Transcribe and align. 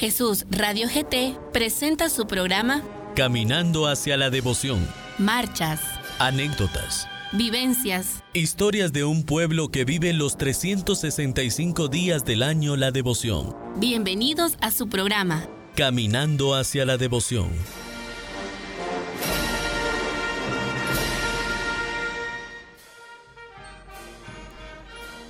Jesús 0.00 0.46
Radio 0.48 0.88
GT 0.88 1.36
presenta 1.52 2.08
su 2.08 2.26
programa 2.26 2.82
Caminando 3.14 3.86
hacia 3.86 4.16
la 4.16 4.30
devoción. 4.30 4.88
Marchas, 5.18 5.78
Anécdotas. 6.18 7.06
vivencias, 7.32 8.24
Historias 8.32 8.94
de 8.94 9.04
un 9.04 9.24
pueblo 9.24 9.68
que 9.68 9.84
vive 9.84 10.14
los 10.14 10.38
365 10.38 11.88
días 11.88 12.24
del 12.24 12.42
año 12.42 12.78
la 12.78 12.92
devoción. 12.92 13.54
bienvenidos 13.76 14.54
a 14.62 14.70
su 14.70 14.88
programa. 14.88 15.46
Caminando 15.76 16.54
hacia 16.54 16.86
la 16.86 16.96
devoción. 16.96 17.50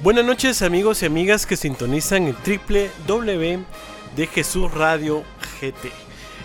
Buenas 0.01 0.25
noches 0.25 0.63
amigos 0.63 1.03
y 1.03 1.07
amigas 1.07 1.45
que 1.45 1.57
sintonizan 1.57 2.29
el 2.29 2.37
triple 2.37 2.93
W 3.09 3.65
de 4.17 4.27
Jesús 4.27 4.73
Radio 4.73 5.23
GT. 5.61 5.93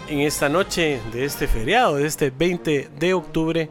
En 0.08 0.20
esta 0.20 0.50
noche 0.50 1.02
de 1.12 1.26
este 1.26 1.48
feriado, 1.48 1.96
de 1.96 2.06
este 2.06 2.30
20 2.30 2.90
de 3.00 3.14
octubre 3.14 3.70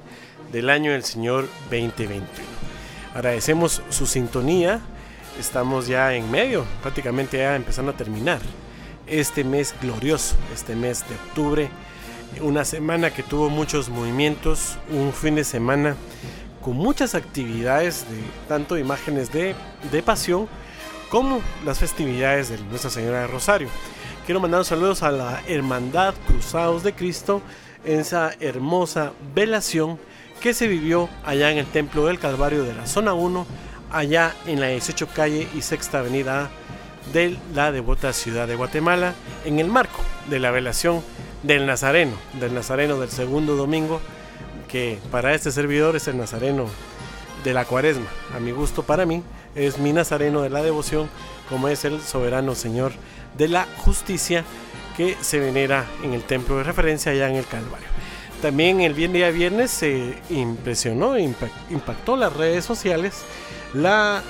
del 0.52 0.70
año 0.70 0.92
del 0.92 1.04
Señor 1.04 1.48
2021. 1.70 2.26
Agradecemos 3.14 3.82
su 3.90 4.06
sintonía. 4.06 4.80
Estamos 5.38 5.86
ya 5.86 6.14
en 6.14 6.30
medio, 6.30 6.64
prácticamente 6.82 7.38
ya 7.38 7.56
empezando 7.56 7.92
a 7.92 7.96
terminar 7.96 8.40
este 9.06 9.44
mes 9.44 9.74
glorioso, 9.80 10.36
este 10.52 10.74
mes 10.74 11.04
de 11.08 11.14
octubre. 11.14 11.68
Una 12.40 12.64
semana 12.64 13.10
que 13.10 13.22
tuvo 13.22 13.48
muchos 13.48 13.88
movimientos, 13.88 14.76
un 14.90 15.12
fin 15.12 15.36
de 15.36 15.44
semana 15.44 15.96
con 16.62 16.76
muchas 16.76 17.14
actividades, 17.14 18.06
de, 18.10 18.16
tanto 18.48 18.78
imágenes 18.78 19.30
de, 19.30 19.54
de 19.92 20.02
pasión 20.02 20.48
como 21.08 21.40
las 21.64 21.78
festividades 21.78 22.48
de 22.48 22.58
Nuestra 22.58 22.90
Señora 22.90 23.20
de 23.20 23.26
Rosario. 23.26 23.68
Quiero 24.26 24.40
mandar 24.40 24.64
saludos 24.64 25.02
a 25.02 25.10
la 25.10 25.42
Hermandad 25.46 26.14
Cruzados 26.26 26.82
de 26.82 26.94
Cristo 26.94 27.42
en 27.84 28.00
esa 28.00 28.32
hermosa 28.40 29.12
velación 29.34 29.98
que 30.40 30.54
se 30.54 30.68
vivió 30.68 31.08
allá 31.24 31.50
en 31.50 31.58
el 31.58 31.66
Templo 31.66 32.06
del 32.06 32.18
Calvario 32.18 32.64
de 32.64 32.74
la 32.74 32.86
Zona 32.86 33.14
1, 33.14 33.46
allá 33.90 34.34
en 34.46 34.60
la 34.60 34.68
18 34.68 35.08
calle 35.14 35.48
y 35.54 35.62
sexta 35.62 36.00
avenida 36.00 36.50
de 37.12 37.36
la 37.54 37.70
devota 37.72 38.12
ciudad 38.12 38.48
de 38.48 38.56
Guatemala, 38.56 39.14
en 39.44 39.58
el 39.58 39.68
marco 39.68 40.00
de 40.28 40.38
la 40.38 40.50
velación 40.50 41.02
del 41.42 41.66
Nazareno, 41.66 42.16
del 42.40 42.54
Nazareno 42.54 42.98
del 42.98 43.10
segundo 43.10 43.56
domingo 43.56 44.00
que 44.74 44.98
para 45.12 45.34
este 45.34 45.52
servidor 45.52 45.94
es 45.94 46.08
el 46.08 46.18
nazareno 46.18 46.66
de 47.44 47.54
la 47.54 47.64
cuaresma. 47.64 48.08
A 48.34 48.40
mi 48.40 48.50
gusto, 48.50 48.82
para 48.82 49.06
mí, 49.06 49.22
es 49.54 49.78
mi 49.78 49.92
nazareno 49.92 50.42
de 50.42 50.50
la 50.50 50.62
devoción, 50.62 51.08
como 51.48 51.68
es 51.68 51.84
el 51.84 52.00
soberano 52.00 52.54
Señor 52.54 52.92
de 53.36 53.48
la 53.48 53.66
justicia 53.78 54.44
que 54.96 55.16
se 55.20 55.40
venera 55.40 55.86
en 56.02 56.12
el 56.14 56.22
templo 56.22 56.58
de 56.58 56.64
referencia 56.64 57.12
allá 57.12 57.28
en 57.28 57.36
el 57.36 57.46
Calvario. 57.46 57.88
También 58.42 58.80
el 58.80 58.94
día 58.94 59.30
viernes 59.30 59.70
se 59.70 60.14
impresionó, 60.30 61.18
impactó 61.18 62.16
las 62.16 62.32
redes 62.32 62.64
sociales 62.64 63.22
la, 63.72 64.22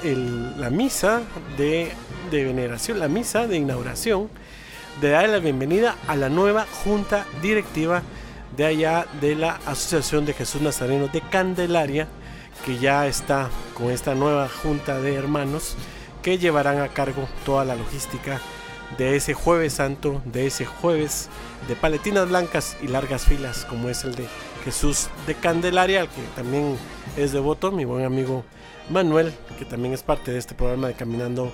la 0.56 0.70
misa 0.70 1.22
de, 1.56 1.92
de 2.30 2.44
veneración, 2.44 3.00
la 3.00 3.08
misa 3.08 3.46
de 3.46 3.56
inauguración, 3.56 4.30
de 5.00 5.10
dar 5.10 5.28
la 5.28 5.38
bienvenida 5.38 5.96
a 6.06 6.16
la 6.16 6.28
nueva 6.28 6.66
junta 6.84 7.26
directiva 7.42 8.02
de 8.56 8.64
allá 8.66 9.06
de 9.20 9.34
la 9.34 9.58
Asociación 9.66 10.24
de 10.24 10.32
Jesús 10.32 10.62
Nazareno 10.62 11.08
de 11.08 11.20
Candelaria, 11.20 12.06
que 12.64 12.78
ya 12.78 13.06
está 13.06 13.50
con 13.74 13.90
esta 13.90 14.14
nueva 14.14 14.48
junta 14.48 15.00
de 15.00 15.14
hermanos 15.14 15.76
que 16.22 16.38
llevarán 16.38 16.80
a 16.80 16.88
cargo 16.88 17.28
toda 17.44 17.64
la 17.64 17.76
logística 17.76 18.40
de 18.96 19.16
ese 19.16 19.34
jueves 19.34 19.74
santo, 19.74 20.22
de 20.24 20.46
ese 20.46 20.64
jueves 20.64 21.28
de 21.68 21.76
paletinas 21.76 22.28
blancas 22.28 22.76
y 22.82 22.88
largas 22.88 23.24
filas, 23.24 23.64
como 23.64 23.88
es 23.88 24.04
el 24.04 24.14
de 24.14 24.26
Jesús 24.64 25.08
de 25.26 25.34
Candelaria, 25.34 26.06
que 26.06 26.22
también 26.36 26.76
es 27.16 27.32
devoto, 27.32 27.72
mi 27.72 27.84
buen 27.84 28.04
amigo 28.04 28.44
Manuel, 28.90 29.32
que 29.58 29.64
también 29.64 29.94
es 29.94 30.02
parte 30.02 30.32
de 30.32 30.38
este 30.38 30.54
programa 30.54 30.88
de 30.88 30.94
Caminando 30.94 31.52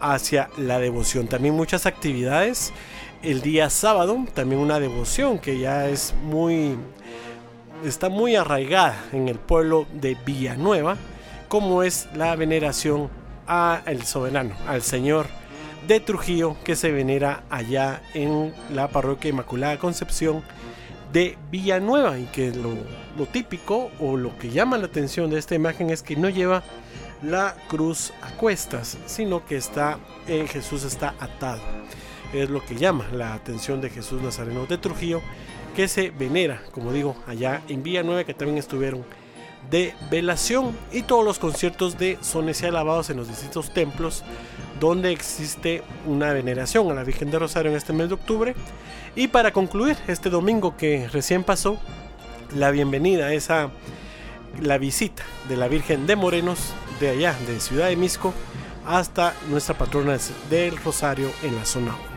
hacia 0.00 0.50
la 0.56 0.78
devoción. 0.78 1.26
También 1.26 1.54
muchas 1.54 1.86
actividades 1.86 2.72
el 3.22 3.40
día 3.40 3.70
sábado, 3.70 4.24
también 4.34 4.60
una 4.60 4.78
devoción 4.78 5.38
que 5.38 5.58
ya 5.58 5.88
es 5.88 6.14
muy 6.22 6.76
está 7.84 8.08
muy 8.08 8.36
arraigada 8.36 9.04
en 9.12 9.28
el 9.28 9.38
pueblo 9.38 9.86
de 9.92 10.16
Villanueva, 10.24 10.96
como 11.48 11.82
es 11.82 12.08
la 12.14 12.34
veneración 12.36 13.08
a 13.46 13.82
el 13.86 14.04
soberano, 14.04 14.54
al 14.66 14.82
Señor 14.82 15.26
de 15.86 16.00
Trujillo 16.00 16.56
que 16.64 16.74
se 16.74 16.90
venera 16.90 17.44
allá 17.48 18.02
en 18.14 18.52
la 18.72 18.88
parroquia 18.88 19.30
Inmaculada 19.30 19.78
Concepción 19.78 20.42
de 21.12 21.38
Villanueva 21.50 22.18
y 22.18 22.24
que 22.24 22.50
lo, 22.52 22.74
lo 23.16 23.26
típico 23.26 23.90
o 24.00 24.16
lo 24.16 24.36
que 24.38 24.50
llama 24.50 24.78
la 24.78 24.86
atención 24.86 25.30
de 25.30 25.38
esta 25.38 25.54
imagen 25.54 25.90
es 25.90 26.02
que 26.02 26.16
no 26.16 26.28
lleva 26.28 26.64
la 27.22 27.56
cruz 27.68 28.12
a 28.22 28.30
cuestas, 28.32 28.98
sino 29.06 29.46
que 29.46 29.56
está 29.56 29.98
en 30.26 30.48
Jesús 30.48 30.84
está 30.84 31.14
atado. 31.20 31.62
Es 32.32 32.50
lo 32.50 32.64
que 32.64 32.74
llama 32.74 33.06
la 33.12 33.34
atención 33.34 33.80
de 33.80 33.90
Jesús 33.90 34.20
Nazareno 34.20 34.66
de 34.66 34.78
Trujillo, 34.78 35.22
que 35.76 35.88
se 35.88 36.08
venera, 36.08 36.62
como 36.72 36.90
digo, 36.90 37.14
allá 37.26 37.60
en 37.68 37.82
Villanueva, 37.82 38.24
que 38.24 38.32
también 38.32 38.56
estuvieron 38.56 39.04
de 39.70 39.92
velación 40.10 40.74
y 40.90 41.02
todos 41.02 41.22
los 41.22 41.38
conciertos 41.38 41.98
de 41.98 42.16
sones 42.22 42.62
y 42.62 42.66
alabados 42.66 43.10
en 43.10 43.18
los 43.18 43.28
distintos 43.28 43.74
templos 43.74 44.24
donde 44.80 45.12
existe 45.12 45.82
una 46.06 46.32
veneración 46.32 46.90
a 46.90 46.94
la 46.94 47.04
Virgen 47.04 47.30
de 47.30 47.38
Rosario 47.38 47.70
en 47.70 47.76
este 47.76 47.92
mes 47.92 48.08
de 48.08 48.14
octubre. 48.14 48.54
Y 49.14 49.28
para 49.28 49.52
concluir, 49.52 49.98
este 50.08 50.30
domingo 50.30 50.78
que 50.78 51.08
recién 51.08 51.44
pasó, 51.44 51.78
la 52.54 52.70
bienvenida, 52.70 53.34
esa 53.34 53.68
la 54.62 54.78
visita 54.78 55.24
de 55.46 55.58
la 55.58 55.68
Virgen 55.68 56.06
de 56.06 56.16
Morenos 56.16 56.72
de 57.00 57.10
allá, 57.10 57.36
de 57.46 57.60
Ciudad 57.60 57.88
de 57.88 57.96
Misco, 57.96 58.32
hasta 58.86 59.34
nuestra 59.50 59.76
patrona 59.76 60.16
del 60.48 60.78
Rosario 60.78 61.30
en 61.42 61.54
la 61.54 61.66
zona 61.66 61.94
1 62.08 62.15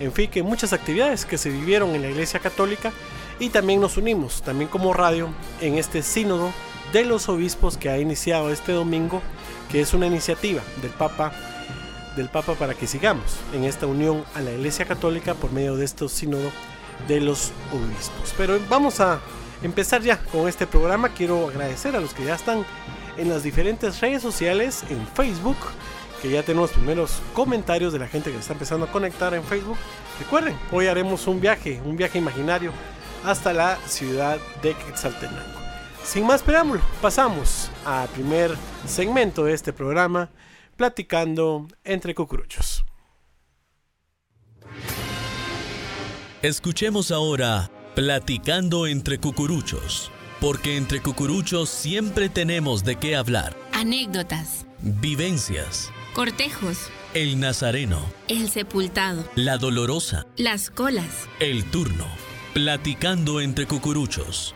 en 0.00 0.12
fin, 0.12 0.30
que 0.30 0.42
muchas 0.42 0.72
actividades 0.72 1.24
que 1.24 1.38
se 1.38 1.50
vivieron 1.50 1.94
en 1.94 2.02
la 2.02 2.10
Iglesia 2.10 2.40
Católica 2.40 2.92
y 3.38 3.50
también 3.50 3.80
nos 3.80 3.96
unimos, 3.96 4.42
también 4.42 4.68
como 4.68 4.92
radio, 4.92 5.28
en 5.60 5.78
este 5.78 6.02
sínodo 6.02 6.52
de 6.92 7.04
los 7.04 7.28
obispos 7.28 7.76
que 7.76 7.90
ha 7.90 7.98
iniciado 7.98 8.50
este 8.50 8.72
domingo, 8.72 9.22
que 9.70 9.80
es 9.80 9.94
una 9.94 10.06
iniciativa 10.06 10.62
del 10.82 10.90
Papa 10.92 11.32
del 12.16 12.28
Papa 12.28 12.54
para 12.54 12.74
que 12.74 12.86
sigamos 12.86 13.36
en 13.54 13.64
esta 13.64 13.86
unión 13.86 14.24
a 14.34 14.40
la 14.40 14.50
Iglesia 14.50 14.84
Católica 14.84 15.34
por 15.34 15.52
medio 15.52 15.76
de 15.76 15.84
este 15.84 16.08
sínodo 16.08 16.50
de 17.06 17.20
los 17.20 17.52
obispos. 17.72 18.34
Pero 18.36 18.58
vamos 18.68 19.00
a 19.00 19.20
empezar 19.62 20.02
ya 20.02 20.18
con 20.18 20.48
este 20.48 20.66
programa. 20.66 21.10
Quiero 21.10 21.48
agradecer 21.48 21.94
a 21.94 22.00
los 22.00 22.12
que 22.14 22.24
ya 22.24 22.34
están 22.34 22.64
en 23.16 23.28
las 23.28 23.44
diferentes 23.44 24.00
redes 24.00 24.20
sociales, 24.20 24.84
en 24.90 25.06
Facebook, 25.14 25.56
que 26.20 26.30
ya 26.30 26.42
tenemos 26.42 26.70
primeros 26.70 27.22
comentarios 27.32 27.92
de 27.92 27.98
la 27.98 28.08
gente 28.08 28.30
que 28.30 28.38
está 28.38 28.52
empezando 28.52 28.86
a 28.86 28.92
conectar 28.92 29.34
en 29.34 29.44
Facebook. 29.44 29.78
Recuerden, 30.18 30.56
hoy 30.72 30.86
haremos 30.86 31.26
un 31.26 31.40
viaje, 31.40 31.80
un 31.84 31.96
viaje 31.96 32.18
imaginario 32.18 32.72
hasta 33.24 33.52
la 33.52 33.76
ciudad 33.86 34.38
de 34.62 34.74
Quetzaltenango. 34.74 35.58
Sin 36.02 36.26
más 36.26 36.42
preámbulo, 36.42 36.80
pasamos 37.02 37.70
al 37.84 38.08
primer 38.08 38.56
segmento 38.86 39.44
de 39.44 39.54
este 39.54 39.72
programa, 39.72 40.30
platicando 40.76 41.66
entre 41.84 42.14
cucuruchos. 42.14 42.84
Escuchemos 46.40 47.10
ahora 47.10 47.68
Platicando 47.98 48.86
entre 48.86 49.18
cucuruchos, 49.18 50.12
porque 50.40 50.76
entre 50.76 51.02
cucuruchos 51.02 51.68
siempre 51.68 52.28
tenemos 52.28 52.84
de 52.84 52.94
qué 52.94 53.16
hablar. 53.16 53.56
Anécdotas, 53.72 54.64
Vivencias. 54.80 55.90
Cortejos, 56.18 56.90
El 57.14 57.38
Nazareno. 57.38 58.04
el 58.26 58.48
sepultado, 58.48 59.24
La 59.36 59.56
Dolorosa. 59.56 60.26
las 60.36 60.68
colas. 60.68 61.28
El 61.38 61.64
Turno. 61.70 62.06
Platicando 62.54 63.40
entre 63.40 63.68
cucuruchos. 63.68 64.52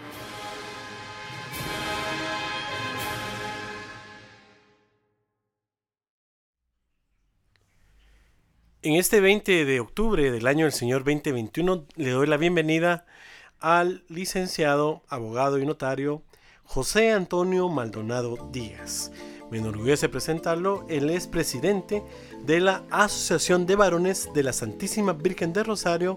En 8.83 8.95
este 8.95 9.21
20 9.21 9.65
de 9.65 9.79
octubre 9.79 10.33
del 10.33 10.49
año 10.49 10.65
del 10.65 10.73
Señor 10.73 11.05
2021 11.05 11.87
le 11.95 12.11
doy 12.11 12.27
la 12.27 12.39
bienvenida 12.39 13.07
al 13.61 14.03
licenciado, 14.09 15.05
abogado 15.07 15.61
y 15.61 15.65
notario 15.65 16.25
José 16.65 17.13
Antonio 17.13 17.69
Maldonado 17.69 18.51
Díaz. 18.51 19.13
Me 19.53 19.59
enorgullece 19.59 20.09
presentarlo, 20.09 20.87
él 20.89 21.11
es 21.11 21.27
presidente 21.27 22.03
de 22.47 22.59
la 22.59 22.85
Asociación 22.91 23.67
de 23.67 23.77
Varones 23.77 24.31
de 24.35 24.43
la 24.43 24.55
Santísima 24.55 25.13
Virgen 25.13 25.53
de 25.53 25.63
Rosario, 25.63 26.17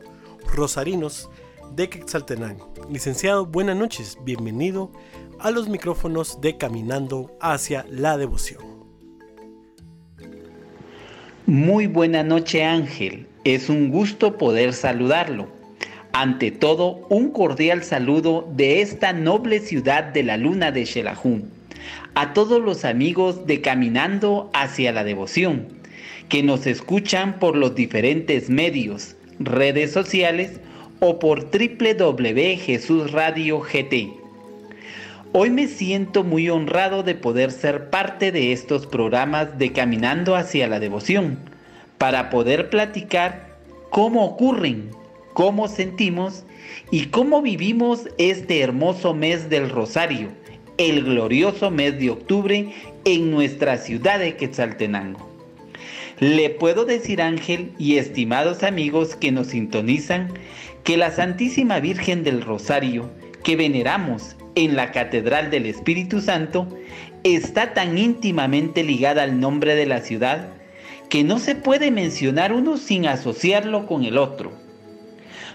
Rosarinos 0.55 1.29
de 1.75 1.89
Quetzaltenango. 1.89 2.73
Licenciado, 2.89 3.45
buenas 3.45 3.75
noches, 3.75 4.17
bienvenido 4.23 4.89
a 5.37 5.51
los 5.51 5.67
micrófonos 5.67 6.39
de 6.39 6.55
Caminando 6.55 7.35
hacia 7.41 7.85
la 7.89 8.17
Devoción. 8.17 8.63
Muy 11.45 11.87
buena 11.87 12.23
noche 12.23 12.63
Ángel, 12.63 13.27
es 13.43 13.67
un 13.67 13.91
gusto 13.91 14.37
poder 14.37 14.71
saludarlo. 14.71 15.47
Ante 16.13 16.51
todo, 16.51 17.05
un 17.09 17.31
cordial 17.31 17.83
saludo 17.83 18.47
de 18.55 18.81
esta 18.81 19.11
noble 19.11 19.59
ciudad 19.59 20.05
de 20.05 20.23
la 20.23 20.37
luna 20.37 20.71
de 20.71 20.85
Xelajú. 20.85 21.41
A 22.17 22.31
todos 22.31 22.63
los 22.63 22.85
amigos 22.85 23.45
de 23.45 23.59
Caminando 23.59 24.49
hacia 24.53 24.93
la 24.93 25.03
Devoción, 25.03 25.67
que 26.29 26.43
nos 26.43 26.65
escuchan 26.65 27.39
por 27.39 27.57
los 27.57 27.75
diferentes 27.75 28.49
medios, 28.49 29.17
redes 29.37 29.91
sociales 29.91 30.61
o 31.01 31.19
por 31.19 31.51
www.jesusradio.gt. 31.51 33.93
Hoy 35.33 35.49
me 35.49 35.67
siento 35.67 36.23
muy 36.23 36.49
honrado 36.49 37.03
de 37.03 37.15
poder 37.15 37.51
ser 37.51 37.89
parte 37.89 38.31
de 38.31 38.53
estos 38.53 38.87
programas 38.87 39.59
de 39.59 39.73
Caminando 39.73 40.37
hacia 40.37 40.69
la 40.69 40.79
Devoción, 40.79 41.37
para 41.97 42.29
poder 42.29 42.69
platicar 42.69 43.57
cómo 43.89 44.23
ocurren, 44.23 44.89
cómo 45.33 45.67
sentimos 45.67 46.45
y 46.91 47.07
cómo 47.07 47.41
vivimos 47.41 48.07
este 48.17 48.61
hermoso 48.61 49.13
mes 49.13 49.49
del 49.49 49.69
Rosario, 49.69 50.29
el 50.77 51.03
glorioso 51.03 51.71
mes 51.71 51.97
de 51.99 52.09
octubre 52.09 52.73
en 53.05 53.31
nuestra 53.31 53.77
ciudad 53.77 54.19
de 54.19 54.35
Quetzaltenango. 54.35 55.29
Le 56.19 56.49
puedo 56.49 56.85
decir 56.85 57.21
Ángel 57.21 57.71
y 57.77 57.97
estimados 57.97 58.63
amigos 58.63 59.15
que 59.15 59.31
nos 59.31 59.47
sintonizan 59.47 60.33
que 60.83 60.97
la 60.97 61.11
Santísima 61.11 61.79
Virgen 61.79 62.23
del 62.23 62.41
Rosario 62.41 63.09
que 63.43 63.55
veneramos 63.55 64.35
en 64.55 64.75
la 64.75 64.91
Catedral 64.91 65.51
del 65.51 65.65
Espíritu 65.65 66.21
Santo 66.21 66.67
está 67.23 67.73
tan 67.73 67.97
íntimamente 67.97 68.83
ligada 68.83 69.23
al 69.23 69.39
nombre 69.39 69.75
de 69.75 69.85
la 69.85 70.01
ciudad 70.01 70.49
que 71.09 71.23
no 71.23 71.39
se 71.39 71.55
puede 71.55 71.91
mencionar 71.91 72.53
uno 72.53 72.77
sin 72.77 73.07
asociarlo 73.07 73.87
con 73.87 74.03
el 74.03 74.17
otro. 74.17 74.64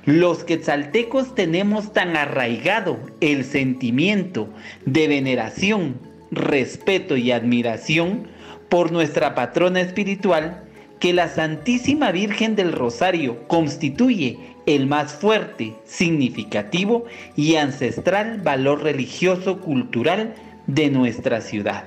Los 0.07 0.45
quetzaltecos 0.45 1.35
tenemos 1.35 1.93
tan 1.93 2.17
arraigado 2.17 2.99
el 3.21 3.45
sentimiento 3.45 4.49
de 4.87 5.09
veneración, 5.09 6.01
respeto 6.31 7.17
y 7.19 7.33
admiración 7.33 8.29
por 8.71 8.93
nuestra 8.93 9.35
patrona 9.35 9.81
espiritual 9.83 10.65
que 11.01 11.13
la 11.13 11.29
Santísima 11.29 12.13
Virgen 12.13 12.57
del 12.57 12.73
Rosario 12.73 13.47
constituye 13.47 14.39
el 14.67 14.87
más 14.87 15.13
fuerte, 15.13 15.75
significativo 15.85 17.05
y 17.37 17.57
ancestral 17.57 18.41
valor 18.41 18.83
religioso 18.83 19.61
cultural 19.61 20.35
de 20.67 20.91
nuestra 20.91 21.41
ciudad. 21.41 21.85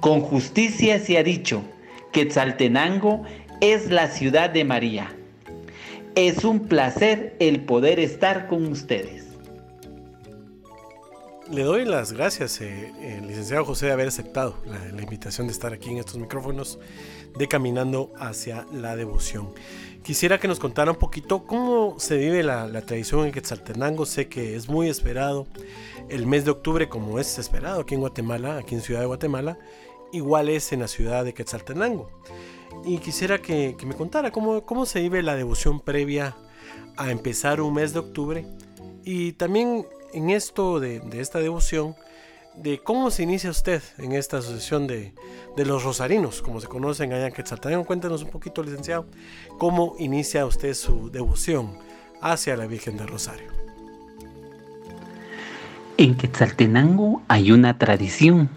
Con 0.00 0.20
justicia 0.20 0.98
se 0.98 1.18
ha 1.18 1.22
dicho, 1.22 1.62
Quetzaltenango 2.12 3.24
es 3.60 3.90
la 3.90 4.08
ciudad 4.08 4.50
de 4.50 4.64
María. 4.64 5.14
Es 6.16 6.44
un 6.44 6.68
placer 6.68 7.34
el 7.40 7.64
poder 7.64 7.98
estar 7.98 8.46
con 8.46 8.66
ustedes. 8.66 9.24
Le 11.50 11.64
doy 11.64 11.84
las 11.84 12.12
gracias, 12.12 12.60
eh, 12.60 12.92
eh, 13.00 13.20
licenciado 13.26 13.64
José, 13.64 13.86
de 13.86 13.92
haber 13.92 14.06
aceptado 14.06 14.54
la, 14.64 15.02
invitación 15.02 15.48
de 15.48 15.52
estar 15.52 15.72
aquí 15.72 15.90
en 15.90 15.98
estos 15.98 16.16
micrófonos 16.16 16.78
de 17.36 17.48
Caminando 17.48 18.12
hacia 18.16 18.64
la 18.72 18.94
Devoción. 18.94 19.52
Quisiera 20.04 20.38
que 20.38 20.46
nos 20.46 20.60
contara 20.60 20.92
un 20.92 20.98
poquito 20.98 21.46
cómo 21.46 21.98
se 21.98 22.16
vive 22.16 22.44
la, 22.44 22.70
tradición 22.82 23.26
en 23.26 23.32
Quetzaltenango. 23.32 24.06
Sé 24.06 24.28
que 24.28 24.54
es 24.54 24.68
muy 24.68 24.88
esperado 24.88 25.48
el 26.08 26.28
mes 26.28 26.44
de 26.44 26.52
octubre, 26.52 26.88
como 26.88 27.18
es 27.18 27.40
esperado 27.40 27.80
aquí 27.80 27.94
en 27.94 28.00
Guatemala, 28.02 28.58
aquí 28.58 28.76
en 28.76 28.82
Ciudad 28.82 29.00
de 29.00 29.06
Guatemala, 29.06 29.58
igual 30.12 30.48
es 30.48 30.72
en 30.72 30.78
la 30.78 30.88
ciudad 30.88 31.24
de 31.24 31.34
Quetzaltenango. 31.34 32.08
Y 32.84 32.98
quisiera 32.98 33.38
que, 33.38 33.76
me 33.86 33.94
contara 33.94 34.30
cómo, 34.30 34.62
cómo 34.64 34.86
se 34.86 35.00
vive 35.00 35.22
la 35.22 35.36
devoción 35.36 35.80
previa 35.80 36.36
a 36.96 37.10
empezar 37.10 37.60
un 37.60 37.74
mes 37.74 37.92
de 37.92 37.98
octubre 38.00 38.46
y 39.04 39.32
también 39.32 39.86
en 40.12 40.30
esto 40.30 40.80
de, 40.80 41.00
de 41.00 41.20
esta 41.20 41.40
devoción, 41.40 41.96
de 42.56 42.78
cómo 42.78 43.10
se 43.10 43.24
inicia 43.24 43.50
usted 43.50 43.82
en 43.98 44.12
esta 44.12 44.38
asociación 44.38 44.86
de, 44.86 45.12
de 45.56 45.64
los 45.64 45.82
rosarinos, 45.82 46.42
como 46.42 46.60
se 46.60 46.68
conocen 46.68 47.12
allá 47.12 47.26
en 47.26 47.32
Quetzaltenango. 47.32 47.84
Cuéntenos 47.84 48.22
un 48.22 48.30
poquito, 48.30 48.62
licenciado, 48.62 49.06
cómo 49.58 49.94
inicia 49.98 50.46
usted 50.46 50.74
su 50.74 51.10
devoción 51.10 51.76
hacia 52.20 52.56
la 52.56 52.66
Virgen 52.66 52.96
del 52.96 53.08
Rosario. 53.08 53.48
En 55.96 56.16
Quetzaltenango 56.16 57.22
hay 57.28 57.52
una 57.52 57.78
tradición 57.78 58.50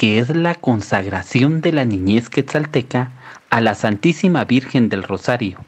que 0.00 0.18
es 0.18 0.34
la 0.34 0.54
consagración 0.54 1.60
de 1.60 1.72
la 1.72 1.84
niñez 1.84 2.30
quetzalteca 2.30 3.12
a 3.50 3.60
la 3.60 3.74
Santísima 3.74 4.46
Virgen 4.46 4.88
del 4.88 5.02
Rosario. 5.02 5.58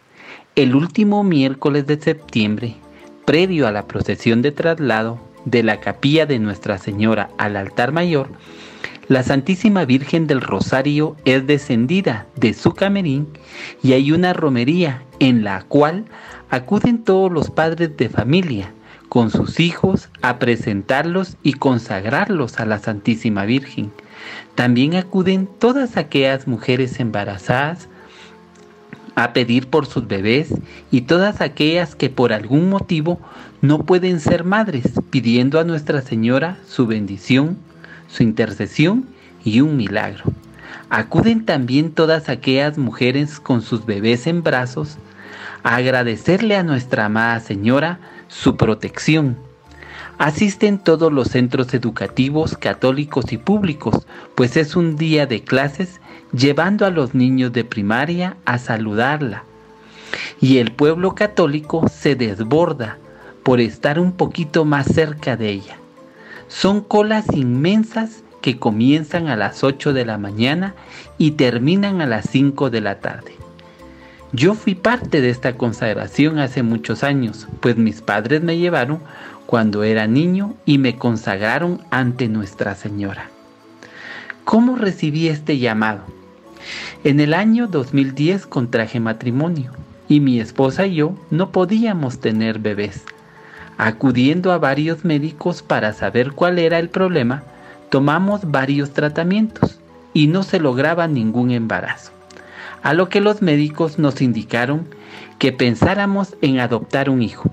El 0.56 0.75
último 0.75 1.23
miércoles 1.23 1.87
de 1.87 2.00
septiembre, 2.00 2.76
previo 3.26 3.69
a 3.69 3.73
la 3.73 3.87
procesión 3.87 4.40
de 4.40 4.50
traslado 4.50 5.20
de 5.44 5.62
la 5.62 5.81
capilla 5.81 6.25
de 6.25 6.38
Nuestra 6.38 6.79
Señora 6.79 7.29
al 7.37 7.58
altar 7.58 7.93
mayor, 7.93 8.31
la 9.06 9.23
Santísima 9.23 9.84
Virgen 9.84 10.26
del 10.26 10.40
Rosario 10.40 11.14
es 11.26 11.46
descendida 11.46 12.26
de 12.35 12.55
su 12.55 12.73
camerín 12.73 13.28
y 13.82 13.93
hay 13.93 14.12
una 14.12 14.32
romería 14.32 15.02
en 15.19 15.44
la 15.44 15.61
cual 15.64 16.06
acuden 16.49 17.05
todos 17.05 17.31
los 17.31 17.50
padres 17.50 17.99
de 17.99 18.08
familia 18.08 18.73
con 19.11 19.28
sus 19.28 19.61
hijos 19.61 20.08
a 20.23 20.38
presentarlos 20.38 21.37
y 21.43 21.52
consagrarlos 21.52 22.58
a 22.61 22.64
la 22.64 22.78
Santísima 22.78 23.44
Virgen. 23.44 23.93
También 24.54 24.94
acuden 24.94 25.46
todas 25.46 25.96
aquellas 25.96 26.46
mujeres 26.46 27.00
embarazadas 27.00 27.88
a 29.14 29.32
pedir 29.32 29.69
por 29.69 29.86
sus 29.86 30.06
bebés 30.06 30.54
y 30.90 31.02
todas 31.02 31.40
aquellas 31.40 31.94
que 31.94 32.10
por 32.10 32.32
algún 32.32 32.70
motivo 32.70 33.20
no 33.60 33.84
pueden 33.84 34.20
ser 34.20 34.44
madres, 34.44 34.92
pidiendo 35.10 35.60
a 35.60 35.64
Nuestra 35.64 36.00
Señora 36.02 36.58
su 36.66 36.86
bendición, 36.86 37.58
su 38.08 38.22
intercesión 38.22 39.06
y 39.44 39.60
un 39.60 39.76
milagro. 39.76 40.25
Acuden 40.88 41.44
también 41.44 41.92
todas 41.92 42.28
aquellas 42.28 42.78
mujeres 42.78 43.40
con 43.40 43.62
sus 43.62 43.86
bebés 43.86 44.26
en 44.26 44.42
brazos 44.42 44.98
a 45.62 45.76
agradecerle 45.76 46.56
a 46.56 46.62
Nuestra 46.62 47.06
amada 47.06 47.40
Señora 47.40 47.98
su 48.28 48.56
protección 48.56 49.36
Asisten 50.22 50.78
todos 50.78 51.12
los 51.12 51.30
centros 51.30 51.74
educativos 51.74 52.56
católicos 52.56 53.32
y 53.32 53.38
públicos, 53.38 54.06
pues 54.36 54.56
es 54.56 54.76
un 54.76 54.94
día 54.94 55.26
de 55.26 55.42
clases 55.42 56.00
llevando 56.32 56.86
a 56.86 56.90
los 56.90 57.12
niños 57.12 57.52
de 57.52 57.64
primaria 57.64 58.36
a 58.44 58.58
saludarla. 58.58 59.42
Y 60.40 60.58
el 60.58 60.70
pueblo 60.70 61.16
católico 61.16 61.88
se 61.88 62.14
desborda 62.14 62.99
por 63.42 63.61
estar 63.61 63.99
un 63.99 64.12
poquito 64.12 64.64
más 64.64 64.87
cerca 64.87 65.37
de 65.37 65.49
ella. 65.49 65.76
Son 66.47 66.82
colas 66.82 67.26
inmensas 67.35 68.23
que 68.42 68.61
comienzan 68.61 69.26
a 69.26 69.35
las 69.35 69.64
8 69.64 69.92
de 69.92 70.04
la 70.04 70.18
mañana 70.18 70.76
y 71.18 71.32
terminan 71.32 72.00
a 72.00 72.06
las 72.06 72.30
5 72.30 72.70
de 72.70 72.80
la 72.80 73.00
tarde. 73.00 73.32
Yo 74.35 74.54
fui 74.54 74.75
parte 74.75 75.20
de 75.20 75.30
esta 75.30 75.58
consagración 75.58 76.38
hace 76.38 76.62
muchos 76.62 77.02
años, 77.02 77.49
pues 77.61 77.76
mis 77.76 78.00
padres 78.00 78.40
me 78.40 78.56
llevaron 78.56 79.00
cuando 79.46 79.82
era 79.82 80.06
niño 80.06 80.54
y 80.64 80.78
me 80.78 80.96
consagraron 80.96 81.82
ante 81.90 82.28
Nuestra 82.28 82.75
Señora. 82.75 83.28
¿Cómo 84.44 84.76
recibí 84.76 85.28
este 85.28 85.58
llamado? 85.58 86.00
En 87.04 87.20
el 87.20 87.34
año 87.34 87.66
2010 87.66 88.46
contraje 88.46 89.00
matrimonio 89.00 89.72
y 90.08 90.20
mi 90.20 90.40
esposa 90.40 90.87
y 90.87 90.96
yo 90.96 91.14
no 91.30 91.50
podíamos 91.50 92.20
tener 92.20 92.58
bebés. 92.58 93.02
Acudiendo 93.78 94.52
a 94.52 94.58
varios 94.58 95.04
médicos 95.04 95.62
para 95.62 95.92
saber 95.92 96.32
cuál 96.32 96.58
era 96.58 96.78
el 96.78 96.88
problema, 96.88 97.42
tomamos 97.90 98.50
varios 98.50 98.92
tratamientos 98.92 99.80
y 100.14 100.26
no 100.26 100.42
se 100.42 100.61
lograba 100.61 101.08
ningún 101.08 101.50
embarazo. 101.50 102.12
A 102.82 102.94
lo 102.94 103.08
que 103.08 103.20
los 103.20 103.42
médicos 103.42 103.99
nos 103.99 104.20
indicaron 104.22 104.87
que 105.38 105.52
pensáramos 105.52 106.37
en 106.42 106.61
adoptar 106.61 107.11
un 107.11 107.22
hijo 107.22 107.52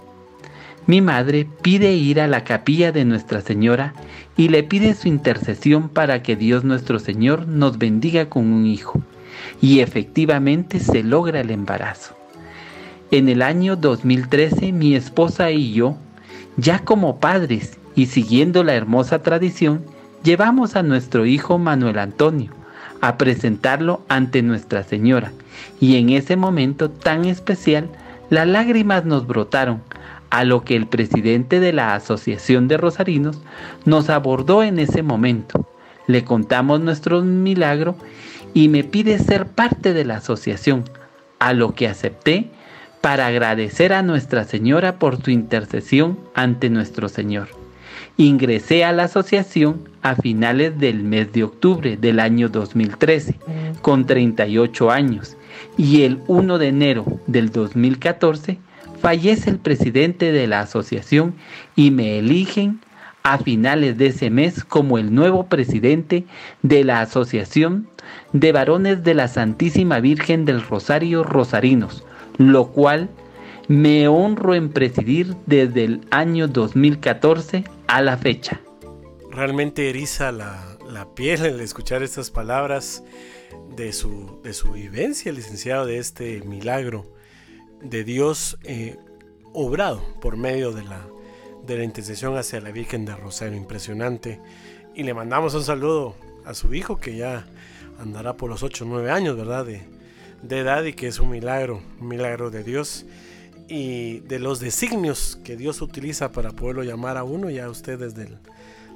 mi 0.89 1.01
madre 1.01 1.47
pide 1.61 1.93
ir 1.93 2.19
a 2.19 2.27
la 2.27 2.43
capilla 2.43 2.91
de 2.91 3.05
Nuestra 3.05 3.41
Señora 3.41 3.93
y 4.35 4.49
le 4.49 4.63
pide 4.63 4.95
su 4.95 5.07
intercesión 5.07 5.87
para 5.87 6.23
que 6.23 6.35
Dios 6.35 6.63
nuestro 6.63 6.97
Señor 6.97 7.47
nos 7.47 7.77
bendiga 7.77 8.27
con 8.27 8.51
un 8.51 8.65
hijo. 8.65 8.99
Y 9.61 9.81
efectivamente 9.81 10.79
se 10.79 11.03
logra 11.03 11.41
el 11.41 11.51
embarazo. 11.51 12.15
En 13.11 13.29
el 13.29 13.43
año 13.43 13.75
2013 13.75 14.71
mi 14.71 14.95
esposa 14.95 15.51
y 15.51 15.73
yo, 15.73 15.95
ya 16.57 16.79
como 16.79 17.19
padres 17.19 17.77
y 17.93 18.07
siguiendo 18.07 18.63
la 18.63 18.73
hermosa 18.73 19.21
tradición, 19.21 19.85
llevamos 20.23 20.75
a 20.75 20.81
nuestro 20.81 21.27
hijo 21.27 21.59
Manuel 21.59 21.99
Antonio 21.99 22.51
a 22.99 23.15
presentarlo 23.19 24.01
ante 24.09 24.41
Nuestra 24.41 24.81
Señora. 24.81 25.33
Y 25.79 25.97
en 25.97 26.09
ese 26.09 26.35
momento 26.35 26.89
tan 26.89 27.25
especial, 27.25 27.91
las 28.31 28.47
lágrimas 28.47 29.05
nos 29.05 29.27
brotaron 29.27 29.83
a 30.29 30.43
lo 30.43 30.63
que 30.63 30.75
el 30.75 30.87
presidente 30.87 31.59
de 31.59 31.73
la 31.73 31.95
Asociación 31.95 32.67
de 32.67 32.77
Rosarinos 32.77 33.41
nos 33.85 34.09
abordó 34.09 34.63
en 34.63 34.79
ese 34.79 35.03
momento. 35.03 35.67
Le 36.07 36.23
contamos 36.23 36.81
nuestro 36.81 37.21
milagro 37.21 37.95
y 38.53 38.67
me 38.67 38.83
pide 38.83 39.19
ser 39.19 39.47
parte 39.47 39.93
de 39.93 40.05
la 40.05 40.17
asociación, 40.17 40.83
a 41.39 41.53
lo 41.53 41.73
que 41.73 41.87
acepté 41.87 42.49
para 43.01 43.27
agradecer 43.27 43.93
a 43.93 44.01
Nuestra 44.01 44.43
Señora 44.43 44.99
por 44.99 45.23
su 45.23 45.31
intercesión 45.31 46.19
ante 46.33 46.69
nuestro 46.69 47.09
Señor. 47.09 47.47
Ingresé 48.17 48.83
a 48.83 48.91
la 48.91 49.05
asociación 49.05 49.87
a 50.01 50.15
finales 50.15 50.77
del 50.77 51.03
mes 51.03 51.31
de 51.31 51.45
octubre 51.45 51.95
del 51.95 52.19
año 52.19 52.49
2013, 52.49 53.39
con 53.81 54.05
38 54.05 54.91
años, 54.91 55.37
y 55.77 56.03
el 56.03 56.19
1 56.27 56.57
de 56.57 56.67
enero 56.67 57.05
del 57.27 57.51
2014 57.51 58.57
fallece 59.01 59.49
el 59.49 59.59
presidente 59.59 60.31
de 60.31 60.47
la 60.47 60.61
asociación 60.61 61.35
y 61.75 61.91
me 61.91 62.19
eligen 62.19 62.81
a 63.23 63.37
finales 63.37 63.97
de 63.97 64.07
ese 64.07 64.29
mes 64.29 64.63
como 64.63 64.97
el 64.97 65.13
nuevo 65.13 65.47
presidente 65.47 66.25
de 66.61 66.83
la 66.83 67.01
Asociación 67.01 67.89
de 68.33 68.51
Varones 68.51 69.03
de 69.03 69.13
la 69.13 69.27
Santísima 69.27 69.99
Virgen 69.99 70.45
del 70.45 70.61
Rosario 70.61 71.23
Rosarinos, 71.23 72.05
lo 72.37 72.67
cual 72.69 73.09
me 73.67 74.07
honro 74.07 74.55
en 74.55 74.69
presidir 74.69 75.35
desde 75.45 75.83
el 75.83 76.01
año 76.11 76.47
2014 76.47 77.65
a 77.87 78.01
la 78.01 78.17
fecha. 78.17 78.59
Realmente 79.29 79.89
eriza 79.89 80.31
la, 80.31 80.77
piel 81.15 81.45
el 81.45 81.59
escuchar 81.59 82.01
estas 82.01 82.31
palabras 82.31 83.03
de 83.75 83.93
su, 83.93 84.39
de 84.43 84.53
su 84.53 84.71
vivencia, 84.71 85.31
licenciado, 85.31 85.85
de 85.85 85.99
este 85.99 86.41
milagro 86.41 87.05
de 87.81 88.03
Dios 88.03 88.57
eh, 88.63 88.97
obrado 89.53 90.01
por 90.21 90.37
medio 90.37 90.71
de 90.71 90.83
la, 90.83 91.05
de 91.65 91.77
la 91.77 91.83
intercesión 91.83 92.37
hacia 92.37 92.61
la 92.61 92.71
Virgen 92.71 93.05
de 93.05 93.15
Rosario, 93.15 93.57
impresionante. 93.57 94.39
Y 94.95 95.03
le 95.03 95.13
mandamos 95.13 95.53
un 95.53 95.63
saludo 95.63 96.15
a 96.45 96.53
su 96.53 96.73
hijo 96.73 96.97
que 96.97 97.15
ya 97.15 97.45
andará 97.99 98.35
por 98.35 98.49
los 98.49 98.63
8 98.63 98.85
o 98.85 98.87
9 98.87 99.11
años, 99.11 99.37
¿verdad? 99.37 99.65
De, 99.65 99.81
de 100.41 100.59
edad 100.59 100.83
y 100.83 100.93
que 100.93 101.07
es 101.07 101.19
un 101.19 101.29
milagro, 101.29 101.81
un 101.99 102.07
milagro 102.07 102.49
de 102.49 102.63
Dios 102.63 103.05
y 103.67 104.21
de 104.21 104.39
los 104.39 104.59
designios 104.59 105.39
que 105.43 105.55
Dios 105.55 105.81
utiliza 105.81 106.31
para 106.31 106.51
poderlo 106.51 106.83
llamar 106.83 107.17
a 107.17 107.23
uno, 107.23 107.49
ya 107.49 107.69
usted 107.69 107.99
desde 107.99 108.23
el, 108.23 108.37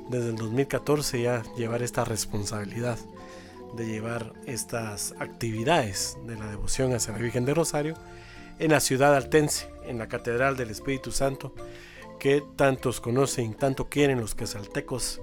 desde 0.10 0.30
el 0.30 0.36
2014 0.36 1.22
ya 1.22 1.44
llevar 1.56 1.84
esta 1.84 2.04
responsabilidad 2.04 2.98
de 3.76 3.88
llevar 3.88 4.34
estas 4.46 5.14
actividades 5.20 6.18
de 6.28 6.38
la 6.38 6.48
devoción 6.48 6.94
hacia 6.94 7.14
la 7.14 7.20
Virgen 7.20 7.46
de 7.46 7.54
Rosario 7.54 7.96
en 8.60 8.72
la 8.72 8.80
ciudad 8.80 9.16
altense, 9.16 9.70
en 9.86 9.98
la 9.98 10.08
Catedral 10.08 10.58
del 10.58 10.70
Espíritu 10.70 11.12
Santo, 11.12 11.54
que 12.20 12.44
tantos 12.56 13.02
conocen, 13.02 13.54
tanto 13.54 13.90
quieren 13.90 14.20
los 14.20 14.36
quesaltecos, 14.36 15.22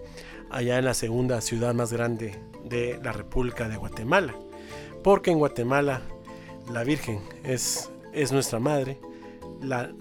allá 0.51 0.79
en 0.79 0.85
la 0.85 0.95
segunda 0.95 1.41
ciudad 1.41 1.75
más 1.75 1.93
grande 1.93 2.39
de 2.65 3.01
la 3.03 3.13
República 3.13 3.69
de 3.69 3.77
Guatemala. 3.77 4.35
Porque 5.03 5.31
en 5.31 5.39
Guatemala 5.39 6.03
la 6.71 6.85
Virgen 6.85 7.21
es, 7.45 7.91
es 8.13 8.33
nuestra 8.33 8.59
madre, 8.59 8.99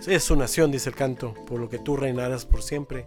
es 0.07 0.23
su 0.23 0.35
nación, 0.35 0.71
dice 0.71 0.89
el 0.89 0.95
canto, 0.95 1.33
por 1.45 1.59
lo 1.59 1.69
que 1.69 1.79
tú 1.79 1.95
reinarás 1.95 2.45
por 2.45 2.61
siempre. 2.61 3.05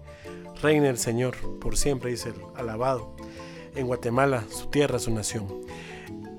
Reina 0.61 0.89
el 0.89 0.99
Señor 0.99 1.37
por 1.59 1.77
siempre, 1.77 2.11
dice 2.11 2.31
el 2.31 2.37
alabado. 2.55 3.15
En 3.75 3.87
Guatemala, 3.87 4.45
su 4.51 4.67
tierra, 4.67 4.99
su 4.99 5.11
nación. 5.11 5.49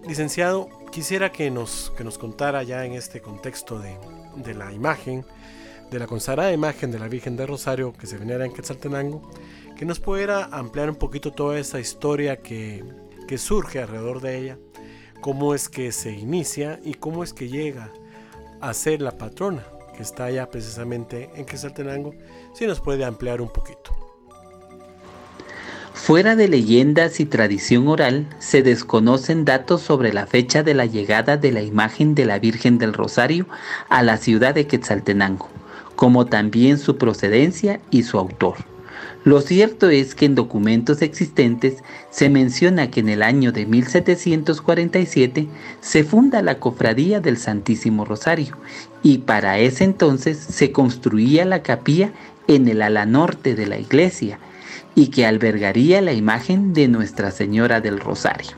Licenciado, 0.07 0.69
quisiera 0.93 1.31
que 1.31 1.49
nos, 1.49 1.91
que 1.97 2.03
nos 2.03 2.19
contara 2.19 2.61
ya 2.61 2.85
en 2.85 2.93
este 2.93 3.19
contexto 3.19 3.79
de, 3.79 3.97
de 4.35 4.53
la 4.53 4.71
imagen, 4.71 5.25
de 5.89 5.97
la 5.97 6.05
consagrada 6.05 6.53
imagen 6.53 6.91
de 6.91 6.99
la 6.99 7.07
Virgen 7.07 7.35
de 7.35 7.47
Rosario 7.47 7.93
que 7.93 8.05
se 8.05 8.19
venera 8.19 8.45
en 8.45 8.53
Quetzaltenango, 8.53 9.27
que 9.75 9.85
nos 9.85 9.99
pudiera 9.99 10.45
ampliar 10.51 10.91
un 10.91 10.95
poquito 10.95 11.31
toda 11.31 11.57
esa 11.57 11.79
historia 11.79 12.37
que, 12.37 12.83
que 13.27 13.39
surge 13.39 13.81
alrededor 13.81 14.21
de 14.21 14.37
ella, 14.37 14.59
cómo 15.19 15.55
es 15.55 15.67
que 15.67 15.91
se 15.91 16.11
inicia 16.11 16.79
y 16.83 16.93
cómo 16.93 17.23
es 17.23 17.33
que 17.33 17.49
llega 17.49 17.91
a 18.61 18.71
ser 18.75 19.01
la 19.01 19.17
patrona 19.17 19.65
que 19.97 20.03
está 20.03 20.25
allá 20.25 20.47
precisamente 20.47 21.31
en 21.33 21.45
Quetzaltenango, 21.45 22.13
si 22.53 22.67
nos 22.67 22.79
puede 22.79 23.03
ampliar 23.03 23.41
un 23.41 23.49
poquito. 23.49 24.02
Fuera 25.93 26.35
de 26.35 26.47
leyendas 26.47 27.19
y 27.19 27.25
tradición 27.25 27.87
oral, 27.87 28.27
se 28.39 28.63
desconocen 28.63 29.45
datos 29.45 29.81
sobre 29.81 30.11
la 30.11 30.25
fecha 30.25 30.63
de 30.63 30.73
la 30.73 30.85
llegada 30.85 31.37
de 31.37 31.51
la 31.51 31.61
imagen 31.61 32.15
de 32.15 32.25
la 32.25 32.39
Virgen 32.39 32.77
del 32.79 32.93
Rosario 32.93 33.45
a 33.89 34.01
la 34.01 34.17
ciudad 34.17 34.55
de 34.55 34.67
Quetzaltenango, 34.67 35.49
como 35.95 36.25
también 36.25 36.79
su 36.79 36.97
procedencia 36.97 37.79
y 37.91 38.03
su 38.03 38.17
autor. 38.17 38.55
Lo 39.23 39.39
cierto 39.39 39.89
es 39.89 40.15
que 40.15 40.25
en 40.25 40.35
documentos 40.35 41.01
existentes 41.01 41.75
se 42.09 42.29
menciona 42.29 42.89
que 42.89 42.99
en 42.99 43.09
el 43.09 43.21
año 43.21 43.51
de 43.51 43.65
1747 43.65 45.47
se 45.79 46.03
funda 46.03 46.41
la 46.41 46.59
Cofradía 46.59 47.21
del 47.21 47.37
Santísimo 47.37 48.03
Rosario 48.03 48.57
y 49.03 49.19
para 49.19 49.59
ese 49.59 49.85
entonces 49.85 50.37
se 50.37 50.71
construía 50.71 51.45
la 51.45 51.61
capilla 51.61 52.11
en 52.47 52.67
el 52.67 52.81
ala 52.81 53.05
norte 53.05 53.55
de 53.55 53.67
la 53.67 53.77
iglesia 53.77 54.39
y 54.95 55.07
que 55.07 55.25
albergaría 55.25 56.01
la 56.01 56.13
imagen 56.13 56.73
de 56.73 56.87
Nuestra 56.87 57.31
Señora 57.31 57.81
del 57.81 57.99
Rosario. 57.99 58.51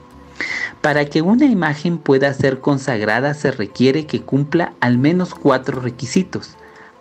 Para 0.82 1.06
que 1.06 1.22
una 1.22 1.46
imagen 1.46 1.98
pueda 1.98 2.34
ser 2.34 2.60
consagrada 2.60 3.34
se 3.34 3.52
requiere 3.52 4.06
que 4.06 4.22
cumpla 4.22 4.74
al 4.82 4.98
menos 4.98 5.34
cuatro 5.34 5.82
requisitos. 5.82 6.56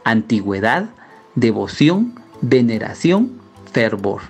Antigüedad, 0.05 0.87
devoción, 1.35 2.15
veneración 2.41 3.41
fervor. 3.73 4.23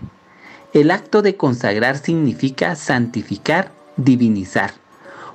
El 0.72 0.90
acto 0.90 1.22
de 1.22 1.36
consagrar 1.36 1.98
significa 1.98 2.74
santificar, 2.74 3.70
divinizar. 3.96 4.72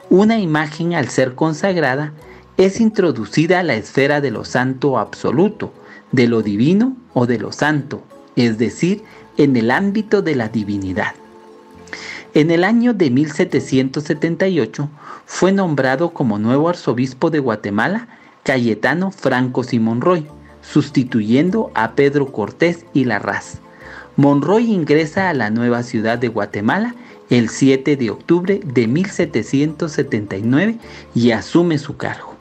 Una 0.09 0.39
imagen 0.39 0.95
al 0.95 1.09
ser 1.09 1.35
consagrada 1.35 2.11
es 2.57 2.81
introducida 2.81 3.59
a 3.59 3.63
la 3.63 3.75
esfera 3.75 4.19
de 4.19 4.31
lo 4.31 4.43
santo 4.43 4.97
absoluto, 4.97 5.71
de 6.11 6.27
lo 6.27 6.41
divino 6.41 6.97
o 7.13 7.25
de 7.25 7.37
lo 7.37 7.51
santo, 7.51 8.01
es 8.35 8.57
decir, 8.57 9.03
en 9.39 9.55
el 9.55 9.71
ámbito 9.71 10.21
de 10.21 10.35
la 10.35 10.49
divinidad. 10.49 11.15
En 12.33 12.51
el 12.51 12.65
año 12.65 12.93
de 12.93 13.09
1778 13.09 14.89
fue 15.25 15.53
nombrado 15.53 16.11
como 16.11 16.37
nuevo 16.37 16.67
arzobispo 16.67 17.29
de 17.29 17.39
Guatemala 17.39 18.09
Cayetano 18.43 19.11
Franco 19.11 19.63
Simón 19.63 20.01
Roy, 20.01 20.27
sustituyendo 20.61 21.71
a 21.73 21.93
Pedro 21.93 22.33
Cortés 22.33 22.85
y 22.93 23.05
Larraz. 23.05 23.59
Monroy 24.17 24.71
ingresa 24.73 25.29
a 25.29 25.33
la 25.33 25.49
nueva 25.49 25.83
ciudad 25.83 26.17
de 26.17 26.27
Guatemala 26.27 26.93
el 27.29 27.47
7 27.47 27.95
de 27.95 28.09
octubre 28.09 28.59
de 28.65 28.87
1779 28.87 30.77
y 31.15 31.31
asume 31.31 31.77
su 31.77 31.95
cargo. 31.95 32.35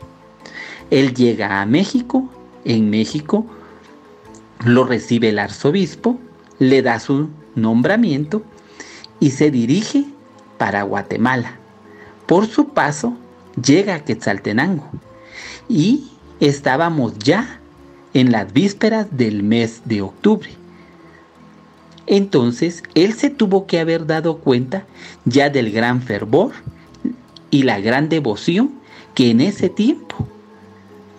Él 0.91 1.15
llega 1.15 1.61
a 1.61 1.67
México, 1.67 2.29
en 2.65 2.91
México 2.91 3.47
lo 4.65 4.83
recibe 4.85 5.29
el 5.29 5.39
arzobispo, 5.39 6.19
le 6.59 6.83
da 6.83 7.01
su 7.01 7.29
nombramiento 7.55 8.43
y 9.21 9.31
se 9.31 9.51
dirige 9.51 10.05
para 10.59 10.83
Guatemala. 10.83 11.57
Por 12.27 12.47
su 12.47 12.69
paso 12.69 13.17
llega 13.63 13.97
a 13.97 14.05
Quetzaltenango 14.05 14.89
y 15.69 16.11
estábamos 16.41 17.19
ya 17.19 17.61
en 18.15 18.33
las 18.33 18.53
vísperas 18.53 19.07
del 19.17 19.43
mes 19.43 19.83
de 19.85 20.03
octubre. 20.03 20.51
Entonces 22.07 22.83
él 22.95 23.13
se 23.15 23.31
tuvo 23.31 23.67
que 23.67 23.81
haber 23.81 24.07
dado 24.07 24.39
cuenta 24.39 24.87
ya 25.25 25.51
del 25.51 25.71
gran 25.71 26.01
fervor 26.03 26.53
y 27.51 27.63
la 27.65 27.81
gran 27.81 28.09
devoción 28.09 28.73
que 29.15 29.31
en 29.31 29.41
ese 29.41 29.69
tiempo 29.69 30.27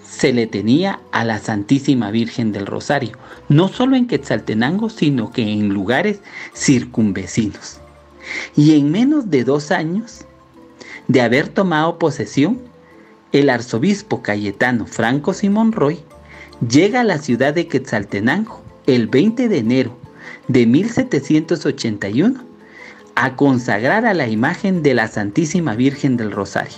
se 0.09 0.33
le 0.33 0.47
tenía 0.47 0.99
a 1.11 1.23
la 1.23 1.39
Santísima 1.39 2.11
Virgen 2.11 2.51
del 2.51 2.65
Rosario, 2.65 3.11
no 3.49 3.67
solo 3.67 3.95
en 3.95 4.07
Quetzaltenango, 4.07 4.89
sino 4.89 5.31
que 5.31 5.41
en 5.41 5.69
lugares 5.69 6.21
circunvecinos. 6.55 7.81
Y 8.55 8.75
en 8.75 8.91
menos 8.91 9.29
de 9.29 9.43
dos 9.43 9.71
años 9.71 10.25
de 11.07 11.21
haber 11.21 11.49
tomado 11.49 11.97
posesión, 11.97 12.59
el 13.31 13.49
arzobispo 13.49 14.21
Cayetano 14.21 14.85
Franco 14.85 15.33
Simón 15.33 15.71
Roy 15.71 15.99
llega 16.67 17.01
a 17.01 17.03
la 17.03 17.17
ciudad 17.17 17.53
de 17.53 17.67
Quetzaltenango 17.67 18.61
el 18.85 19.07
20 19.07 19.49
de 19.49 19.57
enero 19.57 19.97
de 20.47 20.65
1781 20.65 22.43
a 23.15 23.35
consagrar 23.35 24.05
a 24.05 24.13
la 24.13 24.27
imagen 24.27 24.81
de 24.81 24.93
la 24.93 25.07
Santísima 25.07 25.75
Virgen 25.75 26.17
del 26.17 26.31
Rosario, 26.31 26.77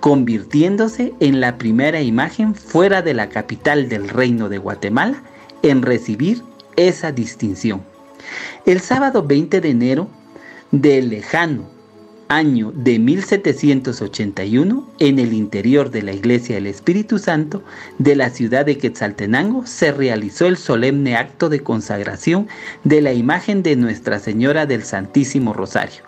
convirtiéndose 0.00 1.12
en 1.20 1.40
la 1.40 1.58
primera 1.58 2.00
imagen 2.00 2.54
fuera 2.54 3.02
de 3.02 3.14
la 3.14 3.28
capital 3.28 3.88
del 3.88 4.08
Reino 4.08 4.48
de 4.48 4.58
Guatemala 4.58 5.22
en 5.62 5.82
recibir 5.82 6.42
esa 6.76 7.12
distinción. 7.12 7.82
El 8.66 8.80
sábado 8.80 9.22
20 9.22 9.60
de 9.60 9.70
enero 9.70 10.08
del 10.70 11.10
lejano 11.10 11.66
año 12.32 12.72
de 12.74 12.98
1781, 12.98 14.88
en 14.98 15.18
el 15.18 15.34
interior 15.34 15.90
de 15.90 16.02
la 16.02 16.12
Iglesia 16.12 16.54
del 16.54 16.66
Espíritu 16.66 17.18
Santo 17.18 17.62
de 17.98 18.16
la 18.16 18.30
ciudad 18.30 18.64
de 18.64 18.78
Quetzaltenango, 18.78 19.66
se 19.66 19.92
realizó 19.92 20.46
el 20.46 20.56
solemne 20.56 21.16
acto 21.16 21.50
de 21.50 21.60
consagración 21.60 22.48
de 22.84 23.02
la 23.02 23.12
imagen 23.12 23.62
de 23.62 23.76
Nuestra 23.76 24.18
Señora 24.18 24.64
del 24.64 24.82
Santísimo 24.82 25.52
Rosario. 25.52 26.02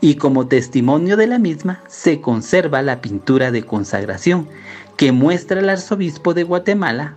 Y 0.00 0.14
como 0.14 0.46
testimonio 0.46 1.18
de 1.18 1.26
la 1.26 1.38
misma, 1.38 1.82
se 1.88 2.22
conserva 2.22 2.80
la 2.80 3.02
pintura 3.02 3.50
de 3.50 3.62
consagración 3.62 4.48
que 4.96 5.12
muestra 5.12 5.60
al 5.60 5.68
arzobispo 5.68 6.32
de 6.32 6.44
Guatemala, 6.44 7.16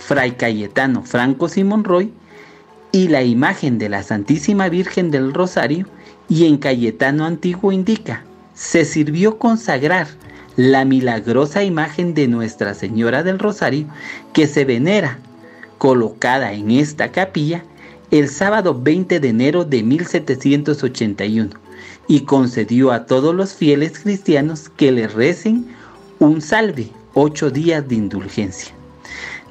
Fray 0.00 0.32
Cayetano 0.32 1.02
Franco 1.02 1.48
Simón 1.48 1.84
Roy, 1.84 2.12
y 2.92 3.08
la 3.08 3.22
imagen 3.22 3.78
de 3.78 3.88
la 3.88 4.02
Santísima 4.02 4.68
Virgen 4.68 5.10
del 5.12 5.32
Rosario, 5.32 5.86
y 6.28 6.46
en 6.46 6.58
Cayetano 6.58 7.24
Antiguo 7.24 7.70
indica, 7.70 8.24
se 8.54 8.84
sirvió 8.84 9.38
consagrar 9.38 10.08
la 10.56 10.84
milagrosa 10.84 11.62
imagen 11.62 12.14
de 12.14 12.26
Nuestra 12.28 12.74
Señora 12.74 13.22
del 13.22 13.38
Rosario 13.38 13.86
que 14.32 14.46
se 14.46 14.64
venera, 14.64 15.18
colocada 15.78 16.52
en 16.52 16.70
esta 16.72 17.10
capilla 17.10 17.62
el 18.10 18.28
sábado 18.28 18.78
20 18.78 19.20
de 19.20 19.28
enero 19.28 19.64
de 19.64 19.82
1781 19.82 21.50
y 22.08 22.20
concedió 22.20 22.90
a 22.90 23.06
todos 23.06 23.34
los 23.34 23.54
fieles 23.54 24.00
cristianos 24.00 24.68
que 24.68 24.90
le 24.90 25.06
recen 25.06 25.66
un 26.18 26.42
salve, 26.42 26.90
ocho 27.14 27.50
días 27.50 27.88
de 27.88 27.94
indulgencia. 27.94 28.79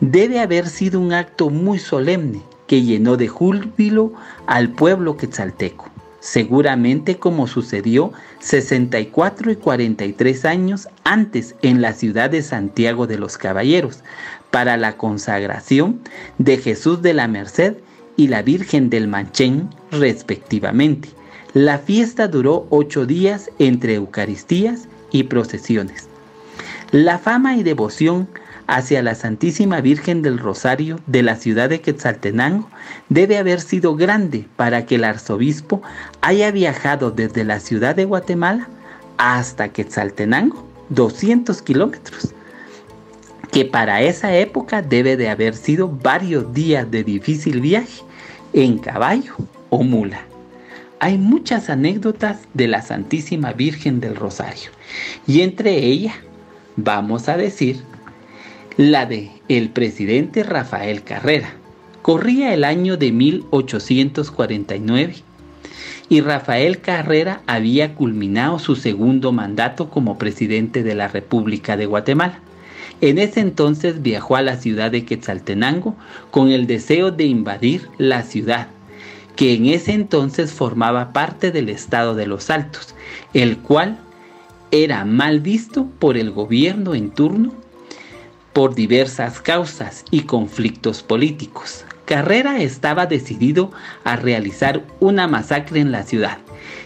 Debe 0.01 0.39
haber 0.39 0.67
sido 0.67 0.99
un 0.99 1.13
acto 1.13 1.49
muy 1.49 1.79
solemne 1.79 2.41
que 2.67 2.81
llenó 2.81 3.17
de 3.17 3.27
júbilo 3.27 4.13
al 4.47 4.69
pueblo 4.69 5.17
quetzalteco 5.17 5.89
seguramente 6.19 7.17
como 7.17 7.47
sucedió 7.47 8.11
64 8.39 9.51
y 9.51 9.55
43 9.55 10.45
años 10.45 10.87
antes 11.03 11.55
en 11.61 11.81
la 11.81 11.93
ciudad 11.93 12.29
de 12.29 12.41
Santiago 12.41 13.07
de 13.07 13.17
los 13.17 13.37
Caballeros, 13.37 14.03
para 14.51 14.77
la 14.77 14.97
consagración 14.97 15.99
de 16.37 16.57
Jesús 16.57 17.01
de 17.01 17.13
la 17.13 17.27
Merced 17.27 17.75
y 18.17 18.27
la 18.27 18.41
Virgen 18.41 18.89
del 18.89 19.07
Manchén, 19.07 19.69
respectivamente. 19.91 21.09
La 21.53 21.77
fiesta 21.77 22.27
duró 22.27 22.67
ocho 22.69 23.05
días 23.05 23.49
entre 23.59 23.95
Eucaristías 23.95 24.87
y 25.11 25.23
procesiones. 25.23 26.07
La 26.91 27.19
fama 27.19 27.55
y 27.55 27.63
devoción 27.63 28.27
hacia 28.69 29.01
la 29.01 29.15
Santísima 29.15 29.81
Virgen 29.81 30.21
del 30.21 30.37
Rosario 30.37 30.99
de 31.07 31.23
la 31.23 31.35
ciudad 31.35 31.69
de 31.69 31.81
Quetzaltenango 31.81 32.69
debe 33.09 33.39
haber 33.39 33.61
sido 33.61 33.95
grande 33.95 34.45
para 34.55 34.85
que 34.85 34.95
el 34.95 35.05
arzobispo 35.05 35.81
haya 36.21 36.51
viajado 36.51 37.09
desde 37.09 37.43
la 37.43 37.59
ciudad 37.59 37.95
de 37.95 38.05
Guatemala 38.05 38.69
hasta 39.17 39.69
Quetzaltenango, 39.69 40.67
200 40.89 41.63
kilómetros, 41.63 42.35
que 43.51 43.65
para 43.65 44.03
esa 44.03 44.35
época 44.35 44.83
debe 44.83 45.17
de 45.17 45.29
haber 45.29 45.55
sido 45.55 45.89
varios 45.89 46.53
días 46.53 46.89
de 46.91 47.03
difícil 47.03 47.61
viaje 47.61 48.03
en 48.53 48.77
caballo 48.77 49.33
o 49.71 49.83
mula. 49.83 50.21
Hay 50.99 51.17
muchas 51.17 51.71
anécdotas 51.71 52.37
de 52.53 52.67
la 52.67 52.83
Santísima 52.83 53.51
Virgen 53.51 53.99
del 53.99 54.15
Rosario 54.15 54.69
y 55.25 55.41
entre 55.41 55.75
ellas 55.75 56.13
vamos 56.75 57.29
a 57.29 57.35
decir 57.35 57.88
la 58.79 59.05
de 59.05 59.29
el 59.49 59.69
presidente 59.71 60.41
Rafael 60.41 61.03
Carrera. 61.03 61.53
Corría 62.01 62.53
el 62.53 62.63
año 62.63 62.95
de 62.95 63.11
1849 63.11 65.15
y 66.07 66.21
Rafael 66.21 66.79
Carrera 66.79 67.41
había 67.45 67.93
culminado 67.93 68.57
su 68.57 68.77
segundo 68.77 69.33
mandato 69.33 69.89
como 69.89 70.17
presidente 70.17 70.81
de 70.81 70.95
la 70.95 71.09
República 71.09 71.75
de 71.75 71.87
Guatemala. 71.87 72.39
En 73.01 73.17
ese 73.17 73.41
entonces 73.41 74.01
viajó 74.01 74.37
a 74.37 74.41
la 74.41 74.55
ciudad 74.55 74.91
de 74.91 75.03
Quetzaltenango 75.03 75.97
con 76.31 76.49
el 76.49 76.65
deseo 76.65 77.11
de 77.11 77.25
invadir 77.25 77.89
la 77.97 78.23
ciudad, 78.23 78.69
que 79.35 79.55
en 79.55 79.65
ese 79.65 79.91
entonces 79.91 80.53
formaba 80.53 81.11
parte 81.11 81.51
del 81.51 81.67
estado 81.67 82.15
de 82.15 82.27
los 82.27 82.49
Altos, 82.49 82.95
el 83.33 83.57
cual 83.57 83.97
era 84.71 85.03
mal 85.03 85.41
visto 85.41 85.85
por 85.99 86.15
el 86.15 86.31
gobierno 86.31 86.95
en 86.95 87.09
turno 87.09 87.51
por 88.53 88.75
diversas 88.75 89.41
causas 89.41 90.05
y 90.11 90.21
conflictos 90.21 91.03
políticos. 91.03 91.85
Carrera 92.05 92.59
estaba 92.61 93.05
decidido 93.05 93.71
a 94.03 94.15
realizar 94.15 94.83
una 94.99 95.27
masacre 95.27 95.79
en 95.79 95.91
la 95.91 96.03
ciudad 96.03 96.39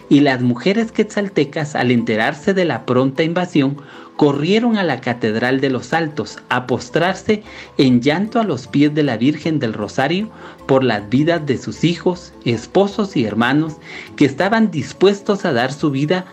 y 0.08 0.20
las 0.20 0.42
mujeres 0.42 0.92
quetzaltecas 0.92 1.74
al 1.74 1.90
enterarse 1.90 2.52
de 2.52 2.64
la 2.64 2.84
pronta 2.84 3.22
invasión 3.22 3.78
corrieron 4.16 4.76
a 4.76 4.84
la 4.84 5.00
Catedral 5.00 5.60
de 5.60 5.70
los 5.70 5.92
Altos 5.92 6.38
a 6.48 6.66
postrarse 6.66 7.42
en 7.78 8.00
llanto 8.00 8.38
a 8.38 8.44
los 8.44 8.66
pies 8.66 8.94
de 8.94 9.02
la 9.02 9.16
Virgen 9.16 9.58
del 9.58 9.72
Rosario 9.72 10.30
por 10.66 10.84
las 10.84 11.08
vidas 11.08 11.44
de 11.46 11.58
sus 11.58 11.84
hijos, 11.84 12.32
esposos 12.44 13.16
y 13.16 13.24
hermanos 13.24 13.76
que 14.16 14.24
estaban 14.24 14.70
dispuestos 14.70 15.44
a 15.44 15.52
dar 15.52 15.72
su 15.72 15.90
vida 15.90 16.26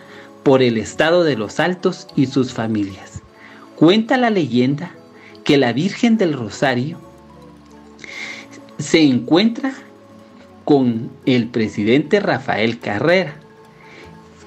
por 0.43 0.61
el 0.61 0.77
estado 0.77 1.23
de 1.23 1.37
los 1.37 1.59
Altos 1.59 2.07
y 2.15 2.27
sus 2.27 2.53
familias. 2.53 3.21
Cuenta 3.75 4.17
la 4.17 4.29
leyenda 4.29 4.91
que 5.43 5.57
la 5.57 5.73
Virgen 5.73 6.17
del 6.17 6.33
Rosario 6.33 6.97
se 8.77 9.01
encuentra 9.01 9.73
con 10.65 11.11
el 11.25 11.47
presidente 11.47 12.19
Rafael 12.19 12.79
Carrera 12.79 13.35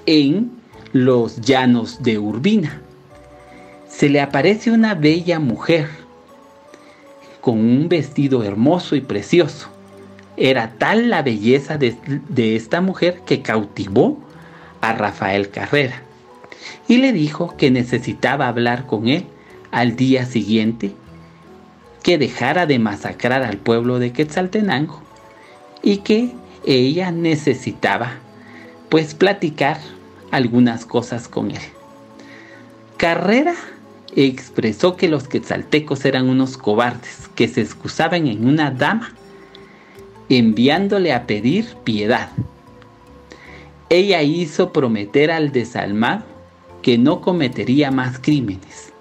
en 0.07 0.53
los 0.93 1.41
llanos 1.41 2.03
de 2.03 2.19
Urbina. 2.19 2.81
Se 3.89 4.09
le 4.09 4.21
aparece 4.21 4.71
una 4.71 4.95
bella 4.95 5.39
mujer 5.39 5.89
con 7.41 7.59
un 7.59 7.89
vestido 7.89 8.43
hermoso 8.43 8.97
y 8.97 9.01
precioso. 9.01 9.69
Era 10.37 10.73
tal 10.79 11.11
la 11.11 11.23
belleza 11.23 11.79
de, 11.79 11.97
de 12.29 12.57
esta 12.57 12.81
mujer 12.81 13.21
que 13.25 13.43
cautivó 13.43 14.19
a 14.81 14.93
Rafael 14.93 15.51
Carrera 15.51 16.03
y 16.89 16.99
le 16.99 17.13
dijo 17.13 17.57
que 17.57 17.71
necesitaba 17.71 18.49
hablar 18.49 18.87
con 18.87 19.09
él 19.09 19.27
al 19.75 19.97
día 19.97 20.25
siguiente 20.25 20.93
que 22.05 22.17
dejara 22.17 22.65
de 22.65 22.79
masacrar 22.79 23.43
al 23.43 23.57
pueblo 23.57 23.99
de 23.99 24.13
Quetzaltenango 24.13 25.03
y 25.83 25.99
que 25.99 26.31
ella 26.65 27.11
necesitaba 27.11 28.13
pues 28.89 29.15
platicar 29.15 29.81
algunas 30.31 30.87
cosas 30.87 31.27
con 31.27 31.51
él. 31.51 31.61
Carrera 32.99 33.57
expresó 34.15 34.95
que 34.97 35.09
los 35.09 35.27
quetzaltecos 35.27 36.05
eran 36.05 36.29
unos 36.29 36.57
cobardes 36.57 37.29
que 37.35 37.49
se 37.49 37.61
excusaban 37.61 38.29
en 38.29 38.47
una 38.47 38.71
dama 38.71 39.13
enviándole 40.29 41.13
a 41.13 41.27
pedir 41.27 41.67
piedad. 41.83 42.31
Ella 43.89 44.23
hizo 44.23 44.73
prometer 44.73 45.33
al 45.33 45.51
desalmado 45.51 46.23
que 46.81 46.97
no 46.97 47.21
cometería 47.21 47.91
más 47.91 48.21
crímenes 48.21 48.94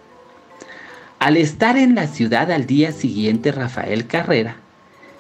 al 1.24 1.38
estar 1.38 1.78
en 1.78 1.96
la 1.96 2.08
ciudad 2.08 2.52
al 2.52 2.66
día 2.66 2.92
siguiente, 2.92 3.54
Rafael 3.54 4.08
Carrera 4.08 4.58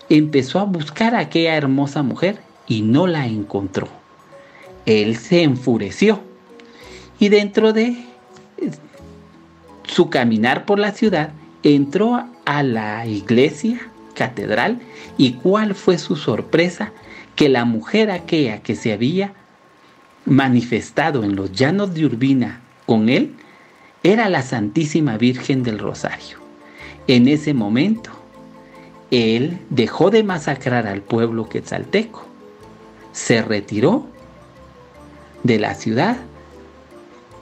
empezó 0.09 0.59
a 0.59 0.65
buscar 0.65 1.15
a 1.15 1.19
aquella 1.19 1.55
hermosa 1.55 2.03
mujer 2.03 2.39
y 2.67 2.81
no 2.81 3.07
la 3.07 3.25
encontró. 3.25 3.87
Él 4.85 5.15
se 5.15 5.43
enfureció 5.43 6.21
y 7.19 7.29
dentro 7.29 7.71
de 7.71 7.95
su 9.87 10.09
caminar 10.09 10.65
por 10.65 10.77
la 10.77 10.91
ciudad 10.91 11.29
entró 11.63 12.21
a 12.43 12.63
la 12.63 13.05
iglesia 13.05 13.79
catedral 14.13 14.81
y 15.17 15.35
cuál 15.35 15.73
fue 15.73 15.97
su 15.97 16.17
sorpresa 16.17 16.91
que 17.37 17.47
la 17.47 17.63
mujer 17.63 18.11
aquella 18.11 18.61
que 18.61 18.75
se 18.75 18.91
había 18.91 19.31
manifestado 20.25 21.23
en 21.23 21.37
los 21.37 21.53
llanos 21.53 21.93
de 21.93 22.05
Urbina 22.05 22.59
con 22.85 23.07
él 23.07 23.37
era 24.03 24.27
la 24.27 24.41
Santísima 24.41 25.17
Virgen 25.17 25.63
del 25.63 25.79
Rosario. 25.79 26.37
En 27.07 27.29
ese 27.29 27.53
momento, 27.53 28.11
él 29.11 29.59
dejó 29.69 30.09
de 30.09 30.23
masacrar 30.23 30.87
al 30.87 31.01
pueblo 31.01 31.47
quetzalteco, 31.47 32.25
se 33.13 33.41
retiró 33.41 34.05
de 35.43 35.59
la 35.59 35.75
ciudad 35.75 36.17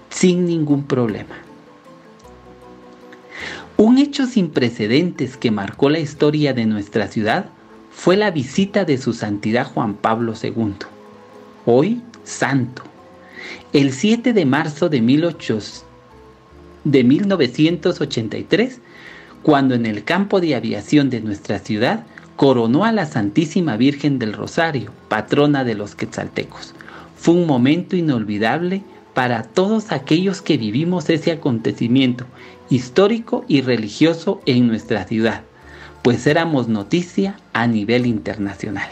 sin 0.09 0.45
ningún 0.45 0.83
problema. 0.83 1.35
Un 3.77 3.97
hecho 3.97 4.27
sin 4.27 4.51
precedentes 4.51 5.37
que 5.37 5.49
marcó 5.49 5.89
la 5.89 5.99
historia 5.99 6.53
de 6.53 6.67
nuestra 6.67 7.07
ciudad 7.07 7.47
fue 7.91 8.17
la 8.17 8.29
visita 8.29 8.85
de 8.85 8.99
su 8.99 9.13
santidad 9.13 9.65
Juan 9.65 9.95
Pablo 9.95 10.33
II, 10.39 10.75
hoy 11.65 12.01
santo. 12.23 12.83
El 13.73 13.93
7 13.93 14.33
de 14.33 14.45
marzo 14.45 14.89
de 14.89 15.01
1800 15.01 15.90
de 16.83 17.03
1983, 17.03 18.79
cuando 19.43 19.75
en 19.75 19.85
el 19.85 20.03
campo 20.03 20.39
de 20.39 20.55
aviación 20.55 21.09
de 21.09 21.21
nuestra 21.21 21.59
ciudad 21.59 22.05
coronó 22.35 22.85
a 22.85 22.91
la 22.91 23.05
Santísima 23.05 23.77
Virgen 23.77 24.19
del 24.19 24.33
Rosario, 24.33 24.91
patrona 25.07 25.63
de 25.63 25.75
los 25.75 25.95
quetzaltecos. 25.95 26.73
Fue 27.15 27.35
un 27.35 27.45
momento 27.45 27.95
inolvidable 27.95 28.83
para 29.13 29.43
todos 29.43 29.91
aquellos 29.91 30.41
que 30.41 30.57
vivimos 30.57 31.09
ese 31.09 31.31
acontecimiento 31.31 32.25
histórico 32.69 33.45
y 33.47 33.61
religioso 33.61 34.41
en 34.45 34.67
nuestra 34.67 35.05
ciudad, 35.05 35.41
pues 36.01 36.25
éramos 36.25 36.67
noticia 36.67 37.37
a 37.53 37.67
nivel 37.67 38.05
internacional. 38.05 38.89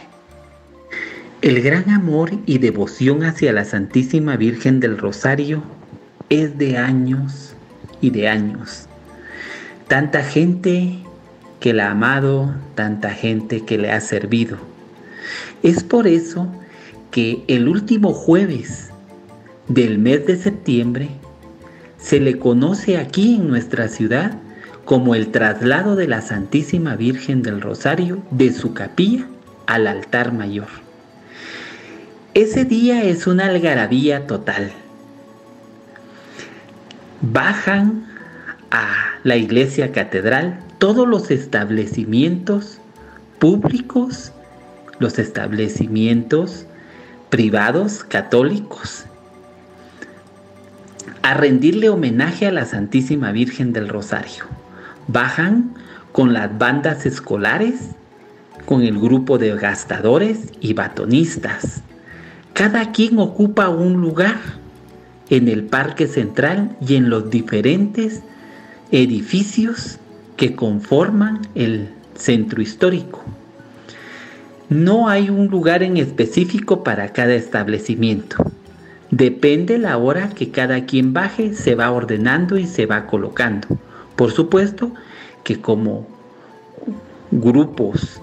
El 1.41 1.61
gran 1.61 1.89
amor 1.89 2.31
y 2.45 2.57
devoción 2.57 3.23
hacia 3.23 3.53
la 3.53 3.63
Santísima 3.63 4.35
Virgen 4.35 4.81
del 4.81 4.97
Rosario 4.97 5.63
es 6.29 6.57
de 6.57 6.77
años 6.77 7.55
y 8.01 8.09
de 8.09 8.27
años. 8.27 8.87
Tanta 9.87 10.23
gente 10.23 10.99
que 11.59 11.73
la 11.73 11.87
ha 11.87 11.91
amado, 11.91 12.53
tanta 12.75 13.09
gente 13.11 13.65
que 13.65 13.77
le 13.77 13.91
ha 13.91 14.01
servido. 14.01 14.57
Es 15.63 15.83
por 15.83 16.07
eso 16.07 16.47
que 17.11 17.43
el 17.47 17.67
último 17.67 18.13
jueves 18.13 18.89
del 19.67 19.97
mes 19.97 20.25
de 20.25 20.37
septiembre 20.37 21.09
se 21.97 22.19
le 22.19 22.39
conoce 22.39 22.97
aquí 22.97 23.35
en 23.35 23.47
nuestra 23.47 23.87
ciudad 23.87 24.37
como 24.85 25.15
el 25.15 25.31
traslado 25.31 25.95
de 25.95 26.07
la 26.07 26.21
Santísima 26.21 26.95
Virgen 26.95 27.43
del 27.43 27.61
Rosario 27.61 28.23
de 28.31 28.53
su 28.53 28.73
capilla 28.73 29.27
al 29.67 29.85
altar 29.85 30.33
mayor. 30.33 30.67
Ese 32.33 32.65
día 32.65 33.03
es 33.03 33.27
una 33.27 33.47
algarabía 33.47 34.25
total. 34.25 34.71
Bajan 37.21 38.05
a 38.71 38.87
la 39.23 39.35
iglesia 39.35 39.91
catedral 39.91 40.59
todos 40.77 41.05
los 41.05 41.31
establecimientos 41.31 42.79
públicos, 43.39 44.31
los 44.99 45.19
establecimientos 45.19 46.65
privados 47.29 48.05
católicos, 48.05 49.03
a 51.21 51.33
rendirle 51.33 51.89
homenaje 51.89 52.47
a 52.47 52.51
la 52.51 52.65
Santísima 52.65 53.33
Virgen 53.33 53.73
del 53.73 53.89
Rosario. 53.89 54.45
Bajan 55.07 55.73
con 56.13 56.31
las 56.31 56.57
bandas 56.57 57.05
escolares, 57.05 57.89
con 58.65 58.81
el 58.81 58.97
grupo 58.97 59.37
de 59.37 59.53
gastadores 59.57 60.53
y 60.61 60.73
batonistas. 60.73 61.81
Cada 62.53 62.93
quien 62.93 63.19
ocupa 63.19 63.67
un 63.67 63.99
lugar 63.99 64.37
en 65.29 65.47
el 65.47 65.63
parque 65.63 66.07
central 66.07 66.75
y 66.85 66.95
en 66.95 67.09
los 67.09 67.29
diferentes 67.29 68.21
edificios 68.91 69.99
que 70.37 70.55
conforman 70.55 71.41
el 71.55 71.89
centro 72.15 72.61
histórico. 72.61 73.23
No 74.69 75.09
hay 75.09 75.29
un 75.29 75.47
lugar 75.47 75.83
en 75.83 75.97
específico 75.97 76.83
para 76.83 77.11
cada 77.11 77.33
establecimiento. 77.33 78.37
Depende 79.11 79.79
la 79.79 79.97
hora 79.97 80.29
que 80.29 80.51
cada 80.51 80.85
quien 80.85 81.13
baje, 81.13 81.53
se 81.53 81.73
va 81.75 81.91
ordenando 81.91 82.57
y 82.57 82.67
se 82.67 82.85
va 82.85 83.07
colocando. 83.07 83.67
Por 84.15 84.31
supuesto 84.31 84.93
que 85.43 85.59
como 85.59 86.07
grupos 87.31 88.21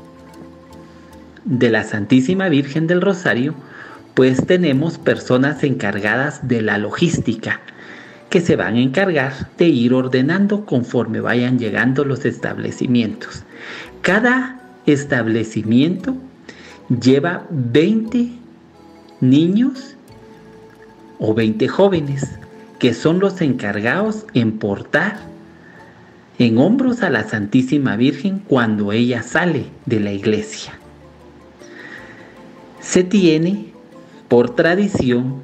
de 1.44 1.70
la 1.70 1.84
Santísima 1.84 2.48
Virgen 2.48 2.86
del 2.86 3.00
Rosario, 3.00 3.54
pues 4.16 4.46
tenemos 4.46 4.96
personas 4.96 5.62
encargadas 5.62 6.48
de 6.48 6.62
la 6.62 6.78
logística, 6.78 7.60
que 8.30 8.40
se 8.40 8.56
van 8.56 8.76
a 8.76 8.80
encargar 8.80 9.50
de 9.58 9.68
ir 9.68 9.92
ordenando 9.92 10.64
conforme 10.64 11.20
vayan 11.20 11.58
llegando 11.58 12.02
los 12.02 12.24
establecimientos. 12.24 13.44
Cada 14.00 14.58
establecimiento 14.86 16.16
lleva 16.88 17.46
20 17.50 18.30
niños 19.20 19.96
o 21.18 21.34
20 21.34 21.68
jóvenes 21.68 22.26
que 22.78 22.94
son 22.94 23.20
los 23.20 23.42
encargados 23.42 24.24
en 24.32 24.52
portar 24.58 25.18
en 26.38 26.56
hombros 26.56 27.02
a 27.02 27.10
la 27.10 27.28
Santísima 27.28 27.96
Virgen 27.96 28.38
cuando 28.38 28.92
ella 28.92 29.22
sale 29.22 29.66
de 29.84 30.00
la 30.00 30.12
iglesia. 30.12 30.72
Se 32.80 33.04
tiene 33.04 33.75
por 34.28 34.54
tradición 34.54 35.40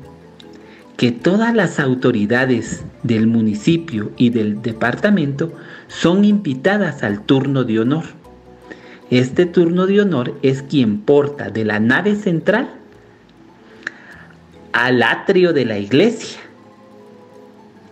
que 0.97 1.11
todas 1.11 1.55
las 1.55 1.81
autoridades 1.81 2.85
del 3.03 3.27
municipio 3.27 4.13
y 4.17 4.31
del 4.31 4.63
departamento 4.63 5.53
son 5.89 6.25
invitadas 6.25 7.03
al 7.03 7.23
turno 7.23 7.65
de 7.65 7.81
honor. 7.81 8.05
Este 9.11 9.47
turno 9.47 9.87
de 9.87 10.01
honor 10.01 10.39
es 10.43 10.63
quien 10.63 11.01
porta 11.01 11.51
de 11.51 11.65
la 11.65 11.81
nave 11.81 12.17
central 12.17 12.71
al 14.73 15.03
atrio 15.03 15.53
de 15.53 15.65
la 15.65 15.79
iglesia. 15.79 16.41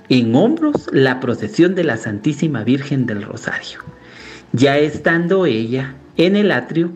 En 0.08 0.34
hombros 0.34 0.88
la 0.92 1.20
procesión 1.20 1.74
de 1.74 1.84
la 1.84 1.96
Santísima 1.96 2.64
Virgen 2.64 3.06
del 3.06 3.22
Rosario. 3.22 3.80
Ya 4.52 4.78
estando 4.78 5.46
ella 5.46 5.94
en 6.16 6.36
el 6.36 6.50
atrio, 6.50 6.90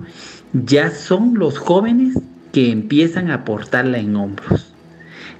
ya 0.52 0.90
son 0.90 1.34
los 1.38 1.58
jóvenes 1.58 2.14
que 2.54 2.70
empiezan 2.70 3.32
a 3.32 3.44
portarla 3.44 3.98
en 3.98 4.14
hombros. 4.14 4.72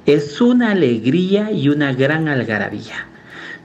Es 0.04 0.40
una 0.40 0.72
alegría 0.72 1.52
y 1.52 1.68
una 1.68 1.92
gran 1.92 2.26
algarabía. 2.26 3.06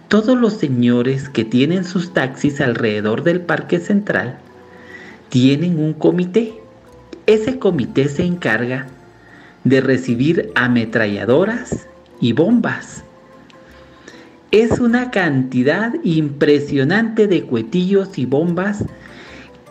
Todos 0.08 0.40
los 0.40 0.54
señores 0.54 1.30
que 1.30 1.46
tienen 1.46 1.84
sus 1.84 2.14
taxis 2.14 2.62
alrededor 2.62 3.24
del 3.24 3.42
parque 3.42 3.80
central 3.80 4.38
tienen 5.30 5.80
un 5.80 5.94
comité. 5.94 6.54
Ese 7.26 7.58
comité 7.58 8.08
se 8.08 8.24
encarga 8.24 8.86
de 9.64 9.82
recibir 9.82 10.52
ametralladoras 10.54 11.88
y 12.22 12.34
bombas. 12.34 13.04
Es 14.52 14.80
una 14.80 15.10
cantidad 15.10 15.96
impresionante 16.04 17.26
de 17.26 17.42
cuetillos 17.46 18.20
y 18.20 18.28
bombas 18.28 18.86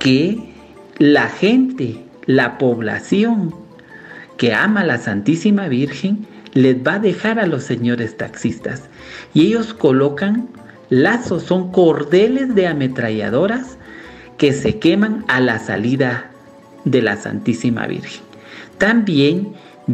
que 0.01 0.53
la 0.99 1.29
gente, 1.29 2.03
la 2.27 2.59
población 2.59 3.68
que 4.39 4.55
ama 4.55 4.81
a 4.81 4.87
la 4.87 4.97
Santísima 4.99 5.69
Virgen, 5.69 6.27
les 6.55 6.77
va 6.77 6.95
a 6.95 6.99
dejar 6.99 7.39
a 7.39 7.47
los 7.47 7.65
señores 7.65 8.17
taxistas. 8.17 8.85
Y 9.35 9.49
ellos 9.49 9.75
colocan 9.75 10.49
lazos, 10.89 11.43
son 11.43 11.71
cordeles 11.71 12.55
de 12.55 12.67
ametralladoras 12.67 13.77
que 14.39 14.53
se 14.53 14.79
queman 14.79 15.25
a 15.29 15.41
la 15.41 15.59
salida 15.59 16.31
de 16.85 17.03
la 17.03 17.17
Santísima 17.17 17.87
Virgen. 17.87 18.23
También 18.79 19.53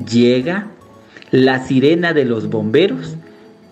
llega 0.09 0.69
la 1.33 1.65
sirena 1.65 2.13
de 2.13 2.25
los 2.25 2.49
bomberos 2.49 3.17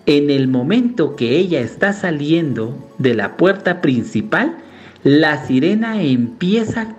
en 0.05 0.29
el 0.29 0.47
momento 0.47 1.15
que 1.15 1.37
ella 1.37 1.61
está 1.61 1.93
saliendo 1.93 2.77
de 2.97 3.13
la 3.13 3.37
puerta 3.37 3.81
principal, 3.81 4.57
la 5.03 5.45
sirena 5.45 6.01
empieza 6.01 6.95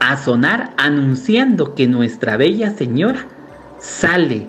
a 0.00 0.16
sonar 0.16 0.72
anunciando 0.76 1.74
que 1.74 1.86
nuestra 1.86 2.36
bella 2.36 2.70
señora 2.70 3.26
sale 3.78 4.48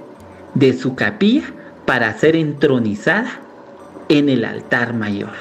de 0.54 0.74
su 0.74 0.96
capilla 0.96 1.44
para 1.86 2.14
ser 2.18 2.36
entronizada 2.36 3.40
en 4.10 4.30
el 4.30 4.46
altar 4.46 4.94
mayor. 4.94 5.34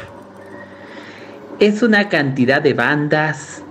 Es 1.61 1.83
una 1.83 2.09
cantidad 2.09 2.61
de 2.61 2.75
bandas, 2.75 3.63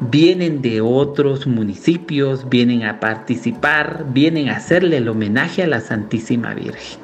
vienen 0.00 0.62
de 0.62 0.80
otros 0.80 1.46
municipios, 1.46 2.48
vienen 2.48 2.84
a 2.84 3.00
participar, 3.00 4.06
vienen 4.08 4.48
a 4.48 4.56
hacerle 4.56 4.98
el 4.98 5.08
homenaje 5.08 5.62
a 5.62 5.66
la 5.66 5.80
Santísima 5.80 6.54
Virgen. 6.54 7.00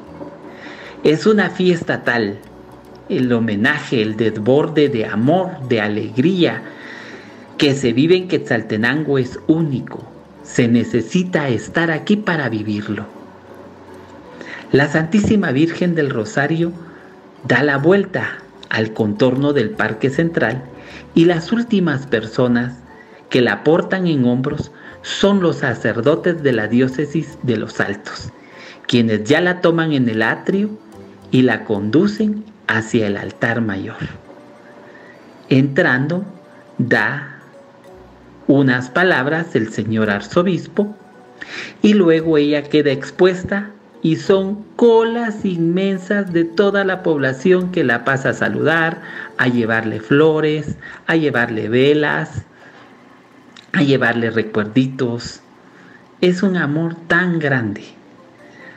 Es 1.03 1.27
una 1.27 1.51
fiesta 1.51 2.05
tal, 2.05 2.39
el 3.09 3.33
homenaje, 3.33 4.01
el 4.01 4.17
desborde 4.17 4.89
de 4.89 5.07
amor, 5.07 5.51
de 5.69 5.81
alegría 5.81 6.63
que 7.59 7.75
se 7.75 7.93
vive 7.93 8.17
en 8.17 8.29
Quetzaltenango 8.29 9.19
es 9.19 9.39
único 9.47 10.17
se 10.47 10.69
necesita 10.69 11.49
estar 11.49 11.91
aquí 11.91 12.17
para 12.17 12.49
vivirlo. 12.49 13.05
La 14.73 14.89
Santísima 14.89 15.51
Virgen 15.51 15.95
del 15.95 16.11
Rosario 16.11 16.73
da 17.45 17.63
la 17.63 17.79
vuelta 17.79 18.39
al 18.71 18.93
contorno 18.93 19.53
del 19.53 19.71
Parque 19.71 20.09
Central 20.09 20.63
y 21.15 21.25
las 21.25 21.53
últimas 21.53 22.07
personas 22.07 22.79
que 23.29 23.41
la 23.41 23.65
portan 23.65 24.07
en 24.07 24.25
hombros 24.25 24.71
son 25.03 25.41
los 25.41 25.57
sacerdotes 25.57 26.43
de 26.43 26.53
la 26.53 26.69
diócesis 26.69 27.39
de 27.43 27.57
los 27.57 27.81
Altos, 27.81 28.31
quienes 28.87 29.25
ya 29.25 29.41
la 29.41 29.61
toman 29.61 29.93
en 29.93 30.09
el 30.09 30.23
atrio 30.23 30.71
y 31.33 31.43
la 31.43 31.65
conducen 31.65 32.45
hacia 32.69 33.09
el 33.09 33.17
altar 33.17 33.61
mayor. 33.61 33.97
Entrando, 35.49 36.25
da 36.79 37.36
unas 38.49 38.91
palabras 38.91 39.53
del 39.53 39.73
señor 39.73 40.11
arzobispo 40.11 40.95
y 41.83 41.95
luego 41.95 42.39
ella 42.39 42.63
queda 42.63 42.93
expuesta 42.93 43.71
y 44.03 44.17
son 44.17 44.65
colas 44.77 45.45
inmensas 45.45 46.33
de 46.33 46.45
toda 46.45 46.85
la 46.85 47.03
población 47.03 47.73
que 47.73 47.83
la 47.83 48.05
pasa 48.05 48.31
a 48.31 48.35
saludar, 48.35 49.03
a 49.37 49.49
llevarle 49.49 50.01
flores, 50.01 50.77
a 51.07 51.17
llevarle 51.17 51.69
velas, 51.69 52.43
a 53.73 53.83
llevarle 53.83 54.31
recuerditos. 54.31 55.41
Es 56.21 56.43
un 56.43 56.57
amor 56.57 56.95
tan 57.09 57.39
grande. 57.39 57.83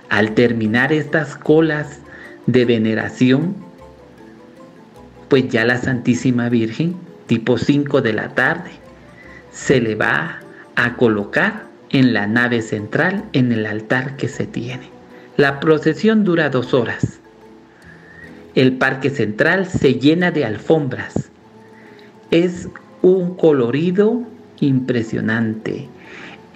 Al 0.09 0.31
terminar 0.31 0.91
estas 0.91 1.35
colas 1.35 1.99
de 2.47 2.65
veneración, 2.65 3.55
pues 5.27 5.47
ya 5.49 5.63
la 5.63 5.77
Santísima 5.77 6.49
Virgen, 6.49 6.95
tipo 7.27 7.59
5 7.59 8.01
de 8.01 8.13
la 8.13 8.29
tarde, 8.29 8.71
se 9.65 9.81
le 9.81 9.95
va 9.95 10.39
a 10.75 10.95
colocar 10.95 11.65
en 11.89 12.13
la 12.13 12.27
nave 12.27 12.61
central, 12.61 13.25
en 13.33 13.51
el 13.51 13.65
altar 13.65 14.15
que 14.15 14.27
se 14.27 14.47
tiene. 14.47 14.89
La 15.37 15.59
procesión 15.59 16.23
dura 16.23 16.49
dos 16.49 16.73
horas. 16.73 17.19
El 18.55 18.77
parque 18.77 19.09
central 19.09 19.65
se 19.65 19.95
llena 19.95 20.31
de 20.31 20.45
alfombras. 20.45 21.29
Es 22.31 22.69
un 23.01 23.35
colorido 23.35 24.23
impresionante. 24.59 25.87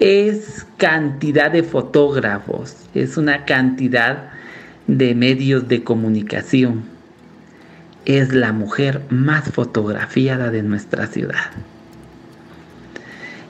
Es 0.00 0.66
cantidad 0.76 1.50
de 1.50 1.62
fotógrafos, 1.62 2.74
es 2.94 3.16
una 3.16 3.44
cantidad 3.44 4.30
de 4.86 5.14
medios 5.14 5.68
de 5.68 5.84
comunicación. 5.84 6.84
Es 8.06 8.32
la 8.32 8.52
mujer 8.52 9.02
más 9.10 9.50
fotografiada 9.50 10.50
de 10.50 10.62
nuestra 10.62 11.06
ciudad. 11.06 11.52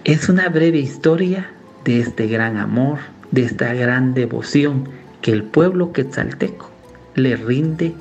Es 0.04 0.28
una 0.28 0.50
breve 0.50 0.80
historia 0.80 1.50
de 1.82 2.00
este 2.00 2.26
gran 2.26 2.58
amor, 2.58 2.98
de 3.30 3.42
esta 3.42 3.72
gran 3.72 4.12
devoción 4.12 4.86
que 5.22 5.30
el 5.30 5.44
pueblo 5.44 5.94
quetzalteco 5.94 6.70
le 7.14 7.36
rinde 7.36 7.94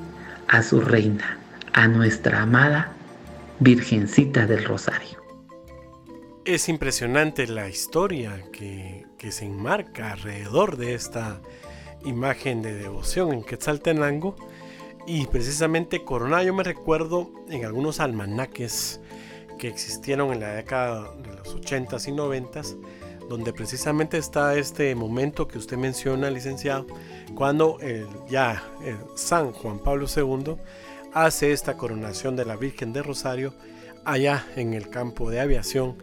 a 0.46 0.62
su 0.62 0.82
reina, 0.82 1.38
a 1.72 1.88
nuestra 1.88 2.42
amada 2.42 2.92
Virgencita 3.58 4.46
del 4.46 4.64
Rosario. 4.64 5.18
Es 6.44 6.68
impresionante 6.68 7.46
la 7.46 7.70
historia 7.70 8.44
que, 8.52 9.06
que 9.16 9.32
se 9.32 9.46
enmarca 9.46 10.12
alrededor 10.12 10.76
de 10.76 10.92
esta 10.92 11.40
imagen 12.04 12.60
de 12.60 12.74
devoción 12.74 13.32
en 13.32 13.42
Quetzaltenango 13.42 14.36
y 15.06 15.26
precisamente 15.28 16.04
Corona 16.04 16.42
yo 16.42 16.52
me 16.52 16.64
recuerdo 16.64 17.30
en 17.48 17.64
algunos 17.64 17.98
almanaques 17.98 19.00
que 19.58 19.68
existieron 19.68 20.32
en 20.32 20.40
la 20.40 20.54
década 20.54 21.14
de 21.22 21.34
los 21.34 21.56
80s 21.56 22.08
y 22.08 22.12
90s 22.12 22.76
donde 23.28 23.52
precisamente 23.52 24.18
está 24.18 24.56
este 24.56 24.94
momento 24.94 25.48
que 25.48 25.58
usted 25.58 25.76
menciona, 25.76 26.30
licenciado, 26.30 26.86
cuando 27.34 27.78
ya 28.28 28.62
San 29.16 29.52
Juan 29.52 29.78
Pablo 29.78 30.06
II 30.14 30.56
hace 31.12 31.52
esta 31.52 31.76
coronación 31.76 32.36
de 32.36 32.44
la 32.44 32.56
Virgen 32.56 32.92
de 32.92 33.02
Rosario 33.02 33.54
allá 34.04 34.46
en 34.56 34.74
el 34.74 34.90
campo 34.90 35.30
de 35.30 35.40
aviación 35.40 35.96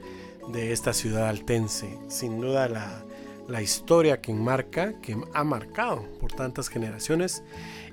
de 0.51 0.71
esta 0.71 0.93
ciudad 0.93 1.29
altense. 1.29 1.97
Sin 2.07 2.39
duda 2.41 2.67
la, 2.67 3.61
historia 3.61 4.21
que 4.21 4.31
enmarca, 4.31 4.93
que 5.01 5.17
ha 5.33 5.43
marcado 5.43 6.03
por 6.21 6.31
tantas 6.31 6.69
generaciones, 6.69 7.43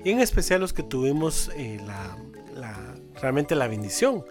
y 0.05 0.11
en 0.11 0.21
especial 0.21 0.61
los 0.61 0.71
que 0.71 0.83
tuvimos 0.83 1.51
eh, 1.57 1.79
realmente 3.21 3.55
la 3.55 3.67
bendición 3.67 4.23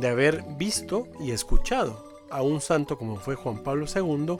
de 0.00 0.08
haber 0.08 0.42
visto 0.56 1.06
y 1.20 1.32
escuchado 1.32 2.04
a 2.30 2.42
un 2.42 2.60
santo 2.60 2.96
como 2.96 3.16
fue 3.16 3.34
Juan 3.34 3.62
Pablo 3.62 3.86
II 3.94 4.36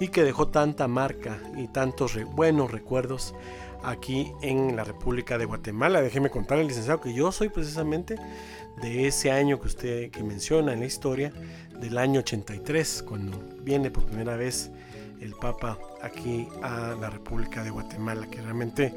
y 0.00 0.08
que 0.08 0.22
dejó 0.22 0.48
tanta 0.48 0.88
marca 0.88 1.38
y 1.56 1.68
tantos 1.68 2.18
buenos 2.34 2.70
recuerdos 2.70 3.34
aquí 3.82 4.32
en 4.42 4.76
la 4.76 4.84
República 4.84 5.38
de 5.38 5.44
Guatemala. 5.44 6.02
Déjeme 6.02 6.30
contarle, 6.30 6.64
licenciado, 6.64 7.00
que 7.00 7.14
yo 7.14 7.32
soy 7.32 7.48
precisamente 7.48 8.16
de 8.80 9.06
ese 9.06 9.30
año 9.30 9.60
que 9.60 9.66
usted 9.66 10.10
que 10.10 10.22
menciona 10.22 10.72
en 10.72 10.80
la 10.80 10.86
historia, 10.86 11.32
del 11.80 11.98
año 11.98 12.20
83, 12.20 13.02
cuando 13.02 13.38
viene 13.62 13.90
por 13.90 14.04
primera 14.04 14.36
vez 14.36 14.70
el 15.20 15.34
Papa 15.34 15.78
aquí 16.00 16.48
a 16.62 16.96
la 17.00 17.10
República 17.10 17.62
de 17.62 17.70
Guatemala, 17.70 18.28
que 18.28 18.40
realmente 18.40 18.92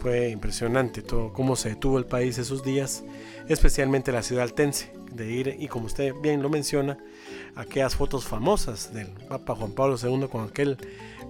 fue 0.00 0.30
impresionante 0.30 1.02
todo 1.02 1.32
cómo 1.32 1.56
se 1.56 1.70
detuvo 1.70 1.98
el 1.98 2.06
país 2.06 2.38
esos 2.38 2.62
días, 2.64 3.04
especialmente 3.48 4.12
la 4.12 4.22
ciudad 4.22 4.44
altense, 4.44 4.92
de 5.10 5.30
ir, 5.30 5.56
y 5.58 5.68
como 5.68 5.86
usted 5.86 6.14
bien 6.20 6.42
lo 6.42 6.48
menciona, 6.48 6.98
aquellas 7.54 7.96
fotos 7.96 8.26
famosas 8.26 8.92
del 8.92 9.08
Papa 9.28 9.54
Juan 9.54 9.72
Pablo 9.72 9.96
II 10.02 10.28
con 10.28 10.44
aquel 10.44 10.76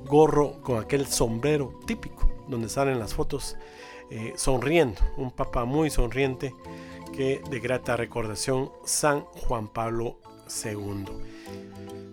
gorro, 0.05 0.61
con 0.63 0.83
aquel 0.83 1.07
sombrero 1.07 1.79
típico, 1.87 2.29
donde 2.49 2.69
salen 2.69 2.99
las 2.99 3.15
fotos 3.15 3.57
eh, 4.11 4.33
sonriendo, 4.37 5.01
un 5.17 5.31
Papa 5.31 5.65
muy 5.65 5.91
sonriente 5.91 6.55
que 7.15 7.43
de 7.51 7.61
grata 7.61 7.97
recordación 7.97 8.71
San 8.85 9.21
Juan 9.21 9.69
Pablo 9.69 10.19
II. 10.65 11.05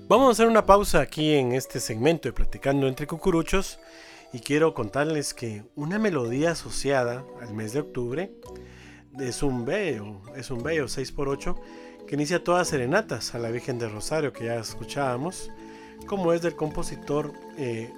Vamos 0.08 0.28
a 0.28 0.32
hacer 0.32 0.48
una 0.48 0.66
pausa 0.66 1.02
aquí 1.02 1.34
en 1.34 1.54
este 1.54 1.80
segmento 1.80 2.28
de 2.28 2.34
Platicando 2.34 2.88
entre 2.88 3.08
Cucuruchos 3.08 3.80
y 4.34 4.40
quiero 4.40 4.74
contarles 4.74 5.34
que 5.34 5.64
una 5.76 5.98
melodía 5.98 6.52
asociada 6.52 7.24
al 7.42 7.54
mes 7.54 7.74
de 7.74 7.80
octubre 7.80 8.32
es 9.20 9.44
un 9.44 9.66
bello, 9.66 10.22
es 10.36 10.52
un 10.52 10.64
bello 10.64 10.86
6x8 10.86 11.56
que 12.08 12.16
inicia 12.16 12.44
todas 12.44 12.68
serenatas 12.68 13.34
a 13.34 13.40
la 13.40 13.50
Virgen 13.50 13.80
de 13.80 13.90
Rosario 13.90 14.34
que 14.34 14.46
ya 14.46 14.56
escuchábamos, 14.56 15.52
como 16.08 16.34
es 16.34 16.42
del 16.42 16.56
compositor 16.56 17.34
eh, 17.58 17.92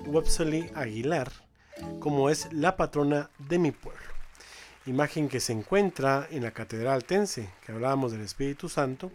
Aguilar, 0.75 1.32
como 1.99 2.30
es 2.30 2.51
la 2.53 2.77
patrona 2.77 3.30
de 3.49 3.60
mi 3.60 3.71
pueblo. 3.71 4.01
Imagen 4.86 5.27
que 5.27 5.41
se 5.41 5.51
encuentra 5.51 6.27
en 6.32 6.43
la 6.43 6.51
Catedral 6.51 7.03
Tense, 7.03 7.49
que 7.65 7.73
hablábamos 7.73 8.13
del 8.13 8.21
Espíritu 8.21 8.69
Santo. 8.69 9.12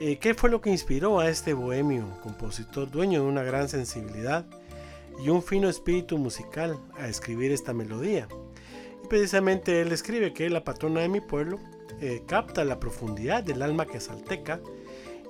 Eh, 0.00 0.18
¿Qué 0.18 0.32
fue 0.32 0.48
lo 0.48 0.62
que 0.62 0.70
inspiró 0.70 1.20
a 1.20 1.28
este 1.28 1.52
bohemio, 1.52 2.18
compositor 2.22 2.90
dueño 2.90 3.22
de 3.22 3.28
una 3.28 3.42
gran 3.42 3.68
sensibilidad 3.68 4.46
y 5.22 5.28
un 5.28 5.42
fino 5.42 5.68
espíritu 5.68 6.16
musical 6.16 6.78
a 6.96 7.08
escribir 7.08 7.52
esta 7.52 7.74
melodía? 7.74 8.28
Precisamente 9.08 9.80
él 9.80 9.92
escribe 9.92 10.32
que 10.32 10.50
la 10.50 10.64
patrona 10.64 11.00
de 11.00 11.08
mi 11.08 11.20
pueblo 11.20 11.58
eh, 12.00 12.22
capta 12.26 12.64
la 12.64 12.78
profundidad 12.78 13.42
del 13.42 13.62
alma 13.62 13.86
quesalteca 13.86 14.60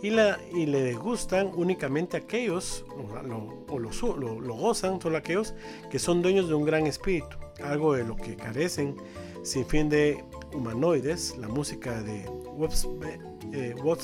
y, 0.03 0.11
la, 0.11 0.39
y 0.53 0.67
le 0.67 0.95
gustan 0.95 1.51
únicamente 1.55 2.17
aquellos, 2.17 2.85
o, 2.91 3.79
lo, 3.79 4.41
lo, 4.41 4.55
gozan 4.55 5.01
solo 5.01 5.17
aquellos 5.17 5.55
que 5.91 5.99
son 5.99 6.23
dueños 6.23 6.49
de 6.49 6.55
un 6.55 6.65
gran 6.65 6.87
espíritu, 6.87 7.37
algo 7.63 7.95
de 7.95 8.05
lo 8.05 8.17
que 8.17 8.37
carecen 8.37 8.97
sin 9.43 9.67
fin 9.67 9.89
de 9.89 10.25
humanoides. 10.53 11.37
La 11.39 11.49
música 11.49 12.03
de 12.03 12.29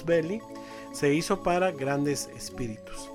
Belly 0.06 0.34
eh, 0.34 0.40
se 0.92 1.14
hizo 1.14 1.42
para 1.42 1.70
grandes 1.70 2.28
espíritus. 2.36 3.10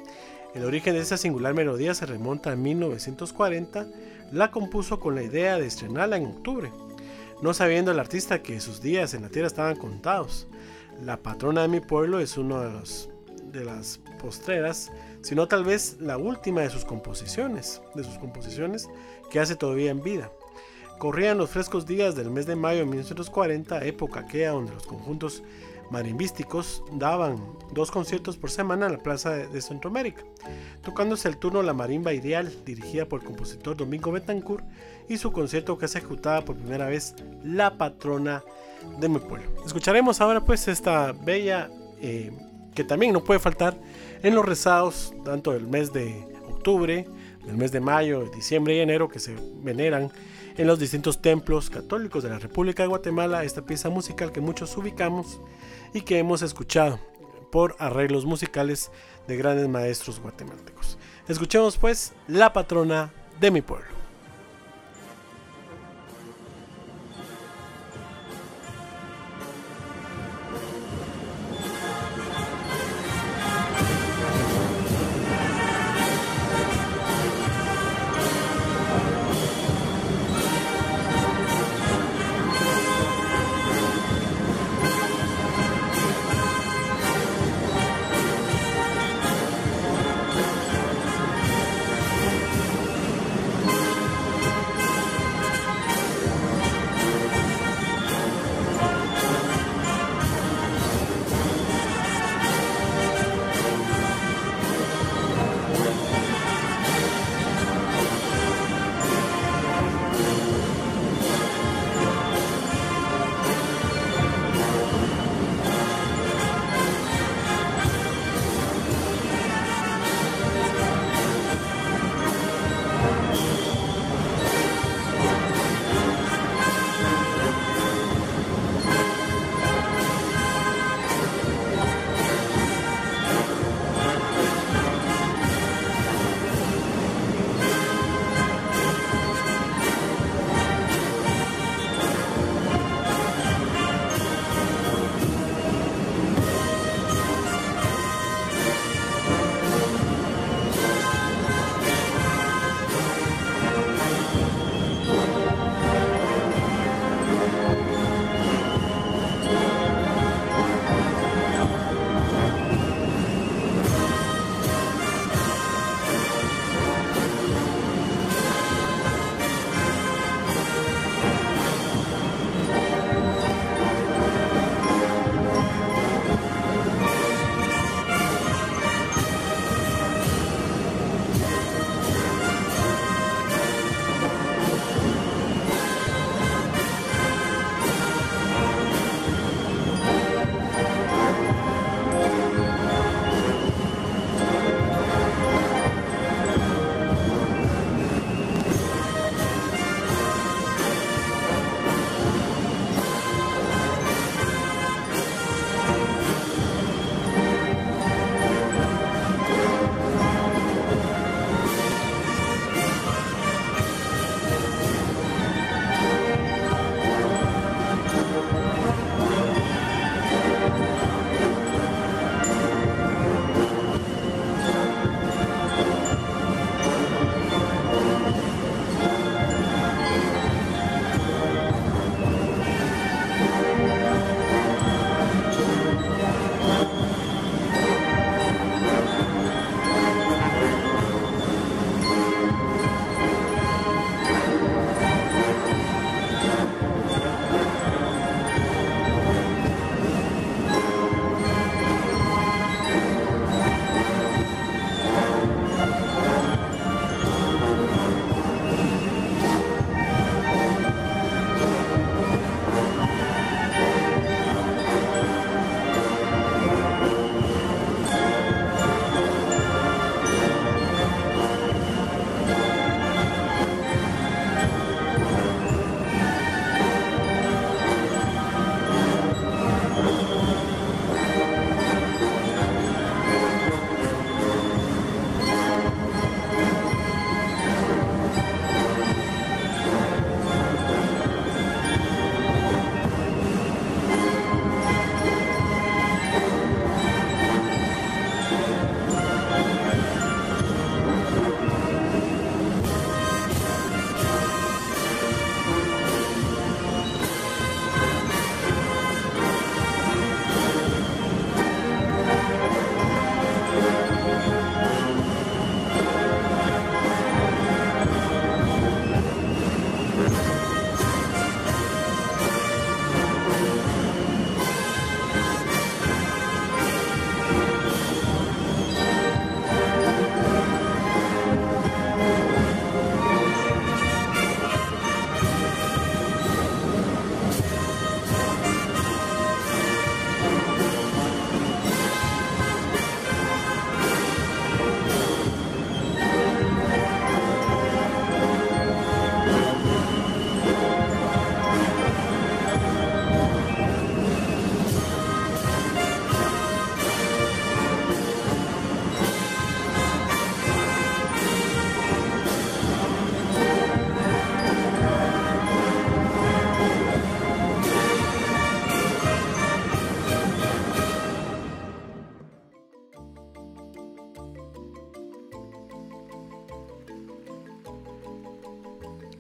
El 0.56 0.66
origen 0.66 0.96
de 0.96 1.02
esa 1.02 1.18
singular 1.18 1.54
melodía 1.54 1.94
se 1.94 2.06
remonta 2.06 2.52
a 2.52 2.56
1940, 2.56 3.88
la 4.32 4.52
compuso 4.52 5.00
con 5.00 5.15
la 5.15 5.24
idea 5.24 5.58
de 5.58 5.68
estrenarla 5.68 6.18
en 6.18 6.26
octubre 6.28 6.72
no 7.42 7.54
sabiendo 7.54 7.92
el 7.92 8.00
artista 8.00 8.42
que 8.42 8.60
sus 8.60 8.82
días 8.82 9.13
en 9.13 9.22
la 9.22 9.30
tierra 9.30 9.48
estaban 9.48 9.76
contados. 9.76 10.48
La 11.04 11.18
patrona 11.18 11.62
de 11.62 11.68
mi 11.70 11.80
pueblo 11.80 12.20
es 12.20 12.38
una 12.38 12.62
de, 12.62 12.72
los, 12.72 13.10
de 13.44 13.63
las 13.63 14.00
postreras, 14.22 14.92
sino 15.22 15.48
tal 15.48 15.63
vez 15.63 15.98
la 16.00 16.18
última 16.18 16.62
de 16.62 16.70
sus 16.70 16.84
composiciones, 16.84 17.82
de 17.96 18.04
sus 18.04 18.18
composiciones 18.18 18.89
que 19.30 19.39
hace 19.39 19.56
todavía 19.56 19.92
en 19.92 20.04
vida. 20.04 20.32
Corrían 20.98 21.38
los 21.38 21.50
frescos 21.50 21.86
días 21.86 22.15
del 22.15 22.30
mes 22.30 22.46
de 22.46 22.58
mayo 22.58 22.80
de 22.80 22.86
1940, 22.86 23.86
época 23.86 24.22
aquella 24.22 24.52
donde 24.52 24.74
los 24.74 24.86
conjuntos 24.86 25.44
marimbísticos 25.91 26.84
daban 26.93 27.38
dos 27.73 27.91
conciertos 27.91 28.38
por 28.38 28.49
semana 28.49 28.86
en 28.86 28.93
la 28.93 28.97
Plaza 28.99 29.32
de 29.32 29.62
Centroamérica, 29.62 30.23
tocándose 30.82 31.28
el 31.28 31.38
turno 31.38 31.62
La 31.62 31.73
Marimba 31.73 32.13
Ideal, 32.13 32.52
dirigida 32.65 33.06
por 33.06 33.21
el 33.21 33.28
compositor 33.28 33.75
Domingo 33.75 34.12
Betancourt, 34.12 34.63
y 35.08 35.17
su 35.17 35.32
concierto 35.32 35.78
que 35.78 35.88
se 35.88 35.99
ejecutaba 35.99 36.45
por 36.45 36.56
primera 36.56 36.88
vez 36.88 37.15
La 37.43 37.78
Patrona 37.78 38.43
de 38.99 39.10
mi 39.10 39.19
pueblo. 39.19 39.49
Escucharemos 39.65 40.21
ahora 40.21 40.41
pues 40.43 40.67
esta 40.67 41.12
bella, 41.12 41.69
eh, 42.02 42.32
que 42.75 42.84
también 42.84 43.13
no 43.13 43.23
puede 43.23 43.39
faltar 43.39 43.75
en 44.21 44.36
los 44.36 44.45
rezados, 44.45 45.13
tanto 45.25 45.52
del 45.52 45.67
mes 45.67 45.91
de 45.91 46.28
octubre, 46.47 47.08
del 47.45 47.58
mes 47.58 47.71
de 47.71 47.80
mayo, 47.80 48.25
diciembre 48.25 48.75
y 48.75 48.80
enero, 48.80 49.10
que 49.10 49.19
se 49.19 49.36
veneran 49.63 50.12
en 50.60 50.67
los 50.67 50.78
distintos 50.78 51.22
templos 51.22 51.69
católicos 51.69 52.22
de 52.22 52.30
la 52.30 52.38
República 52.38 52.84
de 52.84 52.89
Guatemala, 52.89 53.45
esta 53.45 53.62
pieza 53.62 53.89
musical 53.89 54.34
que 54.34 54.41
muchos 54.41 54.76
ubicamos 54.76 55.39
y 55.93 56.02
que 56.02 56.19
hemos 56.19 56.41
escuchado 56.41 57.00
por 57.50 57.78
arreglos 57.80 58.26
musicales 58.26 58.91
de 59.26 59.38
grandes 59.38 59.69
maestros 59.69 60.19
guatemaltecos. 60.19 60.98
Escuchemos 61.30 61.78
pues 61.78 62.12
La 62.28 62.52
patrona 62.52 63.13
de 63.39 63.52
mi 63.52 63.62
pueblo. 63.62 63.99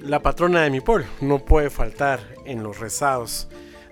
La 0.09 0.23
patrona 0.23 0.63
de 0.63 0.71
mi 0.71 0.81
pueblo. 0.81 1.05
No 1.21 1.45
puede 1.45 1.69
faltar 1.69 2.19
en 2.45 2.63
los 2.63 2.79
rezados 2.79 3.47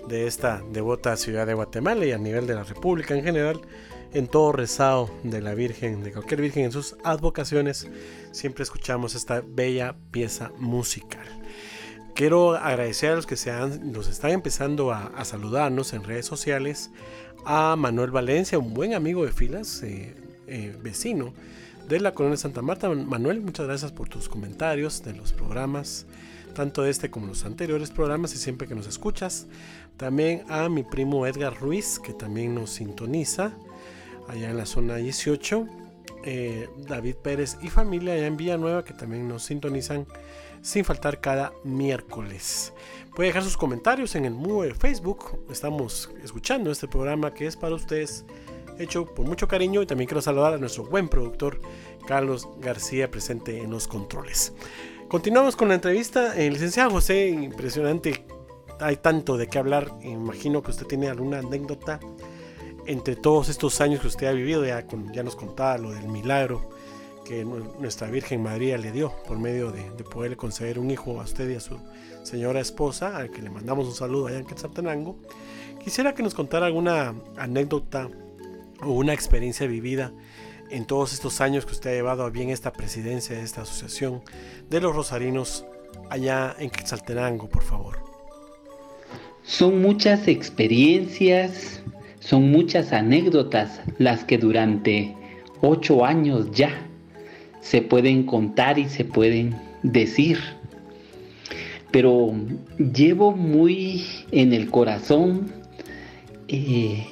de 0.07 0.25
esta 0.25 0.63
devota 0.71 1.15
ciudad 1.15 1.45
de 1.45 1.53
Guatemala 1.53 2.05
y 2.05 2.11
a 2.11 2.17
nivel 2.17 2.47
de 2.47 2.55
la 2.55 2.63
República 2.63 3.13
en 3.13 3.23
general. 3.23 3.61
En 4.13 4.27
todo 4.27 4.51
rezado 4.51 5.11
de 5.21 5.41
la 5.41 5.53
Virgen, 5.53 6.03
de 6.03 6.11
cualquier 6.11 6.41
Virgen 6.41 6.65
en 6.65 6.71
sus 6.71 6.95
advocaciones, 7.03 7.87
siempre 8.31 8.63
escuchamos 8.63 9.13
esta 9.13 9.43
bella 9.45 9.95
pieza 10.09 10.51
musical. 10.57 11.27
Quiero 12.15 12.55
agradecer 12.55 13.11
a 13.11 13.15
los 13.15 13.27
que 13.27 13.35
se 13.35 13.51
nos 13.83 14.07
están 14.07 14.31
empezando 14.31 14.91
a, 14.91 15.23
saludarnos 15.23 15.93
en 15.93 16.03
redes 16.03 16.25
sociales. 16.25 16.89
A 17.45 17.75
Manuel 17.75 18.09
Valencia, 18.09 18.57
un 18.57 18.73
buen 18.73 18.95
amigo 18.95 19.23
de 19.23 19.31
filas, 19.31 19.83
eh, 19.83 20.15
eh, 20.47 20.75
vecino 20.81 21.35
de 21.87 21.99
la 21.99 22.13
Colonia 22.13 22.37
Santa 22.37 22.61
Marta. 22.61 22.89
Manuel, 22.89 23.41
muchas 23.41 23.67
gracias 23.67 23.91
por 23.91 24.09
tus 24.09 24.27
comentarios 24.27 25.03
de 25.03 25.13
los 25.13 25.31
programas, 25.31 26.05
tanto 26.53 26.85
este 26.85 27.09
como 27.09 27.27
los 27.27 27.45
anteriores 27.45 27.91
programas 27.91 28.33
y 28.35 28.37
siempre 28.37 28.67
que 28.67 28.75
nos 28.75 28.87
escuchas. 28.87 29.47
También 29.95 30.43
a 30.49 30.67
mi 30.69 30.83
primo 30.83 31.25
Edgar 31.25 31.57
Ruiz, 31.59 31.99
que 31.99 32.13
también 32.13 32.55
nos 32.55 32.71
sintoniza 32.71 33.53
allá 34.27 34.49
en 34.49 34.57
la 34.57 34.65
zona 34.65 34.95
18. 34.97 35.67
Eh, 36.23 36.69
David 36.87 37.15
Pérez 37.15 37.57
y 37.61 37.69
familia 37.69 38.13
allá 38.13 38.27
en 38.27 38.35
Villanueva, 38.35 38.83
que 38.83 38.93
también 38.93 39.27
nos 39.27 39.43
sintonizan 39.43 40.05
sin 40.61 40.83
faltar 40.83 41.21
cada 41.21 41.53
miércoles. 41.63 42.73
Puede 43.15 43.29
dejar 43.29 43.43
sus 43.43 43.55
comentarios 43.57 44.15
en 44.15 44.25
el 44.25 44.33
muro 44.33 44.63
de 44.63 44.75
Facebook. 44.75 45.39
Estamos 45.49 46.09
escuchando 46.23 46.69
este 46.69 46.87
programa 46.87 47.33
que 47.33 47.47
es 47.47 47.55
para 47.55 47.75
ustedes, 47.75 48.25
hecho 48.79 49.05
por 49.05 49.25
mucho 49.25 49.47
cariño. 49.47 49.81
Y 49.81 49.85
también 49.85 50.07
quiero 50.07 50.21
saludar 50.21 50.53
a 50.53 50.57
nuestro 50.57 50.85
buen 50.85 51.09
productor 51.09 51.59
Carlos 52.07 52.47
García, 52.59 53.09
presente 53.11 53.61
en 53.61 53.71
los 53.71 53.87
controles. 53.87 54.53
Continuamos 55.07 55.55
con 55.55 55.69
la 55.69 55.75
entrevista. 55.75 56.35
Licenciado 56.35 56.91
José, 56.91 57.29
impresionante. 57.29 58.25
Hay 58.79 58.97
tanto 58.97 59.37
de 59.37 59.47
qué 59.47 59.57
hablar. 59.57 59.91
Imagino 60.01 60.61
que 60.61 60.71
usted 60.71 60.85
tiene 60.85 61.07
alguna 61.07 61.39
anécdota 61.39 61.99
entre 62.85 63.15
todos 63.15 63.49
estos 63.49 63.79
años 63.81 64.01
que 64.01 64.07
usted 64.07 64.27
ha 64.27 64.31
vivido. 64.31 64.65
Ya, 64.65 64.85
ya 65.13 65.23
nos 65.23 65.35
contaba 65.35 65.77
lo 65.77 65.91
del 65.91 66.07
milagro 66.07 66.69
que 67.27 67.43
nuestra 67.43 68.09
Virgen 68.09 68.41
María 68.41 68.77
le 68.77 68.91
dio 68.91 69.13
por 69.27 69.37
medio 69.37 69.71
de, 69.71 69.81
poder 70.03 70.37
conceder 70.37 70.79
un 70.79 70.89
hijo 70.89 71.19
a 71.19 71.25
usted 71.25 71.49
y 71.49 71.55
a 71.55 71.59
su 71.59 71.77
señora 72.23 72.61
esposa, 72.61 73.17
a 73.17 73.27
que 73.27 73.41
le 73.41 73.49
mandamos 73.49 73.85
un 73.87 73.93
saludo 73.93 74.27
allá 74.27 74.37
en 74.37 74.45
Quetzaltenango. 74.45 75.17
Quisiera 75.83 76.15
que 76.15 76.23
nos 76.23 76.33
contara 76.33 76.67
alguna 76.67 77.13
anécdota 77.35 78.09
o 78.81 78.91
una 78.91 79.13
experiencia 79.13 79.67
vivida 79.67 80.11
en 80.69 80.85
todos 80.85 81.13
estos 81.13 81.41
años 81.41 81.65
que 81.65 81.71
usted 81.71 81.91
ha 81.91 81.93
llevado 81.93 82.23
a 82.23 82.29
bien 82.29 82.49
esta 82.49 82.73
presidencia 82.73 83.35
de 83.35 83.43
esta 83.43 83.61
asociación 83.61 84.21
de 84.69 84.81
los 84.81 84.95
rosarinos 84.95 85.65
allá 86.09 86.55
en 86.59 86.69
Quetzaltenango, 86.69 87.47
por 87.49 87.63
favor. 87.63 87.99
Son 89.43 89.81
muchas 89.81 90.27
experiencias, 90.27 91.81
son 92.19 92.51
muchas 92.51 92.91
anécdotas 92.91 93.79
las 93.97 94.25
que 94.25 94.37
durante 94.37 95.15
ocho 95.61 96.05
años 96.05 96.51
ya 96.51 96.71
se 97.61 97.81
pueden 97.81 98.23
contar 98.23 98.77
y 98.77 98.89
se 98.89 99.05
pueden 99.05 99.55
decir. 99.83 100.39
Pero 101.91 102.33
llevo 102.77 103.31
muy 103.31 104.05
en 104.31 104.51
el 104.51 104.69
corazón 104.69 105.51
eh, 106.49 107.07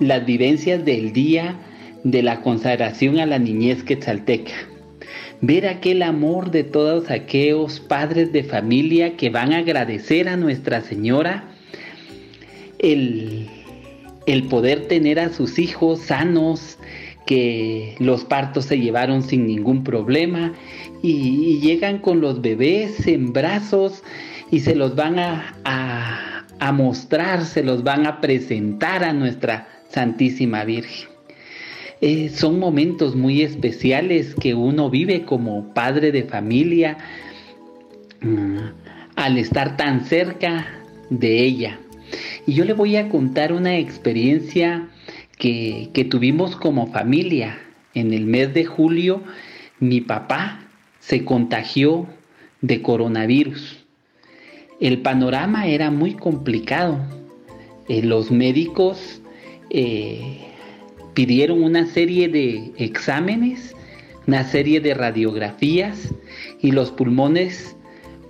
las 0.00 0.24
vivencias 0.26 0.84
del 0.84 1.12
día 1.12 1.56
de 2.04 2.22
la 2.22 2.42
consagración 2.42 3.18
a 3.18 3.26
la 3.26 3.38
niñez 3.38 3.82
quetzalteca. 3.82 4.52
Ver 5.40 5.66
aquel 5.66 6.02
amor 6.02 6.50
de 6.50 6.64
todos 6.64 7.10
aquellos 7.10 7.80
padres 7.80 8.32
de 8.32 8.42
familia 8.42 9.16
que 9.16 9.28
van 9.30 9.52
a 9.52 9.58
agradecer 9.58 10.28
a 10.28 10.36
Nuestra 10.36 10.80
Señora 10.80 11.44
el, 12.78 13.48
el 14.26 14.44
poder 14.44 14.88
tener 14.88 15.18
a 15.20 15.32
sus 15.32 15.58
hijos 15.58 16.00
sanos, 16.00 16.78
que 17.26 17.96
los 17.98 18.24
partos 18.24 18.66
se 18.66 18.78
llevaron 18.78 19.22
sin 19.22 19.46
ningún 19.46 19.82
problema 19.84 20.52
y, 21.02 21.58
llegan 21.60 21.98
con 21.98 22.20
los 22.20 22.40
bebés 22.40 23.06
en 23.06 23.32
brazos 23.32 24.02
y 24.50 24.60
se 24.60 24.76
los 24.76 24.94
van 24.94 25.18
a, 25.18 26.44
mostrar, 26.72 27.44
se 27.44 27.62
los 27.62 27.82
van 27.82 28.06
a 28.06 28.20
presentar 28.20 29.04
a 29.04 29.12
nuestra 29.12 29.68
Santísima 29.88 30.64
Virgen. 30.64 31.08
Eh, 32.00 32.28
son 32.28 32.58
momentos 32.58 33.16
muy 33.16 33.40
especiales 33.42 34.34
que 34.34 34.54
uno 34.54 34.90
vive 34.90 35.24
como 35.24 35.72
padre 35.72 36.12
de 36.12 36.24
familia 36.24 36.98
mm, 38.20 38.58
al 39.16 39.38
estar 39.38 39.78
tan 39.78 40.04
cerca 40.04 40.66
de 41.08 41.42
ella. 41.42 41.80
Y 42.46 42.52
yo 42.52 42.64
le 42.64 42.74
voy 42.74 42.96
a 42.96 43.08
contar 43.08 43.52
una 43.52 43.78
experiencia 43.78 44.88
que, 45.38 46.06
tuvimos 46.10 46.56
como 46.56 46.86
familia. 46.88 47.58
En 47.94 48.12
el 48.12 48.26
mes 48.26 48.52
de 48.52 48.66
julio 48.66 49.22
mi 49.80 50.02
papá 50.02 50.60
se 51.00 51.24
contagió 51.24 52.06
de 52.60 52.82
coronavirus. 52.82 53.86
El 54.80 55.00
panorama 55.00 55.66
era 55.66 55.90
muy 55.90 56.12
complicado. 56.12 56.98
Eh, 57.88 58.02
los 58.02 58.30
médicos 58.30 59.22
eh, 59.70 60.38
pidieron 61.14 61.62
una 61.62 61.86
serie 61.86 62.28
de 62.28 62.72
exámenes, 62.76 63.74
una 64.26 64.44
serie 64.44 64.80
de 64.80 64.94
radiografías 64.94 66.14
y 66.60 66.72
los 66.72 66.90
pulmones 66.90 67.76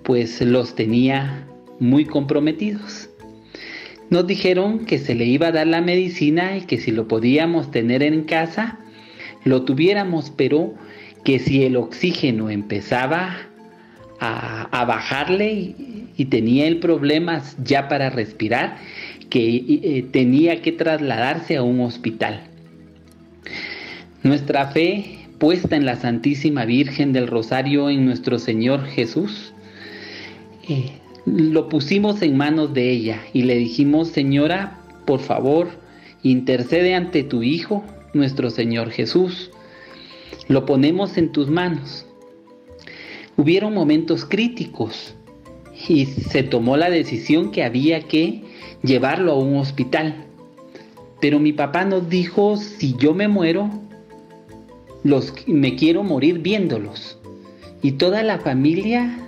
pues 0.03 0.41
los 0.41 0.74
tenía 0.74 1.47
muy 1.80 2.05
comprometidos. 2.05 3.11
Nos 4.09 4.26
dijeron 4.26 4.87
que 4.87 4.99
se 4.99 5.14
le 5.14 5.24
iba 5.24 5.49
a 5.49 5.53
dar 5.53 5.66
la 5.66 5.80
medicina 5.80 6.57
y 6.57 6.61
que 6.62 6.78
si 6.78 6.93
lo 6.93 7.09
podíamos 7.09 7.72
tener 7.72 8.03
en 8.03 8.22
casa, 8.22 8.78
lo 9.45 9.62
tuviéramos, 9.62 10.30
pero 10.30 10.74
que 11.24 11.41
si 11.41 11.64
el 11.64 11.76
oxígeno 11.76 12.51
empezaba 12.51 13.37
a, 14.20 14.84
bajarle 14.87 15.74
y, 16.16 16.24
tenía 16.26 16.66
el 16.66 16.78
problema 16.78 17.43
ya 17.62 17.89
para 17.89 18.09
respirar, 18.09 18.78
que 19.31 19.57
eh, 19.57 20.05
tenía 20.11 20.62
que 20.62 20.72
trasladarse 20.72 21.57
a 21.57 21.62
un 21.62 21.81
hospital. 21.81 22.45
Nuestra 24.22 24.68
fe 24.68 25.18
puesta 25.39 25.77
en 25.77 25.85
la 25.85 25.97
Santísima 25.97 26.64
Virgen 26.64 27.12
del 27.12 27.27
Rosario, 27.27 27.91
en 27.91 28.05
nuestro 28.05 28.39
Señor 28.39 28.87
Jesús, 28.87 29.53
eh, 30.68 30.93
lo 31.27 31.68
pusimos 31.68 32.22
en 32.22 32.37
manos 32.37 32.72
de 32.72 32.91
ella 32.91 33.20
y 33.33 33.43
le 33.43 33.57
dijimos, 33.57 34.09
Señora, 34.09 34.79
por 35.07 35.20
favor, 35.20 35.68
intercede 36.22 36.95
ante 36.95 37.22
tu 37.22 37.43
Hijo, 37.43 37.85
nuestro 38.14 38.51
Señor 38.51 38.91
Jesús. 38.91 39.51
Lo 40.49 40.66
ponemos 40.66 41.18
en 41.18 41.33
tus 41.33 41.51
manos. 41.51 42.07
Hubieron 43.37 43.74
momentos 43.74 44.24
críticos 44.24 45.14
y 45.89 46.07
se 46.07 46.43
tomó 46.43 46.76
la 46.76 46.91
decisión 46.91 47.51
que 47.51 47.64
había 47.64 48.03
que 48.03 48.43
llevarlo 48.82 49.32
a 49.32 49.39
un 49.39 49.57
hospital. 49.57 50.26
Pero 51.20 51.39
mi 51.39 51.53
papá 51.53 51.84
nos 51.84 52.09
dijo, 52.09 52.57
si 52.57 52.95
yo 52.97 53.14
me 53.14 53.28
muero, 53.28 53.70
los, 55.03 55.32
me 55.47 55.76
quiero 55.76 56.03
morir 56.03 56.41
viéndolos. 56.41 57.18
Y 57.82 57.93
toda 57.93 58.22
la 58.22 58.39
familia 58.39 59.18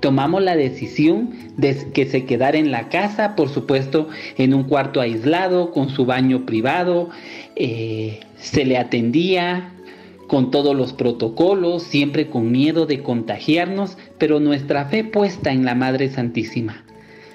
tomamos 0.00 0.42
la 0.42 0.56
decisión 0.56 1.30
de 1.56 1.90
que 1.92 2.06
se 2.06 2.24
quedara 2.24 2.58
en 2.58 2.70
la 2.70 2.88
casa, 2.88 3.34
por 3.34 3.48
supuesto, 3.48 4.08
en 4.36 4.54
un 4.54 4.64
cuarto 4.64 5.00
aislado, 5.00 5.72
con 5.72 5.88
su 5.88 6.04
baño 6.06 6.46
privado, 6.46 7.10
eh, 7.56 8.20
se 8.36 8.64
le 8.64 8.78
atendía 8.78 9.72
con 10.28 10.52
todos 10.52 10.76
los 10.76 10.92
protocolos, 10.92 11.82
siempre 11.82 12.28
con 12.28 12.52
miedo 12.52 12.86
de 12.86 13.02
contagiarnos, 13.02 13.98
pero 14.18 14.38
nuestra 14.38 14.84
fe 14.84 15.02
puesta 15.02 15.50
en 15.50 15.64
la 15.64 15.74
Madre 15.74 16.10
Santísima. 16.10 16.84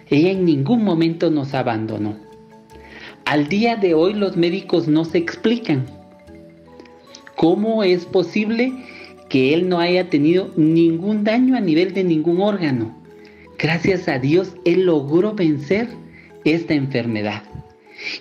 Ella 0.09 0.31
en 0.31 0.45
ningún 0.45 0.83
momento 0.83 1.31
nos 1.31 1.53
abandonó. 1.55 2.17
Al 3.25 3.49
día 3.49 3.75
de 3.75 3.95
hoy 3.95 4.13
los 4.13 4.37
médicos 4.37 4.87
no 4.87 5.05
se 5.05 5.17
explican 5.17 5.85
cómo 7.35 7.83
es 7.83 8.05
posible 8.05 8.71
que 9.27 9.55
él 9.55 9.67
no 9.67 9.79
haya 9.79 10.09
tenido 10.09 10.51
ningún 10.55 11.23
daño 11.23 11.57
a 11.57 11.61
nivel 11.61 11.93
de 11.93 12.03
ningún 12.03 12.41
órgano. 12.41 12.95
Gracias 13.57 14.07
a 14.07 14.19
Dios, 14.19 14.55
él 14.65 14.85
logró 14.85 15.33
vencer 15.33 15.87
esta 16.43 16.75
enfermedad. 16.75 17.43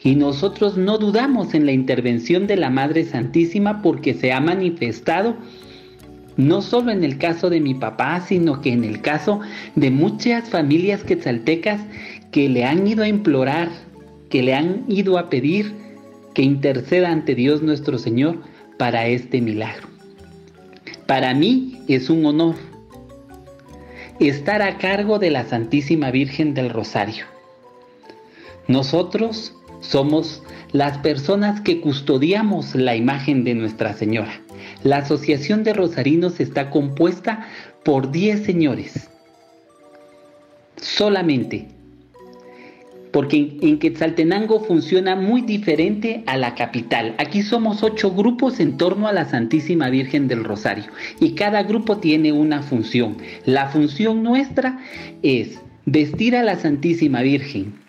Y 0.03 0.15
nosotros 0.15 0.77
no 0.77 0.99
dudamos 0.99 1.55
en 1.55 1.67
la 1.67 1.73
intervención 1.73 2.47
de 2.47 2.57
la 2.57 2.71
Madre 2.71 3.05
Santísima 3.05 3.83
porque 3.83 4.15
se 4.15 4.33
ha 4.33 4.41
manifestado 4.41 5.37
no 6.37 6.63
solo 6.63 6.91
en 6.91 7.05
el 7.05 7.19
caso 7.19 7.51
de 7.51 7.61
mi 7.61 7.75
papá, 7.75 8.21
sino 8.27 8.61
que 8.61 8.73
en 8.73 8.85
el 8.85 9.01
caso 9.01 9.41
de 9.75 9.91
muchas 9.91 10.49
familias 10.49 11.05
quetzaltecas 11.05 11.81
que 12.31 12.49
le 12.49 12.65
han 12.65 12.87
ido 12.87 13.03
a 13.03 13.09
implorar, 13.09 13.71
que 14.31 14.43
le 14.43 14.55
han 14.55 14.85
ido 14.89 15.19
a 15.19 15.29
pedir 15.29 15.75
que 16.35 16.43
interceda 16.43 17.11
ante 17.11 17.35
Dios 17.35 17.63
nuestro 17.63 17.99
Señor 17.99 18.39
para 18.79 19.07
este 19.07 19.41
milagro. 19.41 19.89
Para 21.07 21.35
mí 21.35 21.83
es 21.89 22.09
un 22.09 22.25
honor 22.25 22.55
estar 24.19 24.63
a 24.63 24.79
cargo 24.79 25.19
de 25.19 25.31
la 25.31 25.45
Santísima 25.45 26.11
Virgen 26.11 26.55
del 26.55 26.71
Rosario. 26.71 27.27
Nosotros 28.69 29.55
somos 29.83 30.43
las 30.73 30.97
personas 30.99 31.61
que 31.61 31.81
custodiamos 31.81 32.75
la 32.75 32.97
imagen 32.97 33.45
de 33.45 33.55
Nuestra 33.55 33.93
Señora. 33.93 34.33
La 34.85 34.99
Asociación 34.99 35.65
de 35.65 35.75
Rosarinos 35.75 36.41
está 36.41 36.71
compuesta 36.71 37.47
por 37.85 38.11
10 38.11 38.45
señores. 38.45 39.11
Solamente. 40.77 41.69
Porque 43.13 43.59
en, 43.61 43.79
Quetzaltenango 43.79 44.65
funciona 44.65 45.15
muy 45.15 45.43
diferente 45.43 46.23
a 46.27 46.39
la 46.39 46.55
capital. 46.55 47.15
Aquí 47.19 47.43
somos 47.43 47.83
ocho 47.83 48.13
grupos 48.13 48.59
en 48.59 48.79
torno 48.79 49.07
a 49.07 49.13
la 49.13 49.27
Santísima 49.27 49.91
Virgen 49.91 50.29
del 50.29 50.45
Rosario. 50.45 50.85
Y 51.21 51.33
cada 51.35 51.63
grupo 51.65 51.99
tiene 51.99 52.33
una 52.33 52.63
función. 52.63 53.19
La 53.45 53.69
función 53.69 54.23
nuestra 54.23 54.81
es 55.23 55.61
vestir 55.85 56.35
a 56.37 56.43
la 56.43 56.57
Santísima 56.57 57.21
Virgen, 57.21 57.82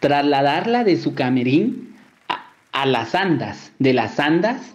trasladarla 0.00 0.84
de 0.84 0.96
su 0.96 1.14
camerín 1.14 1.94
a, 2.72 2.86
las 2.86 3.14
andas, 3.14 3.72
de 3.78 3.92
las 3.92 4.18
andas 4.20 4.74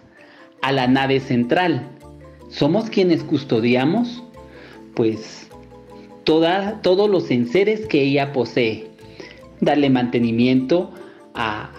a 0.62 0.72
la 0.72 0.86
nave 0.86 1.20
central. 1.20 1.88
Somos 2.48 2.90
quienes 2.90 3.22
custodiamos, 3.24 4.22
pues, 4.94 5.48
toda, 6.24 6.80
todos 6.82 7.10
los 7.10 7.30
enseres 7.30 7.86
que 7.86 8.02
ella 8.02 8.32
posee. 8.32 8.88
Darle 9.60 9.90
mantenimiento 9.90 10.92
a 11.34 11.70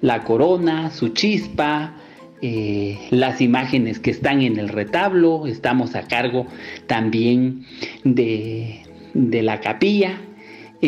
la 0.00 0.22
corona, 0.24 0.90
su 0.90 1.08
chispa, 1.08 1.94
eh, 2.42 2.98
las 3.10 3.40
imágenes 3.40 3.98
que 3.98 4.10
están 4.10 4.42
en 4.42 4.58
el 4.58 4.68
retablo. 4.68 5.46
Estamos 5.46 5.94
a 5.94 6.06
cargo 6.06 6.46
también 6.86 7.64
de, 8.04 8.82
de 9.14 9.42
la 9.42 9.60
capilla 9.60 10.20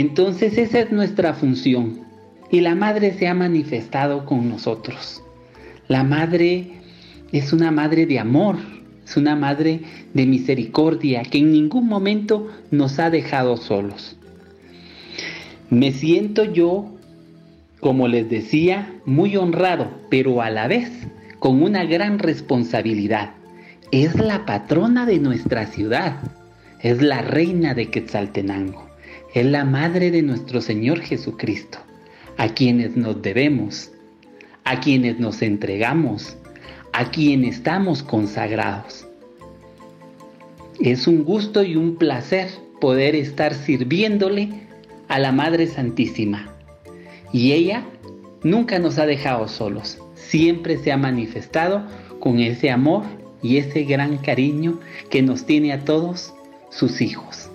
entonces 0.00 0.58
esa 0.58 0.80
es 0.80 0.92
nuestra 0.92 1.32
función. 1.32 2.00
Y 2.50 2.60
la 2.60 2.74
madre 2.74 3.14
se 3.14 3.28
ha 3.28 3.34
manifestado 3.34 4.26
con 4.26 4.48
nosotros. 4.48 5.22
La 5.88 6.04
madre 6.04 6.72
es 7.32 7.52
una 7.52 7.70
madre 7.70 8.06
de 8.06 8.18
amor, 8.18 8.56
es 9.04 9.16
una 9.16 9.34
madre 9.36 9.80
de 10.14 10.26
misericordia 10.26 11.22
que 11.22 11.38
en 11.38 11.50
ningún 11.50 11.88
momento 11.88 12.48
nos 12.70 12.98
ha 12.98 13.10
dejado 13.10 13.56
solos. 13.56 14.16
Me 15.70 15.92
siento 15.92 16.44
yo, 16.44 16.94
como 17.80 18.06
les 18.06 18.28
decía, 18.28 18.92
muy 19.06 19.36
honrado, 19.36 19.90
pero 20.10 20.42
a 20.42 20.50
la 20.50 20.68
vez 20.68 20.90
con 21.38 21.62
una 21.62 21.84
gran 21.84 22.18
responsabilidad. 22.18 23.30
Es 23.92 24.14
la 24.16 24.44
patrona 24.44 25.06
de 25.06 25.18
nuestra 25.18 25.66
ciudad, 25.66 26.18
es 26.80 27.00
la 27.02 27.22
reina 27.22 27.74
de 27.74 27.90
Quetzaltenango 27.90 28.85
es 29.36 29.44
la 29.44 29.66
madre 29.66 30.10
de 30.10 30.22
nuestro 30.22 30.62
Señor 30.62 31.00
Jesucristo, 31.00 31.76
a 32.38 32.48
quienes 32.54 32.96
nos 32.96 33.20
debemos, 33.20 33.90
a 34.64 34.80
quienes 34.80 35.18
nos 35.18 35.42
entregamos, 35.42 36.38
a 36.94 37.10
quienes 37.10 37.56
estamos 37.56 38.02
consagrados. 38.02 39.06
Es 40.80 41.06
un 41.06 41.22
gusto 41.22 41.62
y 41.62 41.76
un 41.76 41.96
placer 41.96 42.48
poder 42.80 43.14
estar 43.14 43.52
sirviéndole 43.52 44.48
a 45.06 45.18
la 45.18 45.32
Madre 45.32 45.66
Santísima. 45.66 46.54
Y 47.30 47.52
ella 47.52 47.84
nunca 48.42 48.78
nos 48.78 48.98
ha 48.98 49.04
dejado 49.04 49.48
solos, 49.48 49.98
siempre 50.14 50.78
se 50.78 50.92
ha 50.92 50.96
manifestado 50.96 51.86
con 52.20 52.40
ese 52.40 52.70
amor 52.70 53.02
y 53.42 53.58
ese 53.58 53.82
gran 53.82 54.16
cariño 54.16 54.80
que 55.10 55.20
nos 55.20 55.44
tiene 55.44 55.74
a 55.74 55.84
todos 55.84 56.32
sus 56.70 57.02
hijos. 57.02 57.50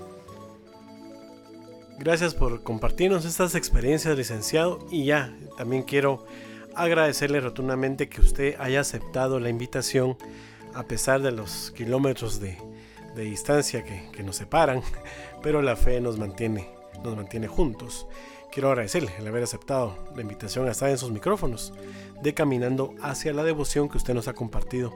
Gracias 2.03 2.33
por 2.33 2.63
compartirnos 2.63 3.25
estas 3.25 3.53
experiencias, 3.53 4.17
licenciado. 4.17 4.79
Y 4.89 5.05
ya, 5.05 5.37
también 5.55 5.83
quiero 5.83 6.25
agradecerle 6.73 7.39
rotundamente 7.39 8.09
que 8.09 8.21
usted 8.21 8.55
haya 8.57 8.79
aceptado 8.79 9.39
la 9.39 9.49
invitación 9.49 10.17
a 10.73 10.81
pesar 10.81 11.21
de 11.21 11.31
los 11.31 11.69
kilómetros 11.77 12.39
de, 12.39 12.57
distancia 13.15 13.83
que, 13.83 14.23
nos 14.23 14.35
separan, 14.37 14.81
pero 15.43 15.61
la 15.61 15.75
fe 15.75 16.01
nos 16.01 16.17
mantiene, 16.17 16.71
nos 17.03 17.15
mantiene 17.15 17.47
juntos. 17.47 18.07
Quiero 18.51 18.69
agradecerle 18.69 19.13
el 19.19 19.27
haber 19.27 19.43
aceptado 19.43 19.95
la 20.15 20.23
invitación 20.23 20.67
a 20.67 20.71
estar 20.71 20.89
en 20.89 20.97
sus 20.97 21.11
micrófonos 21.11 21.71
de 22.23 22.33
Caminando 22.33 22.95
hacia 23.03 23.31
la 23.31 23.43
devoción 23.43 23.89
que 23.89 23.97
usted 23.97 24.15
nos 24.15 24.27
ha 24.27 24.33
compartido 24.33 24.91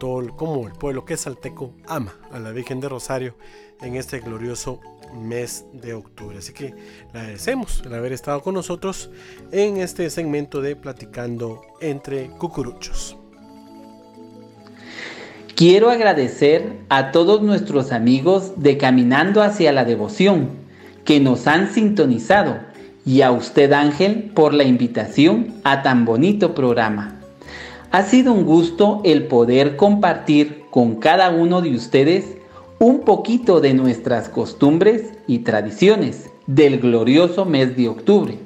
todo 0.00 0.34
como 0.36 0.66
el 0.66 0.72
pueblo 0.72 1.04
que 1.04 1.14
es 1.14 1.20
salteco 1.20 1.74
ama 1.86 2.14
a 2.30 2.38
la 2.38 2.52
Virgen 2.52 2.80
de 2.80 2.88
Rosario 2.88 3.34
en 3.82 3.96
este 3.96 4.20
glorioso 4.20 4.80
mes 5.14 5.64
de 5.72 5.94
octubre. 5.94 6.38
Así 6.38 6.52
que 6.52 6.74
le 7.12 7.20
agradecemos 7.20 7.82
el 7.84 7.94
haber 7.94 8.12
estado 8.12 8.40
con 8.42 8.54
nosotros 8.54 9.10
en 9.52 9.78
este 9.78 10.08
segmento 10.10 10.60
de 10.60 10.76
Platicando 10.76 11.62
entre 11.80 12.28
Cucuruchos. 12.30 13.16
Quiero 15.54 15.90
agradecer 15.90 16.78
a 16.88 17.10
todos 17.10 17.42
nuestros 17.42 17.90
amigos 17.90 18.52
de 18.56 18.78
Caminando 18.78 19.42
hacia 19.42 19.72
la 19.72 19.84
Devoción 19.84 20.50
que 21.04 21.18
nos 21.18 21.48
han 21.48 21.74
sintonizado 21.74 22.58
y 23.04 23.22
a 23.22 23.32
usted 23.32 23.72
Ángel 23.72 24.30
por 24.34 24.54
la 24.54 24.64
invitación 24.64 25.54
a 25.64 25.82
tan 25.82 26.04
bonito 26.04 26.54
programa. 26.54 27.18
Ha 27.90 28.02
sido 28.02 28.34
un 28.34 28.44
gusto 28.44 29.00
el 29.04 29.24
poder 29.24 29.76
compartir 29.76 30.66
con 30.70 30.96
cada 30.96 31.30
uno 31.30 31.62
de 31.62 31.74
ustedes 31.74 32.37
un 32.80 33.00
poquito 33.00 33.60
de 33.60 33.74
nuestras 33.74 34.28
costumbres 34.28 35.12
y 35.26 35.40
tradiciones 35.40 36.30
del 36.46 36.78
glorioso 36.78 37.44
mes 37.44 37.76
de 37.76 37.88
octubre, 37.88 38.38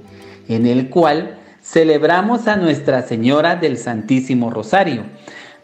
en 0.49 0.67
el 0.67 0.89
cual 0.89 1.39
celebramos 1.63 2.49
a 2.49 2.57
Nuestra 2.57 3.03
Señora 3.03 3.57
del 3.57 3.77
Santísimo 3.77 4.51
Rosario, 4.51 5.03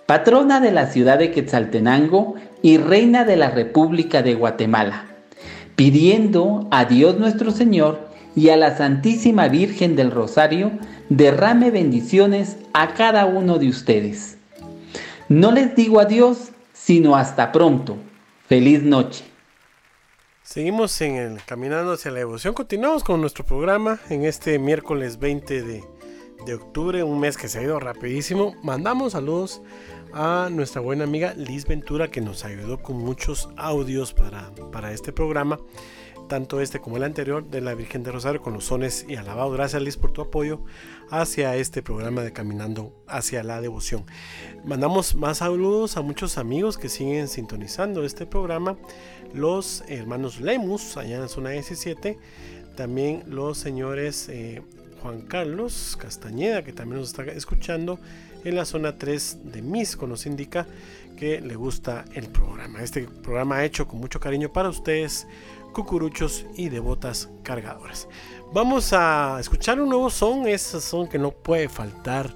patrona 0.05 0.61
de 0.61 0.71
la 0.71 0.87
ciudad 0.87 1.19
de 1.19 1.31
Quetzaltenango 1.31 2.35
y 2.61 2.77
reina 2.77 3.25
de 3.25 3.37
la 3.37 3.51
República 3.51 4.23
de 4.23 4.35
Guatemala, 4.35 5.07
pidiendo 5.75 6.69
a 6.71 6.85
Dios 6.85 7.19
nuestro 7.19 7.51
Señor 7.51 8.09
y 8.37 8.51
a 8.51 8.57
la 8.59 8.77
Santísima 8.77 9.49
Virgen 9.49 9.97
del 9.97 10.11
Rosario 10.11 10.73
derrame 11.09 11.71
bendiciones 11.71 12.59
a 12.75 12.89
cada 12.89 13.25
uno 13.25 13.59
de 13.59 13.71
ustedes. 13.71 14.37
No 15.31 15.53
les 15.53 15.75
digo 15.75 16.01
adiós, 16.01 16.51
sino 16.75 17.17
hasta 17.17 17.51
pronto 17.51 17.97
Feliz 18.49 18.83
noche. 18.83 19.27
Seguimos 20.43 20.99
en 21.03 21.17
el 21.17 21.45
Caminando 21.45 21.93
hacia 21.93 22.11
la 22.11 22.21
Devoción. 22.21 22.55
Continuamos 22.55 23.05
con 23.05 23.21
nuestro 23.21 23.45
programa 23.45 24.01
en 24.09 24.25
este 24.25 24.59
miércoles 24.59 25.19
20 25.19 25.63
de, 25.63 25.85
de, 26.47 26.55
octubre, 26.55 27.03
un 27.03 27.21
mes 27.21 27.37
que 27.37 27.49
se 27.49 27.59
ha 27.59 27.63
ido 27.63 27.79
rapidísimo. 27.79 28.55
Mandamos 28.63 29.13
saludos 29.13 29.61
a 30.15 30.49
nuestra 30.51 30.81
buena 30.81 31.05
amiga 31.05 31.35
Liz 31.35 31.67
Ventura 31.67 32.09
que 32.09 32.23
nos 32.23 32.47
ayudó 32.47 32.81
con 32.81 32.97
muchos 32.97 33.51
audios 33.59 34.15
para, 34.15 34.51
para 34.73 34.95
este 34.95 35.13
programa 35.13 35.61
tanto 36.29 36.61
este 36.61 36.81
como 36.81 36.99
el 36.99 37.03
anterior 37.03 37.49
de 37.49 37.61
la 37.61 37.75
Virgen 37.75 38.03
de 38.03 38.13
Rosario 38.13 38.41
con 38.41 38.53
los 38.53 38.67
sones 38.67 39.05
y 39.09 39.17
alabados. 39.17 39.55
Gracias 39.55 39.83
Liz 39.83 39.97
por 39.97 40.13
tu 40.13 40.21
apoyo 40.21 40.61
hacia 41.11 41.57
este 41.57 41.83
programa 41.83 42.23
de 42.23 42.33
Caminando 42.33 42.93
hacia 43.07 43.43
la 43.43 43.61
Devoción. 43.61 44.05
Mandamos 44.65 45.15
más 45.15 45.39
saludos 45.39 45.97
a 45.97 46.03
muchos 46.03 46.39
amigos 46.39 46.79
que 46.79 46.89
siguen 46.89 47.29
sintonizando 47.29 48.05
este 48.05 48.27
programa. 48.27 48.77
Los 49.35 49.83
hermanos 49.89 50.41
Lemus, 50.41 50.97
allá 50.97 51.17
en 51.17 51.23
la 51.23 51.29
zona 51.29 51.51
17. 51.51 52.19
También 52.77 53.25
los 53.27 53.59
señores 53.59 54.29
eh, 54.29 54.63
Juan 55.03 55.23
Carlos 55.23 55.97
Castañeda, 55.99 56.63
que 56.63 56.73
también 56.73 57.01
nos 57.01 57.09
está 57.09 57.25
escuchando 57.25 57.99
en 58.45 58.55
la 58.55 58.65
zona 58.65 58.99
3 58.99 59.39
de 59.53 59.63
Misco. 59.63 60.07
Nos 60.07 60.27
indica 60.27 60.67
que 61.19 61.41
le 61.41 61.57
gusta 61.57 62.05
el 62.15 62.29
programa. 62.29 62.83
Este 62.83 63.03
programa 63.03 63.65
hecho 63.65 63.89
con 63.89 63.99
mucho 63.99 64.21
cariño 64.21 64.53
para 64.53 64.69
ustedes 64.69 65.27
cucuruchos 65.79 66.45
y 66.57 66.71
devotas 66.71 67.29
cargadoras. 67.45 68.09
Vamos 68.53 68.93
a 68.93 69.37
escuchar 69.39 69.81
un 69.81 69.89
nuevo 69.89 70.11
son, 70.11 70.49
ese 70.49 70.81
son 70.81 71.07
que 71.07 71.21
no 71.21 71.31
puede 71.31 71.69
faltar 71.69 72.35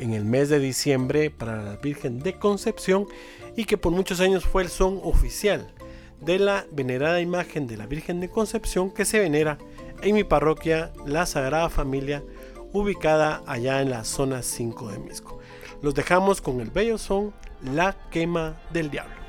en 0.00 0.12
el 0.12 0.24
mes 0.24 0.48
de 0.48 0.58
diciembre 0.58 1.30
para 1.30 1.62
la 1.62 1.76
Virgen 1.76 2.18
de 2.18 2.36
Concepción 2.36 3.06
y 3.54 3.64
que 3.64 3.78
por 3.78 3.92
muchos 3.92 4.18
años 4.18 4.44
fue 4.44 4.64
el 4.64 4.68
son 4.68 4.98
oficial 5.04 5.72
de 6.20 6.40
la 6.40 6.66
venerada 6.72 7.20
imagen 7.20 7.68
de 7.68 7.76
la 7.76 7.86
Virgen 7.86 8.18
de 8.18 8.28
Concepción 8.28 8.90
que 8.90 9.04
se 9.04 9.20
venera 9.20 9.56
en 10.02 10.16
mi 10.16 10.24
parroquia 10.24 10.92
La 11.06 11.26
Sagrada 11.26 11.68
Familia 11.68 12.24
ubicada 12.72 13.44
allá 13.46 13.82
en 13.82 13.90
la 13.90 14.02
zona 14.02 14.42
5 14.42 14.90
de 14.90 14.98
Misco. 14.98 15.38
Los 15.80 15.94
dejamos 15.94 16.40
con 16.40 16.60
el 16.60 16.70
bello 16.70 16.98
son 16.98 17.32
La 17.62 17.94
quema 18.10 18.60
del 18.72 18.90
diablo. 18.90 19.19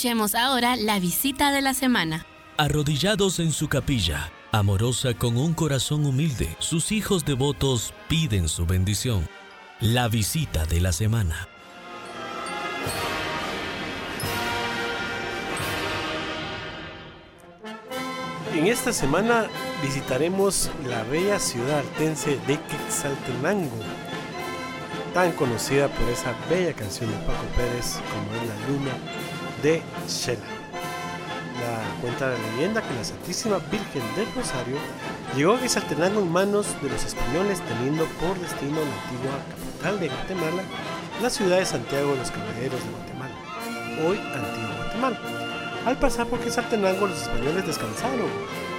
Escuchemos 0.00 0.34
ahora 0.34 0.76
la 0.76 0.98
visita 0.98 1.52
de 1.52 1.60
la 1.60 1.74
semana. 1.74 2.24
Arrodillados 2.56 3.38
en 3.38 3.52
su 3.52 3.68
capilla, 3.68 4.32
amorosa 4.50 5.12
con 5.12 5.36
un 5.36 5.52
corazón 5.52 6.06
humilde, 6.06 6.56
sus 6.58 6.90
hijos 6.90 7.26
devotos 7.26 7.92
piden 8.08 8.48
su 8.48 8.64
bendición. 8.64 9.28
La 9.78 10.08
visita 10.08 10.64
de 10.64 10.80
la 10.80 10.92
semana. 10.92 11.46
En 18.54 18.68
esta 18.68 18.94
semana 18.94 19.48
visitaremos 19.82 20.70
la 20.88 21.02
bella 21.02 21.38
ciudad 21.38 21.80
altense 21.80 22.38
de 22.46 22.58
Quetzaltenango, 22.58 23.76
tan 25.12 25.32
conocida 25.32 25.88
por 25.88 26.08
esa 26.08 26.34
bella 26.48 26.72
canción 26.72 27.10
de 27.10 27.18
Paco 27.18 27.44
Pérez 27.54 28.00
como 28.10 28.34
es 28.40 28.48
La 28.48 28.66
Luna 28.66 29.19
de 29.62 29.82
Shela. 30.08 30.40
La 31.60 32.00
cuenta 32.00 32.28
la 32.28 32.38
leyenda 32.38 32.82
que 32.82 32.94
la 32.94 33.04
Santísima 33.04 33.58
Virgen 33.70 34.02
del 34.16 34.32
Rosario 34.34 34.76
llegó 35.36 35.54
a 35.54 35.60
Quetzaltenango 35.60 36.20
en 36.20 36.32
manos 36.32 36.66
de 36.80 36.88
los 36.88 37.04
españoles 37.04 37.60
teniendo 37.68 38.06
por 38.20 38.38
destino 38.38 38.76
la 38.80 39.02
antigua 39.02 39.38
capital 39.50 40.00
de 40.00 40.08
Guatemala, 40.08 40.62
la 41.22 41.30
ciudad 41.30 41.58
de 41.58 41.66
Santiago 41.66 42.12
de 42.12 42.18
los 42.18 42.30
Caballeros 42.30 42.80
de 42.82 42.90
Guatemala, 42.90 43.34
hoy 44.06 44.18
Antigua 44.18 44.76
Guatemala. 44.78 45.18
Al 45.84 45.98
pasar 45.98 46.26
por 46.26 46.40
Quetzaltenango 46.40 47.06
los 47.06 47.22
españoles 47.22 47.66
descansaron 47.66 48.28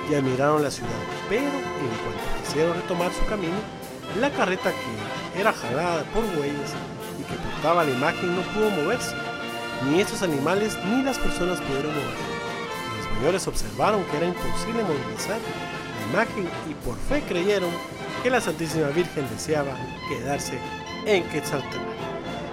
y 0.10 0.16
admiraron 0.16 0.64
la 0.64 0.72
ciudad, 0.72 0.90
pero 1.30 1.44
en 1.44 1.50
cuanto 1.50 2.44
quisieron 2.44 2.74
retomar 2.74 3.12
su 3.14 3.26
camino, 3.26 3.58
la 4.20 4.32
carreta 4.32 4.72
que 4.72 5.40
era 5.40 5.54
jalada 5.54 6.04
por 6.06 6.24
bueyes 6.36 6.74
y 7.20 7.24
que 7.24 7.36
portaba 7.36 7.84
la 7.84 7.92
imagen 7.92 8.36
no 8.36 8.42
pudo 8.54 8.70
moverse. 8.72 9.31
Ni 9.90 10.00
estos 10.00 10.22
animales 10.22 10.78
ni 10.86 11.04
las 11.04 11.18
personas 11.18 11.60
pudieron 11.62 11.92
moverse. 11.92 12.24
Los 12.98 13.06
españoles 13.06 13.48
observaron 13.48 14.04
que 14.06 14.18
era 14.18 14.28
imposible 14.28 14.84
movilizar 14.84 15.40
la 15.40 16.14
imagen 16.14 16.50
y 16.70 16.74
por 16.86 16.96
fe 16.98 17.24
creyeron 17.28 17.72
que 18.24 18.30
la 18.30 18.42
Santísima 18.42 18.88
Virgen 18.90 19.28
deseaba 19.30 19.76
quedarse 20.08 20.60
en 21.06 21.24
Quetzaltenango. 21.30 21.92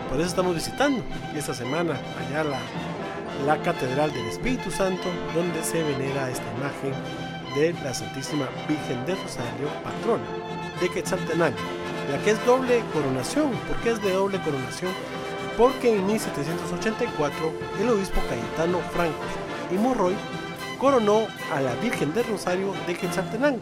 Por 0.08 0.18
eso 0.18 0.28
estamos 0.28 0.54
visitando 0.54 1.02
esta 1.36 1.52
semana 1.52 2.00
allá 2.18 2.44
la 2.44 2.58
la 3.46 3.60
Catedral 3.62 4.12
del 4.12 4.26
Espíritu 4.26 4.70
Santo, 4.70 5.08
donde 5.34 5.62
se 5.62 5.82
venera 5.82 6.30
esta 6.30 6.46
imagen 6.56 6.92
de 7.54 7.72
la 7.84 7.94
Santísima 7.94 8.48
Virgen 8.68 9.04
de 9.06 9.14
Rosario, 9.14 9.68
patrona 9.82 10.24
de 10.80 10.88
Quetzaltenango, 10.88 11.56
la 12.10 12.18
que 12.22 12.32
es 12.32 12.46
doble 12.46 12.82
coronación. 12.92 13.50
¿Por 13.68 13.76
qué 13.78 13.90
es 13.90 14.02
de 14.02 14.12
doble 14.12 14.40
coronación? 14.40 14.92
Porque 15.58 15.92
en 15.92 16.06
1784 16.06 17.52
el 17.80 17.90
obispo 17.90 18.20
Cayetano 18.28 18.78
Franco 18.92 19.18
y 19.72 19.74
Morroy 19.74 20.14
coronó 20.78 21.26
a 21.52 21.60
la 21.60 21.74
Virgen 21.74 22.14
de 22.14 22.22
Rosario 22.22 22.72
de 22.86 22.94
Quetzaltenango 22.96 23.58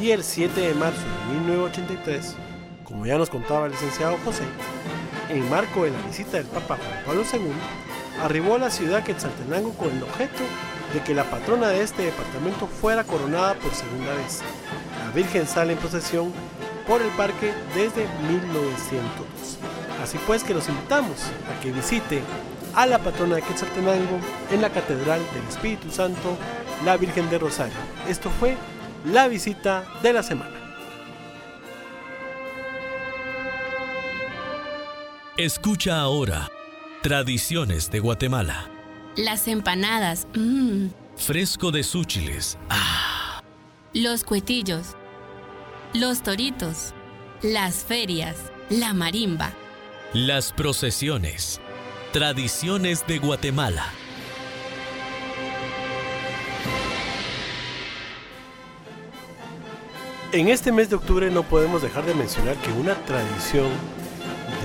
y 0.00 0.10
el 0.10 0.24
7 0.24 0.60
de 0.60 0.74
marzo 0.74 0.98
de 0.98 1.38
1983, 1.38 2.34
como 2.82 3.06
ya 3.06 3.16
nos 3.16 3.30
contaba 3.30 3.66
el 3.66 3.72
licenciado 3.72 4.18
José, 4.24 4.42
en 5.28 5.48
marco 5.48 5.84
de 5.84 5.92
la 5.92 6.02
visita 6.02 6.38
del 6.38 6.46
Papa 6.46 6.76
Juan 6.76 7.04
Pablo 7.06 7.22
II, 7.32 7.52
arribó 8.24 8.56
a 8.56 8.58
la 8.58 8.70
ciudad 8.70 9.04
Quetzaltenango 9.04 9.72
con 9.74 9.96
el 9.96 10.02
objeto 10.02 10.42
de 10.92 11.00
que 11.00 11.14
la 11.14 11.30
patrona 11.30 11.68
de 11.68 11.82
este 11.82 12.02
departamento 12.02 12.66
fuera 12.66 13.04
coronada 13.04 13.54
por 13.54 13.72
segunda 13.72 14.14
vez. 14.14 14.40
La 15.06 15.12
Virgen 15.12 15.46
sale 15.46 15.74
en 15.74 15.78
procesión 15.78 16.32
por 16.88 17.00
el 17.00 17.10
parque 17.10 17.52
desde 17.76 18.08
1902. 18.28 19.39
Así 20.02 20.18
pues 20.26 20.42
que 20.42 20.54
los 20.54 20.68
invitamos 20.68 21.18
a 21.48 21.60
que 21.60 21.72
visite 21.72 22.22
a 22.74 22.86
la 22.86 22.98
patrona 22.98 23.36
de 23.36 23.42
Quetzaltenango 23.42 24.18
en 24.50 24.62
la 24.62 24.70
Catedral 24.70 25.20
del 25.34 25.46
Espíritu 25.48 25.90
Santo, 25.90 26.36
la 26.84 26.96
Virgen 26.96 27.28
de 27.28 27.38
Rosario. 27.38 27.76
Esto 28.08 28.30
fue 28.30 28.56
la 29.04 29.28
visita 29.28 29.84
de 30.02 30.12
la 30.12 30.22
semana. 30.22 30.56
Escucha 35.36 36.00
ahora 36.00 36.48
Tradiciones 37.02 37.90
de 37.90 37.98
Guatemala. 37.98 38.68
Las 39.16 39.48
empanadas. 39.48 40.26
Mmm. 40.34 40.88
Fresco 41.16 41.70
de 41.70 41.82
súchiles. 41.82 42.58
Ah. 42.68 43.42
Los 43.94 44.22
cuetillos. 44.22 44.96
Los 45.94 46.22
toritos. 46.22 46.92
Las 47.40 47.76
ferias. 47.76 48.36
La 48.68 48.92
marimba. 48.92 49.54
Las 50.12 50.52
procesiones. 50.52 51.60
Tradiciones 52.12 53.06
de 53.06 53.20
Guatemala. 53.20 53.92
En 60.32 60.48
este 60.48 60.72
mes 60.72 60.90
de 60.90 60.96
octubre 60.96 61.30
no 61.30 61.44
podemos 61.44 61.80
dejar 61.80 62.04
de 62.06 62.14
mencionar 62.14 62.56
que 62.56 62.72
una 62.72 62.96
tradición 63.04 63.68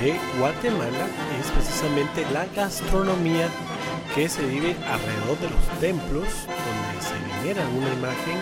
de 0.02 0.18
Guatemala 0.40 1.06
es 1.40 1.52
precisamente 1.52 2.26
la 2.34 2.48
gastronomía 2.48 3.48
que 4.16 4.28
se 4.28 4.44
vive 4.48 4.76
alrededor 4.88 5.38
de 5.42 5.50
los 5.52 5.80
templos 5.80 6.28
donde 6.48 7.02
se 7.04 7.44
venera 7.44 7.68
una 7.68 7.94
imagen 7.94 8.40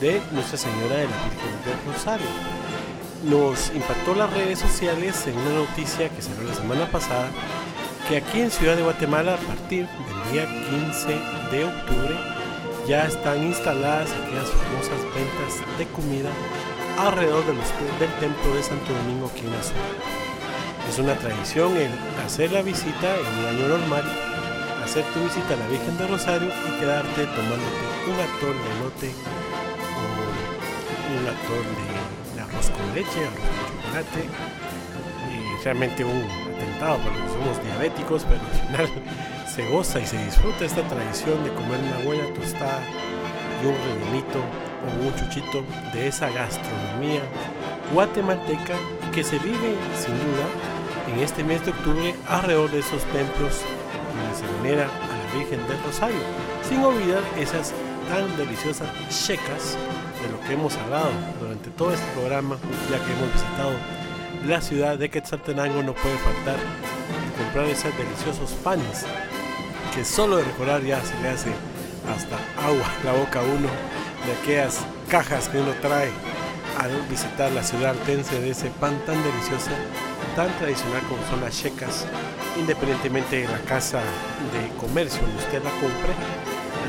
de 0.00 0.20
Nuestra 0.32 0.58
Señora 0.58 0.96
de 0.96 1.04
la 1.04 1.24
Virgen 1.28 1.64
del 1.64 1.94
Rosario. 1.94 2.63
Nos 3.24 3.72
impactó 3.74 4.14
las 4.14 4.30
redes 4.34 4.58
sociales 4.58 5.26
en 5.26 5.38
una 5.38 5.60
noticia 5.60 6.10
que 6.10 6.20
salió 6.20 6.42
la 6.46 6.54
semana 6.54 6.90
pasada 6.90 7.28
que 8.06 8.18
aquí 8.18 8.42
en 8.42 8.50
Ciudad 8.50 8.76
de 8.76 8.82
Guatemala 8.82 9.34
a 9.34 9.38
partir 9.38 9.86
del 9.88 10.32
día 10.32 10.46
15 10.68 11.08
de 11.50 11.64
octubre 11.64 12.14
ya 12.86 13.06
están 13.06 13.42
instaladas 13.42 14.10
aquellas 14.10 14.50
famosas 14.50 15.00
ventas 15.14 15.78
de 15.78 15.86
comida 15.86 16.28
alrededor 16.98 17.46
del 17.46 18.10
templo 18.20 18.54
de 18.54 18.62
Santo 18.62 18.92
Domingo 18.92 19.30
aquí 19.32 19.40
en. 19.46 19.72
Es 20.90 20.98
una 20.98 21.14
tradición 21.14 21.74
el 21.78 21.90
hacer 22.26 22.52
la 22.52 22.60
visita 22.60 23.16
en 23.16 23.38
un 23.38 23.46
año 23.46 23.68
normal, 23.68 24.04
hacer 24.84 25.02
tu 25.14 25.24
visita 25.24 25.54
a 25.54 25.56
la 25.56 25.66
Virgen 25.68 25.96
de 25.96 26.06
Rosario 26.08 26.48
y 26.48 26.78
quedarte 26.78 27.24
tomándote 27.24 27.84
un 28.06 28.20
atol 28.20 28.54
de 28.54 28.70
elote 28.76 29.14
o 29.96 31.18
un 31.18 31.26
atol 31.26 31.64
de, 31.64 32.23
con 32.70 32.94
leche, 32.94 33.28
chocolate. 33.82 34.28
Y 35.30 35.64
realmente 35.64 36.04
un 36.04 36.24
atentado 36.54 36.98
para 36.98 37.16
los 37.16 37.22
que 37.22 37.38
somos 37.38 37.64
diabéticos, 37.64 38.24
pero 38.24 38.40
al 38.40 38.66
final 38.66 39.02
se 39.54 39.68
goza 39.68 40.00
y 40.00 40.06
se 40.06 40.24
disfruta 40.24 40.64
esta 40.64 40.82
tradición 40.82 41.42
de 41.44 41.52
comer 41.54 41.80
una 41.80 42.04
buena 42.04 42.34
tostada 42.34 42.80
y 43.62 43.66
un 43.66 43.74
rellenito 43.74 44.40
o 44.84 45.06
un 45.06 45.14
chuchito 45.16 45.64
de 45.92 46.08
esa 46.08 46.28
gastronomía 46.30 47.22
guatemalteca 47.92 48.74
que 49.12 49.24
se 49.24 49.38
vive 49.38 49.76
sin 49.96 50.14
duda 50.14 50.46
en 51.12 51.20
este 51.20 51.44
mes 51.44 51.64
de 51.64 51.70
octubre 51.70 52.14
alrededor 52.28 52.70
de 52.70 52.80
esos 52.80 53.02
templos 53.04 53.62
donde 54.14 54.36
se 54.36 54.62
venera 54.62 54.84
a 54.84 55.08
la 55.08 55.38
Virgen 55.38 55.66
del 55.66 55.82
Rosario, 55.84 56.20
sin 56.68 56.82
olvidar 56.82 57.22
esas 57.38 57.72
tan 58.08 58.36
deliciosas 58.36 58.88
checas 59.08 59.76
de 60.24 60.32
lo 60.32 60.40
que 60.40 60.54
hemos 60.54 60.76
hablado 60.76 61.10
durante 61.40 61.70
todo 61.70 61.92
este 61.92 62.06
programa, 62.12 62.56
ya 62.90 62.98
que 63.04 63.12
hemos 63.12 63.32
visitado 63.32 63.72
la 64.46 64.60
ciudad 64.60 64.98
de 64.98 65.10
Quetzaltenango, 65.10 65.82
no 65.82 65.94
puede 65.94 66.16
faltar 66.18 66.56
comprar 67.38 67.66
esos 67.66 67.96
deliciosos 67.96 68.52
panes 68.62 69.04
que 69.94 70.04
solo 70.04 70.36
de 70.36 70.44
recordar 70.44 70.82
ya 70.82 71.00
se 71.04 71.18
le 71.20 71.28
hace 71.28 71.50
hasta 72.14 72.36
agua 72.66 72.86
la 73.04 73.12
boca 73.12 73.40
a 73.40 73.42
uno 73.42 73.68
de 74.26 74.32
aquellas 74.42 74.80
cajas 75.08 75.48
que 75.48 75.58
uno 75.58 75.72
trae 75.80 76.10
al 76.78 76.90
visitar 77.08 77.52
la 77.52 77.62
ciudad 77.62 77.90
altense 77.90 78.40
de 78.40 78.50
ese 78.50 78.70
pan 78.70 78.98
tan 79.06 79.22
delicioso 79.22 79.70
tan 80.34 80.50
tradicional 80.58 81.00
como 81.08 81.24
son 81.30 81.40
las 81.40 81.56
checas, 81.56 82.06
independientemente 82.58 83.42
de 83.42 83.48
la 83.48 83.58
casa 83.60 84.00
de 84.00 84.68
comercio 84.80 85.20
donde 85.22 85.42
usted 85.42 85.62
la 85.62 85.70
compre. 85.70 86.12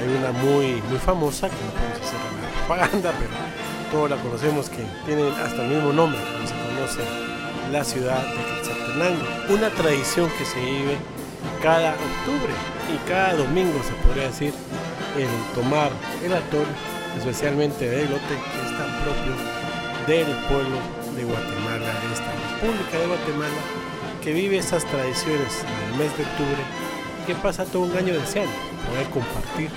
Hay 0.02 0.18
una 0.18 0.32
muy, 0.32 0.82
muy 0.90 0.98
famosa, 0.98 1.48
que 1.48 1.56
no 1.56 1.72
podemos 1.72 2.00
hacer 2.02 2.35
propaganda, 2.66 3.13
pero 3.20 3.32
todos 3.91 4.09
la 4.09 4.18
conocemos, 4.18 4.70
que 4.70 4.84
tiene 5.05 5.30
hasta 5.30 5.63
el 5.63 5.70
mismo 5.70 5.93
nombre, 5.93 6.20
como 6.20 6.47
se 6.47 6.53
conoce 6.53 7.01
la 7.72 7.84
ciudad 7.84 8.24
de 8.24 8.61
Quetzaltenango. 8.61 9.24
Una 9.49 9.70
tradición 9.70 10.30
que 10.38 10.45
se 10.45 10.59
vive 10.59 10.97
cada 11.61 11.91
octubre 11.91 12.53
y 12.93 13.07
cada 13.07 13.36
domingo, 13.36 13.80
se 13.84 13.93
podría 14.05 14.28
decir, 14.28 14.53
el 15.18 15.30
tomar 15.53 15.91
el 16.24 16.34
atol, 16.34 16.66
especialmente 17.18 17.89
de 17.89 18.01
elote, 18.01 18.28
que 18.28 18.59
es 18.66 18.78
tan 18.78 18.91
propio 19.03 19.34
del 20.07 20.36
pueblo 20.47 20.78
de 21.16 21.24
Guatemala, 21.24 21.86
de 21.86 22.13
esta 22.13 22.32
República 22.61 22.97
de 22.99 23.07
Guatemala, 23.07 23.61
que 24.22 24.34
vive 24.34 24.57
estas 24.57 24.86
tradiciones 24.86 25.63
en 25.63 25.93
el 25.93 25.99
mes 25.99 26.18
de 26.18 26.24
octubre 26.24 26.61
y 27.22 27.28
que 27.28 27.36
pasa 27.36 27.63
todo 27.66 27.84
un 27.84 27.95
año 27.95 28.13
deseando 28.13 28.51
poder 28.89 29.07
compartir 29.09 29.70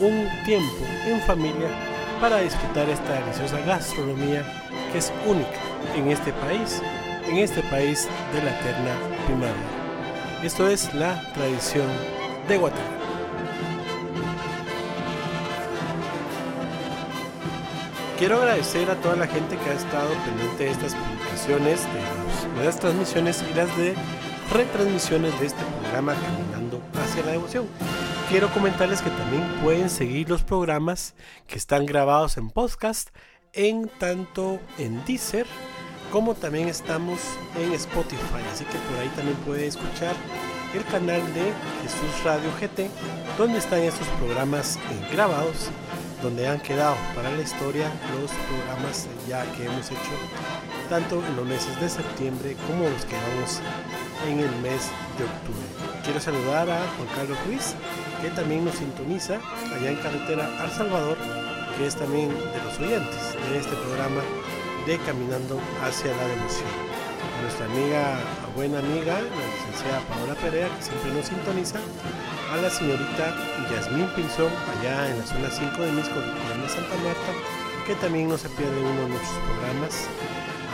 un 0.00 0.28
tiempo 0.44 0.84
en 1.06 1.20
familia 1.22 1.93
para 2.24 2.38
disfrutar 2.38 2.88
esta 2.88 3.20
deliciosa 3.20 3.60
gastronomía 3.66 4.42
que 4.90 4.96
es 4.96 5.12
única 5.26 5.60
en 5.94 6.08
este 6.08 6.32
país, 6.32 6.80
en 7.28 7.36
este 7.36 7.60
país 7.64 8.08
de 8.32 8.42
la 8.42 8.58
eterna 8.58 8.94
primavera. 9.26 10.42
Esto 10.42 10.66
es 10.66 10.94
la 10.94 11.20
tradición 11.34 11.86
de 12.48 12.56
Guatemala. 12.56 12.96
Quiero 18.18 18.38
agradecer 18.38 18.90
a 18.90 18.94
toda 18.94 19.16
la 19.16 19.26
gente 19.26 19.58
que 19.58 19.68
ha 19.68 19.74
estado 19.74 20.08
pendiente 20.24 20.64
de 20.64 20.70
estas 20.70 20.94
publicaciones, 20.94 21.82
de, 21.82 22.00
los, 22.00 22.58
de 22.58 22.64
las 22.64 22.80
transmisiones 22.80 23.44
y 23.50 23.54
las 23.54 23.76
de 23.76 23.94
retransmisiones 24.50 25.38
de 25.40 25.46
este 25.48 25.62
programa 25.82 26.14
Caminando 26.14 26.80
hacia 26.94 27.22
la 27.26 27.32
Devoción. 27.32 27.66
Quiero 28.28 28.50
comentarles 28.52 29.02
que 29.02 29.10
también 29.10 29.42
pueden 29.62 29.90
seguir 29.90 30.28
los 30.28 30.42
programas 30.42 31.14
que 31.46 31.56
están 31.56 31.86
grabados 31.86 32.36
en 32.36 32.50
podcast 32.50 33.10
en 33.52 33.88
tanto 33.98 34.60
en 34.78 35.04
Deezer 35.04 35.46
como 36.10 36.34
también 36.34 36.68
estamos 36.68 37.20
en 37.56 37.72
Spotify, 37.72 38.42
así 38.52 38.64
que 38.64 38.78
por 38.78 38.98
ahí 38.98 39.08
también 39.16 39.36
puede 39.38 39.66
escuchar 39.66 40.14
el 40.72 40.84
canal 40.84 41.20
de 41.34 41.52
Jesús 41.82 42.24
Radio 42.24 42.50
GT, 42.60 42.88
donde 43.36 43.58
están 43.58 43.80
estos 43.80 44.06
programas 44.20 44.78
grabados 45.12 45.70
donde 46.24 46.48
han 46.48 46.58
quedado 46.60 46.96
para 47.14 47.30
la 47.30 47.42
historia 47.42 47.92
los 48.18 48.30
programas 48.48 49.06
ya 49.28 49.44
que 49.52 49.66
hemos 49.66 49.90
hecho 49.90 50.16
tanto 50.88 51.22
en 51.22 51.36
los 51.36 51.44
meses 51.44 51.78
de 51.78 51.88
septiembre 51.90 52.56
como 52.66 52.88
los 52.88 53.04
que 53.04 53.14
vamos 53.14 53.60
en 54.26 54.40
el 54.40 54.50
mes 54.62 54.88
de 55.18 55.24
octubre. 55.24 55.66
Quiero 56.02 56.18
saludar 56.20 56.70
a 56.70 56.80
Juan 56.96 57.08
Carlos 57.14 57.38
Ruiz, 57.46 57.74
que 58.22 58.30
también 58.30 58.64
nos 58.64 58.76
sintoniza 58.76 59.38
allá 59.76 59.90
en 59.90 59.96
carretera 59.96 60.48
al 60.62 60.70
Salvador, 60.70 61.18
que 61.76 61.86
es 61.86 61.94
también 61.94 62.30
de 62.30 62.64
los 62.64 62.78
oyentes 62.78 63.36
de 63.50 63.58
este 63.58 63.76
programa 63.76 64.22
de 64.86 64.96
Caminando 65.00 65.60
hacia 65.84 66.16
la 66.16 66.26
Devoción. 66.26 66.72
nuestra 67.42 67.66
amiga, 67.66 68.16
buena 68.54 68.78
amiga, 68.78 69.20
la 69.20 69.46
licenciada 69.50 70.00
Paola 70.08 70.34
Perea, 70.34 70.68
que 70.76 70.82
siempre 70.82 71.12
nos 71.12 71.26
sintoniza, 71.26 71.78
a 72.52 72.56
la 72.56 72.70
señorita 72.70 73.34
Yasmín 73.70 74.06
Pinzón, 74.14 74.52
allá 74.78 75.10
en 75.10 75.18
la 75.18 75.26
zona 75.26 75.50
5 75.50 75.82
de 75.82 75.92
Misco, 75.92 76.20
de 76.20 76.68
Santa 76.68 76.94
Marta, 77.02 77.32
que 77.86 77.94
también 77.96 78.28
no 78.28 78.38
se 78.38 78.48
pierde 78.50 78.80
uno 78.80 79.02
de 79.02 79.08
nuestros 79.08 79.38
programas, 79.42 80.06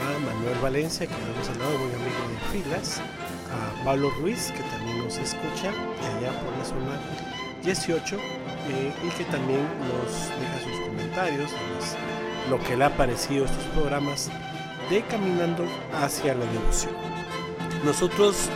a 0.01 0.18
Manuel 0.18 0.59
Valencia, 0.62 1.07
que 1.07 1.14
hemos 1.14 1.49
hablado, 1.49 1.78
buen 1.78 1.95
amigo 1.95 2.20
de 2.28 2.62
Filas, 2.62 3.01
a 3.51 3.85
Pablo 3.85 4.11
Ruiz, 4.20 4.53
que 4.53 4.62
también 4.62 4.99
nos 4.99 5.16
escucha 5.16 5.70
allá 5.70 6.33
por 6.41 6.57
la 6.59 6.64
zona 6.64 7.01
18, 7.64 8.16
eh, 8.16 8.93
y 9.05 9.09
que 9.16 9.24
también 9.24 9.66
nos 9.89 10.28
deja 10.39 10.61
sus 10.64 10.81
comentarios, 10.87 11.51
lo 12.51 12.62
que 12.62 12.76
le 12.76 12.85
ha 12.85 12.97
parecido 12.97 13.47
estos 13.47 13.64
programas 13.74 14.31
de 14.91 15.03
Caminando 15.03 15.64
hacia 15.95 16.35
la 16.35 16.45
Devoción. 16.45 17.30
Nosotros 17.85 18.51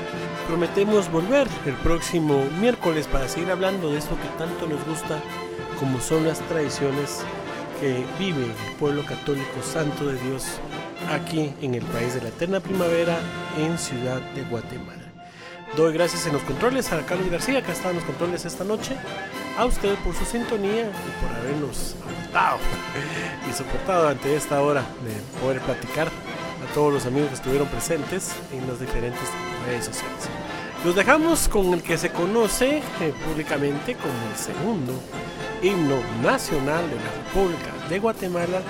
Prometemos 0.46 1.10
volver 1.10 1.48
el 1.64 1.72
próximo 1.76 2.44
miércoles 2.60 3.06
para 3.06 3.28
seguir 3.28 3.50
hablando 3.50 3.90
de 3.90 3.98
esto 3.98 4.14
que 4.16 4.28
tanto 4.38 4.66
nos 4.66 4.84
gusta, 4.84 5.18
como 5.80 6.00
son 6.00 6.26
las 6.26 6.38
tradiciones 6.40 7.22
que 7.80 8.04
vive 8.18 8.44
el 8.44 8.76
pueblo 8.78 9.06
católico 9.06 9.62
santo 9.62 10.04
de 10.06 10.20
Dios 10.20 10.44
aquí 11.10 11.54
en 11.62 11.74
el 11.74 11.82
país 11.86 12.14
de 12.14 12.20
la 12.20 12.28
eterna 12.28 12.60
primavera 12.60 13.18
en 13.58 13.78
Ciudad 13.78 14.20
de 14.34 14.42
Guatemala. 14.42 15.02
Doy 15.78 15.94
gracias 15.94 16.26
en 16.26 16.34
los 16.34 16.42
controles 16.42 16.92
a 16.92 17.04
Carlos 17.06 17.30
García, 17.30 17.62
que 17.62 17.72
está 17.72 17.88
en 17.88 17.96
los 17.96 18.04
controles 18.04 18.44
esta 18.44 18.64
noche, 18.64 18.94
a 19.56 19.64
usted 19.64 19.94
por 20.04 20.14
su 20.14 20.26
sintonía 20.26 20.82
y 20.82 21.24
por 21.24 21.36
habernos 21.36 21.96
aguantado 22.02 22.58
y 23.48 23.52
soportado 23.54 24.08
ante 24.08 24.36
esta 24.36 24.60
hora 24.60 24.82
de 24.82 25.40
poder 25.40 25.62
platicar 25.62 26.10
todos 26.74 26.92
los 26.92 27.06
amigos 27.06 27.28
que 27.28 27.34
estuvieron 27.36 27.68
presentes 27.68 28.32
en 28.52 28.66
las 28.66 28.80
diferentes 28.80 29.22
redes 29.64 29.84
sociales. 29.86 30.28
Los 30.84 30.96
dejamos 30.96 31.48
con 31.48 31.72
el 31.72 31.82
que 31.82 31.96
se 31.96 32.10
conoce 32.10 32.78
eh, 33.00 33.14
públicamente 33.24 33.94
como 33.94 34.12
el 34.30 34.36
segundo 34.36 34.92
himno 35.62 35.96
nacional 36.22 36.84
de 36.90 36.96
la 36.96 37.10
República 37.24 37.88
de 37.88 37.98
Guatemala, 38.00 38.60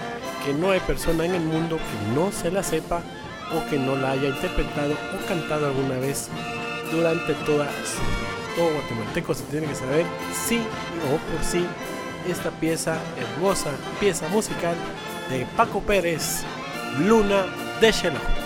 que 0.44 0.52
no 0.52 0.70
hay 0.70 0.80
persona 0.80 1.24
en 1.24 1.34
el 1.34 1.40
mundo 1.40 1.78
que 1.78 2.14
no 2.14 2.30
se 2.30 2.50
la 2.50 2.62
sepa 2.62 3.00
o 3.52 3.68
que 3.70 3.78
no 3.78 3.96
la 3.96 4.12
haya 4.12 4.28
interpretado 4.28 4.92
o 4.92 5.26
cantado 5.26 5.66
alguna 5.66 5.98
vez 5.98 6.28
durante 6.92 7.32
toda 7.46 7.66
su. 7.66 8.54
Todo 8.54 8.72
guatemalteco 8.72 9.34
se 9.34 9.42
tiene 9.44 9.66
que 9.66 9.74
saber 9.74 10.04
sí 10.46 10.60
o 11.12 11.32
por 11.32 11.44
sí 11.44 11.66
esta 12.28 12.50
pieza 12.50 12.98
hermosa, 13.18 13.70
pieza 13.98 14.28
musical 14.28 14.76
de 15.30 15.46
Paco 15.56 15.80
Pérez, 15.80 16.42
Luna 17.00 17.44
de 17.84 17.92
Xenó. 17.92 18.43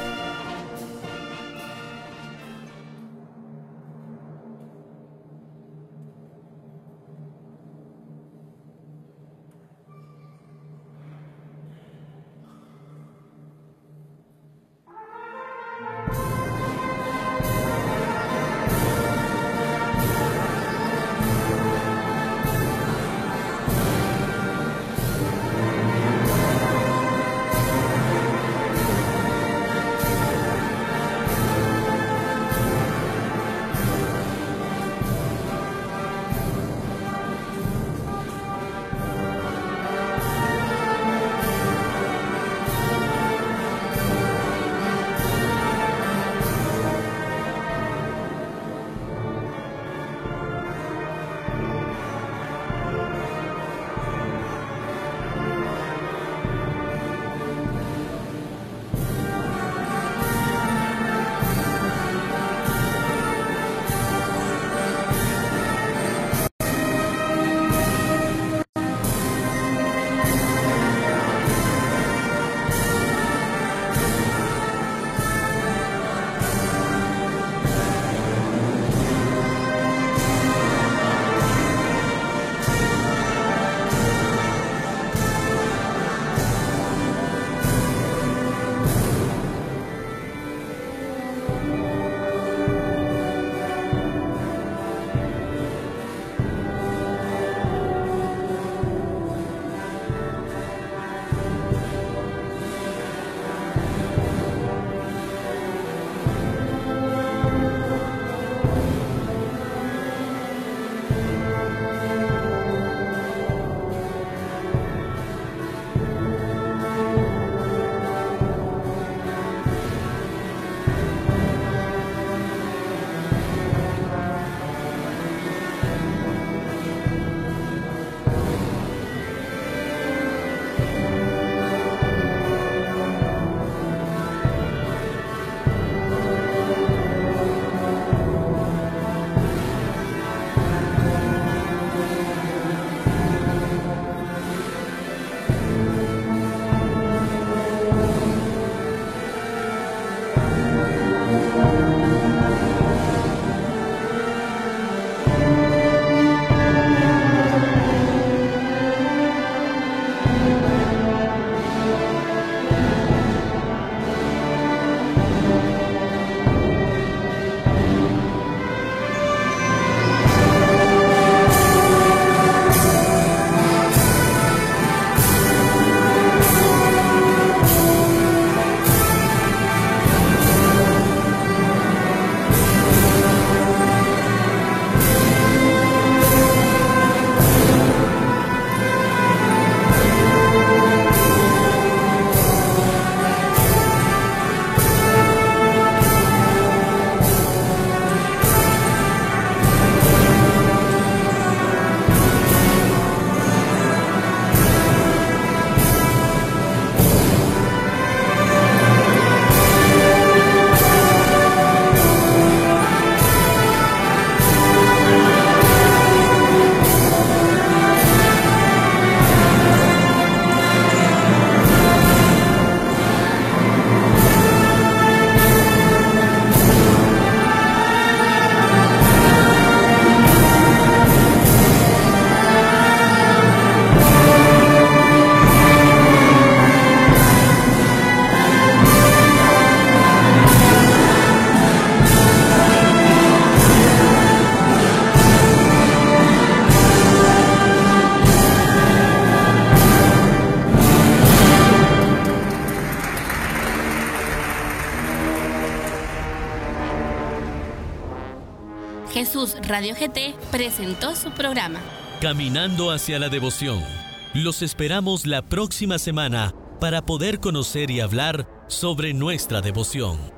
Radio 259.69 259.95
GT 259.95 260.35
presentó 260.51 261.15
su 261.15 261.31
programa. 261.31 261.79
Caminando 262.23 262.91
hacia 262.91 263.19
la 263.19 263.29
devoción. 263.29 263.85
Los 264.33 264.63
esperamos 264.63 265.27
la 265.27 265.43
próxima 265.43 265.99
semana 265.99 266.55
para 266.81 267.05
poder 267.05 267.39
conocer 267.39 267.91
y 267.91 268.01
hablar 268.01 268.49
sobre 268.69 269.13
nuestra 269.13 269.61
devoción. 269.61 270.38